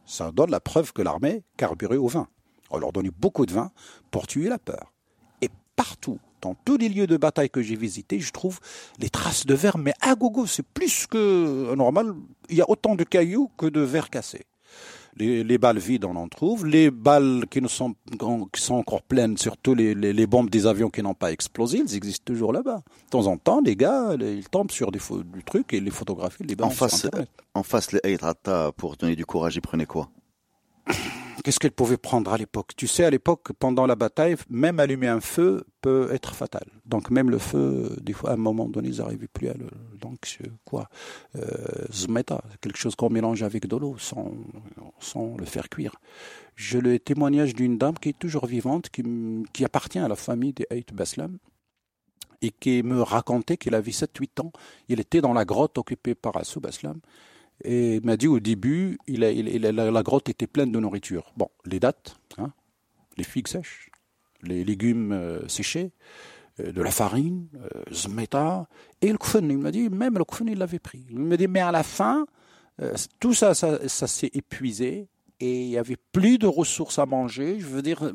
Ça 0.05 0.31
donne 0.31 0.51
la 0.51 0.59
preuve 0.59 0.91
que 0.91 1.01
l'armée 1.01 1.43
carburait 1.55 1.95
au 1.95 2.07
vin. 2.07 2.27
On 2.69 2.77
leur 2.77 2.91
donnait 2.91 3.11
beaucoup 3.17 3.45
de 3.45 3.53
vin 3.53 3.71
pour 4.11 4.27
tuer 4.27 4.49
la 4.49 4.59
peur. 4.59 4.91
Et 5.41 5.49
partout, 5.77 6.19
dans 6.41 6.55
tous 6.65 6.75
les 6.75 6.89
lieux 6.89 7.07
de 7.07 7.15
bataille 7.15 7.49
que 7.49 7.61
j'ai 7.61 7.77
visités, 7.77 8.19
je 8.19 8.31
trouve 8.33 8.59
les 8.97 9.09
traces 9.09 9.45
de 9.45 9.53
verre, 9.53 9.77
mais 9.77 9.93
à 10.01 10.15
gogo, 10.15 10.45
c'est 10.45 10.65
plus 10.65 11.07
que 11.07 11.73
normal. 11.75 12.13
Il 12.49 12.57
y 12.57 12.61
a 12.61 12.69
autant 12.69 12.95
de 12.95 13.05
cailloux 13.05 13.49
que 13.57 13.65
de 13.65 13.79
verre 13.79 14.09
cassés. 14.09 14.45
Les, 15.17 15.57
balles 15.57 15.79
vides, 15.79 16.05
on 16.05 16.15
en 16.15 16.27
trouve. 16.27 16.65
Les 16.65 16.91
balles 16.91 17.45
qui, 17.49 17.61
nous 17.61 17.67
sont, 17.67 17.95
qui 18.53 18.61
sont 18.61 18.75
encore 18.75 19.01
pleines, 19.01 19.37
surtout 19.37 19.75
les, 19.75 19.93
les, 19.93 20.27
bombes 20.27 20.49
des 20.49 20.65
avions 20.65 20.89
qui 20.89 21.01
n'ont 21.03 21.13
pas 21.13 21.31
explosé, 21.31 21.79
elles 21.79 21.95
existent 21.95 22.23
toujours 22.25 22.53
là-bas. 22.53 22.77
De 23.05 23.09
temps 23.09 23.27
en 23.27 23.37
temps, 23.37 23.61
les 23.61 23.75
gars, 23.75 24.15
ils 24.19 24.47
tombent 24.49 24.71
sur 24.71 24.91
des 24.91 24.99
du 25.33 25.43
truc 25.43 25.73
et 25.73 25.79
les 25.79 25.91
photographient, 25.91 26.43
les 26.43 26.55
en 26.61 26.69
face, 26.69 27.07
en 27.53 27.63
face, 27.63 27.91
les 27.91 28.17
pour 28.77 28.95
donner 28.95 29.15
du 29.15 29.25
courage, 29.25 29.55
ils 29.55 29.61
prenaient 29.61 29.85
quoi? 29.85 30.09
Qu'est-ce 31.43 31.59
qu'elle 31.59 31.71
pouvait 31.71 31.97
prendre 31.97 32.33
à 32.33 32.37
l'époque? 32.37 32.71
Tu 32.75 32.87
sais, 32.87 33.03
à 33.03 33.09
l'époque, 33.09 33.51
pendant 33.57 33.85
la 33.85 33.95
bataille, 33.95 34.35
même 34.49 34.79
allumer 34.79 35.07
un 35.07 35.21
feu 35.21 35.65
peut 35.81 36.09
être 36.11 36.35
fatal. 36.35 36.65
Donc 36.85 37.09
même 37.09 37.29
le 37.29 37.37
feu, 37.37 37.95
des 38.01 38.13
fois, 38.13 38.31
à 38.31 38.33
un 38.33 38.37
moment 38.37 38.67
donné, 38.67 38.89
ils 38.89 38.97
n'arrivaient 38.97 39.27
plus 39.27 39.47
à 39.49 39.53
le... 39.53 39.67
Donc 39.99 40.39
quoi 40.65 40.89
euh, 41.35 41.45
Zmeta, 41.91 42.41
quelque 42.61 42.77
chose 42.77 42.95
qu'on 42.95 43.09
mélange 43.09 43.43
avec 43.43 43.67
de 43.67 43.77
l'eau 43.77 43.95
sans, 43.97 44.33
sans 44.99 45.37
le 45.37 45.45
faire 45.45 45.69
cuire. 45.69 45.95
J'ai 46.55 46.81
le 46.81 46.99
témoignage 46.99 47.53
d'une 47.53 47.77
dame 47.77 47.97
qui 47.97 48.09
est 48.09 48.19
toujours 48.19 48.45
vivante, 48.45 48.89
qui, 48.89 49.03
qui 49.53 49.63
appartient 49.63 49.99
à 49.99 50.07
la 50.07 50.15
famille 50.15 50.53
des 50.53 50.67
Haït 50.69 50.93
Baslam, 50.93 51.37
et 52.41 52.51
qui 52.51 52.83
me 52.83 53.01
racontait 53.01 53.57
qu'il 53.57 53.75
avait 53.75 53.91
7-8 53.91 54.41
ans. 54.41 54.51
Il 54.87 54.99
était 54.99 55.21
dans 55.21 55.33
la 55.33 55.45
grotte 55.45 55.77
occupée 55.77 56.15
par 56.15 56.37
Assou 56.37 56.59
Baslam 56.59 56.99
et 57.63 57.95
il 57.95 58.05
m'a 58.05 58.17
dit 58.17 58.27
au 58.27 58.39
début, 58.39 58.97
la, 59.07 60.03
grotte 60.03 60.29
était 60.29 60.47
pleine 60.47 60.71
de 60.71 60.79
nourriture. 60.79 61.33
Bon, 61.35 61.49
les 61.65 61.79
dates, 61.79 62.17
hein, 62.37 62.53
les 63.17 63.23
figues 63.23 63.47
sèches, 63.47 63.89
les 64.43 64.63
légumes 64.63 65.11
euh, 65.11 65.47
séchés, 65.47 65.91
euh, 66.59 66.71
de 66.71 66.81
la 66.81 66.91
farine, 66.91 67.47
euh, 67.55 67.83
zmeta, 67.91 68.67
et 69.01 69.11
le 69.11 69.17
kfen. 69.17 69.49
Il 69.49 69.57
m'a 69.57 69.71
dit, 69.71 69.89
même 69.89 70.17
le 70.17 70.23
kfen, 70.23 70.47
il 70.47 70.57
l'avait 70.57 70.79
pris. 70.79 71.05
Il 71.09 71.19
m'a 71.19 71.37
dit, 71.37 71.47
mais 71.47 71.59
à 71.59 71.71
la 71.71 71.83
fin, 71.83 72.25
tout 73.19 73.33
ça, 73.33 73.53
ça 73.53 74.07
s'est 74.07 74.31
épuisé 74.33 75.09
et 75.39 75.61
il 75.61 75.69
y 75.69 75.77
avait 75.77 75.97
plus 76.11 76.37
de 76.37 76.47
ressources 76.47 76.99
à 76.99 77.05
manger. 77.05 77.59
Je 77.59 77.65
veux 77.65 77.81
dire, 77.81 78.11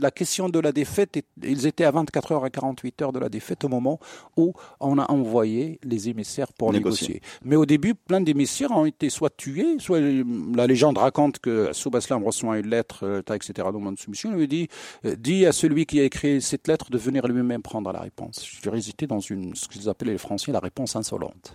la 0.00 0.10
question 0.10 0.48
de 0.48 0.58
la 0.58 0.72
défaite, 0.72 1.18
ils 1.42 1.66
étaient 1.66 1.84
à 1.84 1.90
24 1.90 2.32
heures 2.32 2.44
à 2.44 2.50
48 2.50 3.02
heures 3.02 3.12
de 3.12 3.18
la 3.18 3.28
défaite 3.28 3.64
au 3.64 3.68
moment 3.68 3.98
où 4.36 4.52
on 4.80 4.98
a 4.98 5.10
envoyé 5.10 5.78
les 5.82 6.08
émissaires 6.08 6.52
pour 6.52 6.72
négocier. 6.72 7.22
Mais 7.44 7.56
au 7.56 7.66
début, 7.66 7.94
plein 7.94 8.20
d'émissaires 8.20 8.72
ont 8.72 8.84
été 8.84 9.08
soit 9.10 9.34
tués, 9.34 9.78
soit 9.78 10.00
la 10.00 10.66
légende 10.66 10.98
raconte 10.98 11.38
que 11.38 11.72
Soubaslam 11.72 12.22
reçoit 12.24 12.58
une 12.58 12.68
lettre, 12.68 13.22
etc. 13.34 13.68
dans 13.72 13.92
de 13.92 13.98
soumission, 13.98 14.32
il 14.32 14.38
lui 14.38 14.48
dit, 14.48 14.68
euh, 15.04 15.16
dit 15.16 15.46
à 15.46 15.52
celui 15.52 15.86
qui 15.86 16.00
a 16.00 16.04
écrit 16.04 16.40
cette 16.40 16.68
lettre 16.68 16.90
de 16.90 16.98
venir 16.98 17.26
lui-même 17.26 17.62
prendre 17.62 17.92
la 17.92 18.00
réponse. 18.00 18.44
Je 18.44 18.60
dirais, 18.60 18.80
ils 18.80 19.06
dans 19.06 19.20
une, 19.20 19.54
ce 19.54 19.68
qu'ils 19.68 19.88
appelaient 19.88 20.12
les 20.12 20.18
Français 20.18 20.52
la 20.52 20.60
réponse 20.60 20.96
insolente. 20.96 21.54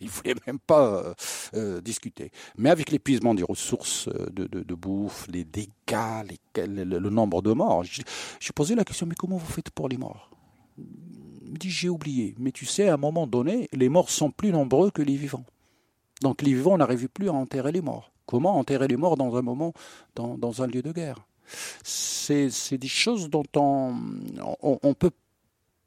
Il 0.00 0.08
voulait 0.08 0.34
même 0.46 0.58
pas 0.58 0.86
euh, 0.86 1.14
euh, 1.54 1.80
discuter. 1.80 2.30
Mais 2.56 2.70
avec 2.70 2.90
l'épuisement 2.90 3.34
des 3.34 3.42
ressources 3.42 4.08
euh, 4.08 4.28
de, 4.30 4.74
bouffe, 4.74 5.26
les 5.28 5.44
dégâts, 5.44 6.24
le, 6.56 6.98
nombre 7.10 7.42
de 7.42 7.52
morts, 7.52 7.84
j'ai 7.84 8.52
posé 8.54 8.74
la 8.74 8.84
question, 8.84 9.06
mais 9.06 9.14
comment 9.14 9.36
vous 9.36 9.52
faites 9.52 9.70
pour 9.70 9.88
les 9.88 9.96
morts? 9.96 10.30
Il 10.78 11.52
me 11.52 11.56
dit, 11.56 11.70
j'ai 11.70 11.88
oublié. 11.88 12.34
Mais 12.38 12.52
tu 12.52 12.66
sais, 12.66 12.88
à 12.88 12.94
un 12.94 12.98
moment 12.98 13.26
donné, 13.26 13.68
les 13.72 13.88
morts 13.88 14.10
sont 14.10 14.30
plus 14.30 14.52
nombreux 14.52 14.90
que 14.90 15.02
les 15.02 15.16
vivants. 15.16 15.44
Donc 16.20 16.42
les 16.42 16.52
vivants 16.52 16.76
n'arrivent 16.76 17.08
plus 17.08 17.28
à 17.28 17.32
enterrer 17.32 17.72
les 17.72 17.80
morts. 17.80 18.12
Comment 18.26 18.58
enterrer 18.58 18.88
les 18.88 18.96
morts 18.96 19.16
dans 19.16 19.36
un 19.36 19.42
moment, 19.42 19.72
dans, 20.14 20.62
un 20.62 20.66
lieu 20.66 20.82
de 20.82 20.92
guerre? 20.92 21.26
C'est 21.82 22.76
des 22.76 22.88
choses 22.88 23.30
dont 23.30 23.44
on, 23.56 23.94
on 24.60 24.94
peut 24.94 25.12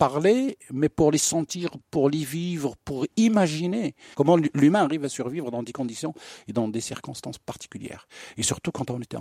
parler, 0.01 0.57
mais 0.73 0.89
pour 0.89 1.11
les 1.11 1.19
sentir, 1.19 1.69
pour 1.91 2.09
les 2.09 2.23
vivre, 2.23 2.75
pour 2.85 3.05
imaginer 3.17 3.93
comment 4.15 4.35
l'humain 4.55 4.83
arrive 4.85 5.05
à 5.05 5.09
survivre 5.09 5.51
dans 5.51 5.61
des 5.61 5.73
conditions 5.73 6.15
et 6.47 6.53
dans 6.53 6.67
des 6.67 6.81
circonstances 6.81 7.37
particulières. 7.37 8.07
Et 8.35 8.41
surtout 8.41 8.71
quand 8.71 8.89
on 8.89 8.99
était 8.99 9.17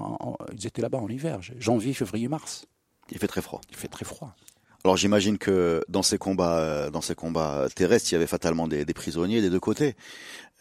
ils 0.56 0.66
étaient 0.66 0.80
là-bas 0.80 0.96
en 0.96 1.08
hiver, 1.10 1.40
janvier, 1.58 1.92
février, 1.92 2.28
mars. 2.28 2.64
Il 3.10 3.18
fait 3.18 3.26
très 3.26 3.42
froid. 3.42 3.60
Il 3.68 3.76
fait 3.76 3.88
très 3.88 4.06
froid. 4.06 4.34
Alors 4.82 4.96
j'imagine 4.96 5.36
que 5.36 5.84
dans 5.90 6.02
ces 6.02 6.16
combats, 6.16 6.88
dans 6.88 7.02
ces 7.02 7.14
combats 7.14 7.68
terrestres, 7.74 8.10
il 8.10 8.14
y 8.14 8.16
avait 8.16 8.26
fatalement 8.26 8.66
des, 8.66 8.86
des 8.86 8.94
prisonniers 8.94 9.42
des 9.42 9.50
deux 9.50 9.60
côtés. 9.60 9.94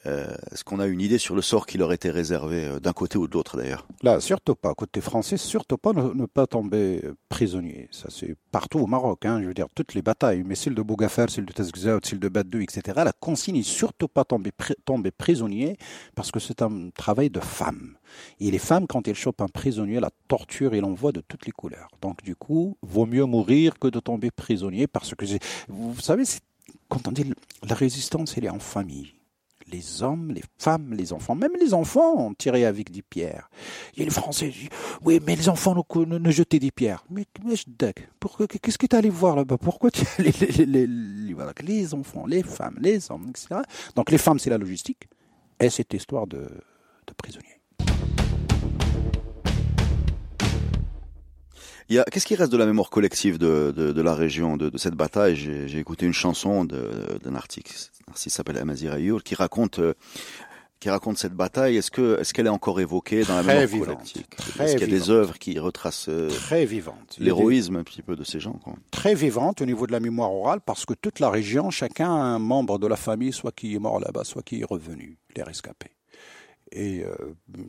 Euh, 0.06 0.34
est-ce 0.52 0.64
qu'on 0.64 0.80
a 0.80 0.88
une 0.88 1.02
idée 1.02 1.18
sur 1.18 1.36
le 1.36 1.42
sort 1.42 1.66
qui 1.66 1.78
leur 1.78 1.92
était 1.92 2.10
réservé 2.10 2.66
euh, 2.66 2.80
d'un 2.80 2.94
côté 2.94 3.18
ou 3.18 3.28
de 3.28 3.34
l'autre 3.34 3.58
d'ailleurs? 3.58 3.86
Là, 4.02 4.20
surtout 4.22 4.56
pas. 4.56 4.74
Côté 4.74 5.02
français, 5.02 5.36
surtout 5.36 5.78
pas 5.78 5.92
ne, 5.92 6.26
pas 6.26 6.48
tomber 6.48 7.02
prisonnier. 7.28 7.90
Ça, 7.92 8.08
c'est 8.10 8.36
partout 8.52 8.80
au 8.80 8.88
Maroc. 8.88 9.26
Hein, 9.26 9.42
je 9.42 9.48
veux 9.48 9.54
dire, 9.54 9.68
toutes 9.76 9.94
les 9.94 10.02
batailles, 10.02 10.44
mais 10.46 10.56
celle 10.56 10.74
de 10.74 10.82
Bougafer, 10.82 11.26
celle 11.28 11.46
de 11.46 11.52
Tazgzaout, 11.52 12.00
celle 12.04 12.20
de 12.20 12.30
Badou, 12.30 12.62
etc. 12.62 12.82
La 13.04 13.12
consigne 13.12 13.58
est 13.58 13.64
surtout 13.64 14.08
pas 14.08 14.24
tomber, 14.24 14.52
tomber 14.86 15.12
prisonnier 15.12 15.78
parce 16.16 16.32
que 16.32 16.40
c'est 16.40 16.62
un 16.62 16.90
travail 16.96 17.30
de 17.30 17.42
femme. 17.42 17.98
Et 18.40 18.52
les 18.52 18.60
femmes, 18.60 18.88
quand 18.88 19.08
elles 19.08 19.16
chopent 19.16 19.42
un 19.42 19.48
prisonnier, 19.48 20.00
la 20.00 20.12
torture 20.30 20.74
et 20.74 20.82
l'envoient 20.82 21.12
de 21.12 21.22
toutes 21.22 21.46
les 21.46 21.52
couleurs. 21.52 21.90
Donc, 22.02 22.24
du 22.24 22.36
coup, 22.36 22.78
vaut 22.82 23.06
mieux 23.06 23.26
mourir 23.26 23.78
que 23.78 23.90
de 23.90 24.00
tomber 24.00 24.32
prisonnier 24.32 24.88
parce 24.88 25.14
que, 25.14 25.26
vous 25.68 26.00
savez, 26.00 26.24
quand 26.88 27.08
on 27.08 27.12
dit 27.12 27.32
la 27.68 27.76
résistance, 27.76 28.38
elle 28.38 28.46
est 28.46 28.50
en 28.50 28.60
famille 28.60 29.18
les 29.71 30.03
hommes, 30.03 30.32
les 30.32 30.43
femmes, 30.58 30.93
les 30.93 31.13
enfants, 31.13 31.36
même 31.36 31.51
les 31.60 31.73
enfants 31.73 32.15
ont 32.17 32.34
tiré 32.34 32.65
avec 32.65 32.91
des 32.91 33.01
pierres. 33.01 33.49
A 33.97 34.03
les 34.03 34.10
Français 34.10 34.49
disent, 34.49 34.69
oui, 35.03 35.19
mais 35.25 35.36
les 35.36 35.49
enfants 35.49 35.75
ne, 35.75 36.32
jetaient 36.32 36.60
des 36.60 36.71
pierres. 36.71 37.03
Mais, 37.10 37.25
mais 37.45 37.55
pourquoi, 38.19 38.47
qu'est-ce 38.47 38.77
que 38.77 38.88
tu 38.88 38.95
allé 38.95 39.10
voir 39.10 39.36
là-bas? 39.36 39.58
Pourquoi 39.58 39.91
tu 39.91 40.03
es 40.03 40.08
allé 40.19 40.32
les, 40.65 40.65
les, 40.65 41.45
les, 41.63 41.93
enfants, 41.93 42.25
les 42.25 42.43
femmes, 42.43 42.77
les 42.79 43.12
hommes, 43.12 43.27
etc. 43.29 43.62
Donc 43.95 44.12
les 44.12 44.17
femmes, 44.17 44.39
c'est 44.39 44.49
la 44.49 44.58
logistique. 44.58 45.08
Et 45.60 45.69
cette 45.69 45.93
histoire 45.93 46.25
de, 46.25 46.38
de 46.39 47.13
prisonniers. 47.17 47.59
Qu'est-ce 51.89 52.25
qui 52.25 52.36
reste 52.36 52.52
de 52.52 52.58
la 52.58 52.67
mémoire 52.67 52.91
collective 52.91 53.39
de, 53.39 53.73
de, 53.75 53.91
de 53.91 54.02
la 54.02 54.13
région, 54.13 54.58
de, 54.58 54.69
de 54.69 54.78
cette 54.78 54.93
bataille? 54.93 55.36
J'ai 55.36 55.80
écouté 55.80 56.06
une 56.06 56.13
chanson 56.13 56.63
d'un 56.63 57.36
article, 57.36 57.73
qui 58.15 58.30
s'appelle 58.30 58.58
Amazir 58.58 58.93
Ayour, 58.93 59.23
qui 59.23 59.34
raconte 59.34 59.80
euh, 59.80 59.93
qui 60.80 60.89
raconte 60.89 61.17
cette 61.17 61.34
bataille. 61.34 61.78
Est-ce 61.78 61.91
que 61.91 62.19
est-ce 62.21 62.34
qu'elle 62.34 62.45
est 62.45 62.49
encore 62.49 62.80
évoquée 62.80 63.23
dans 63.23 63.36
la 63.36 63.43
mémoire 63.43 63.88
collective? 63.88 64.23
Est-ce 64.60 64.73
qu'il 64.78 64.82
y 64.82 64.95
a 64.95 64.99
des 64.99 65.10
œuvres 65.10 65.38
qui 65.38 65.58
retracent 65.58 66.10
euh, 66.10 66.30
très 66.30 66.65
vivante. 66.65 67.17
L'héroïsme 67.19 67.75
un 67.78 67.84
petit 67.84 68.02
peu 68.02 68.15
de 68.15 68.23
ces 68.23 68.39
gens 68.39 68.54
quoi? 68.63 68.75
Très 68.91 69.15
vivante 69.15 69.62
au 69.62 69.65
niveau 69.65 69.88
de 69.88 69.91
la 69.91 69.99
mémoire 69.99 70.32
orale, 70.32 70.62
parce 70.62 70.86
que 70.86 70.93
toute 70.93 71.19
la 71.19 71.30
région, 71.30 71.71
chacun 71.71 72.10
a 72.10 72.19
un 72.19 72.39
membre 72.39 72.78
de 72.78 72.88
la 72.88 72.95
famille, 72.97 73.34
soit 73.34 73.52
qui 73.52 73.75
est 73.75 73.80
mort 73.80 73.99
là-bas, 73.99 74.23
soit 74.23 74.43
qui 74.43 74.62
est 74.62 74.65
revenu, 74.65 75.17
les 75.36 75.43
rescapés 75.43 75.91
et 76.71 77.03
euh, 77.03 77.15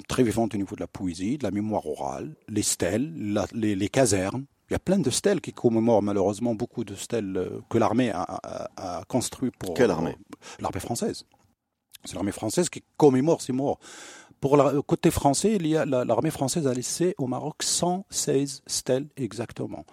très 0.09 0.23
vivante 0.23 0.55
au 0.55 0.59
niveau 0.59 0.77
de 0.77 0.81
la 0.81 0.87
poésie, 0.87 1.39
de 1.39 1.45
la 1.45 1.51
mémoire 1.51 1.87
orale, 1.87 2.35
les 2.49 2.63
stèles, 2.63 3.13
les, 3.55 3.89
casernes. 3.89 4.45
Il 4.69 4.75
y 4.75 4.77
a 4.77 4.79
plein 4.79 4.99
de 4.99 5.11
stèles 5.11 5.41
qui 5.41 5.53
commémorent 5.53 6.03
malheureusement 6.03 6.55
beaucoup 6.55 6.85
de 6.85 6.95
stèles 6.95 7.37
euh, 7.37 7.61
que 7.69 7.79
l'armée 7.79 8.11
a, 8.11 8.41
a, 8.77 9.05
construit 9.09 9.51
pour 9.51 9.75
quelle 9.75 9.91
armée? 9.91 10.17
L'armée 10.61 10.81
française. 10.81 11.25
C'est 12.05 12.15
l'armée 12.15 12.33
française 12.33 12.69
qui 12.69 12.83
commémore 12.97 13.43
ces 13.43 13.53
morts. 13.53 13.79
Pour 14.41 14.57
le 14.57 14.81
côté 14.81 15.11
français, 15.11 15.59
l'armée 15.59 16.31
française 16.31 16.67
a 16.67 16.73
laissé 16.73 17.15
au 17.19 17.27
Maroc 17.27 17.63
116 17.63 18.63
stèles 18.67 19.07
exactement. 19.19 19.85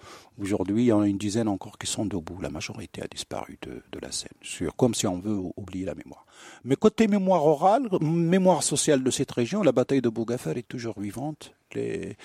Aujourd'hui, 0.41 0.83
il 0.83 0.87
y 0.87 0.91
en 0.93 1.01
a 1.01 1.07
une 1.07 1.17
dizaine 1.17 1.49
encore 1.49 1.77
qui 1.77 1.87
sont 1.87 2.05
debout. 2.05 2.39
La 2.41 2.49
majorité 2.49 3.01
a 3.01 3.07
disparu 3.07 3.57
de, 3.61 3.81
la 4.01 4.11
scène, 4.11 4.31
comme 4.77 4.93
si 4.93 5.05
on 5.05 5.19
veut 5.19 5.37
oublier 5.57 5.83
la 5.83 5.95
mémoire. 5.95 6.25
Mais 6.63 6.77
côté 6.77 7.07
mémoire 7.07 7.45
orale, 7.45 7.89
mémoire 7.99 8.63
sociale 8.63 9.03
de 9.03 9.11
cette 9.11 9.31
région, 9.31 9.63
la 9.63 9.73
bataille 9.73 10.01
de 10.01 10.09
Bougafer 10.09 10.57
est 10.57 10.67
toujours 10.67 10.97
vivante. 10.97 11.53
Les, 11.75 12.15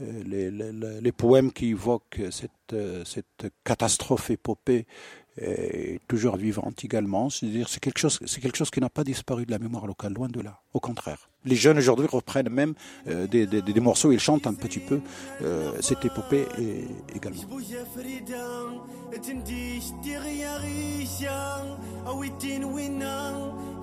euh, 0.00 1.00
les, 1.00 1.12
poèmes 1.12 1.52
qui 1.52 1.68
évoquent 1.68 2.22
cette, 2.30 2.50
euh, 2.72 3.04
cette 3.04 3.52
catastrophe 3.62 4.30
épopée 4.30 4.86
est 5.37 5.99
toujours 6.07 6.37
vivante 6.37 6.83
également. 6.83 7.29
C'est-à-dire, 7.29 7.69
c'est 7.69 7.79
quelque 7.79 7.97
chose, 7.99 8.19
c'est 8.25 8.41
quelque 8.41 8.57
chose 8.57 8.69
qui 8.69 8.79
n'a 8.79 8.89
pas 8.89 9.03
disparu 9.03 9.45
de 9.45 9.51
la 9.51 9.59
mémoire 9.59 9.87
locale, 9.87 10.13
loin 10.13 10.27
de 10.27 10.41
là. 10.41 10.59
Au 10.73 10.79
contraire. 10.79 11.29
Les 11.45 11.55
jeunes 11.55 11.77
aujourd'hui 11.77 12.07
reprennent 12.07 12.49
même 12.49 12.73
euh, 13.07 13.27
des, 13.27 13.45
des, 13.45 13.61
des, 13.61 13.79
morceaux, 13.79 14.11
ils 14.11 14.19
chantent 14.19 14.47
un 14.47 14.53
petit 14.53 14.79
peu 14.79 15.01
euh, 15.41 15.71
cette 15.81 16.05
épopée 16.05 16.45
et, 16.57 16.85
également. 17.15 17.41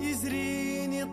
يزريني 0.01 1.03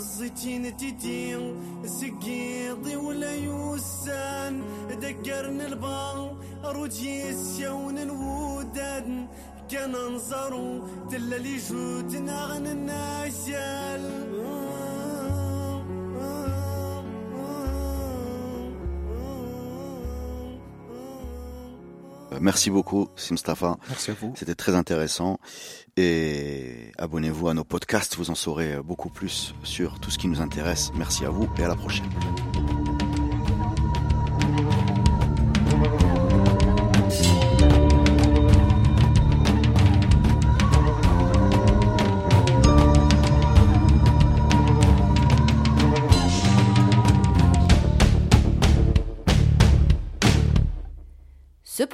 عزتين 0.00 0.76
تتير 0.76 1.54
سقيضي 1.84 2.96
ولا 2.96 3.34
يوسان. 3.34 4.62
دقرن 5.02 5.60
البال 5.60 6.36
روجيس 6.64 7.60
يون 7.60 7.98
الوداد. 7.98 9.26
كان 9.70 9.94
انظروا 9.94 10.80
تلالي 11.10 11.56
جوتنا 11.56 12.00
جودنا 12.10 12.32
عن 12.32 12.66
الناس 12.66 13.48
merci 22.40 22.70
beaucoup, 22.70 23.08
Simstafa. 23.16 23.76
Merci 23.88 24.10
à 24.10 24.14
vous. 24.14 24.32
C'était 24.36 24.54
très 24.54 24.74
intéressant. 24.74 25.38
Et 25.96 26.92
abonnez-vous 26.98 27.48
à 27.48 27.54
nos 27.54 27.64
podcasts, 27.64 28.16
vous 28.16 28.30
en 28.30 28.34
saurez 28.34 28.78
beaucoup 28.82 29.10
plus 29.10 29.54
sur 29.62 30.00
tout 30.00 30.10
ce 30.10 30.18
qui 30.18 30.28
nous 30.28 30.40
intéresse. 30.40 30.90
Merci 30.94 31.24
à 31.24 31.30
vous 31.30 31.48
et 31.58 31.64
à 31.64 31.68
la 31.68 31.76
prochaine. 31.76 32.08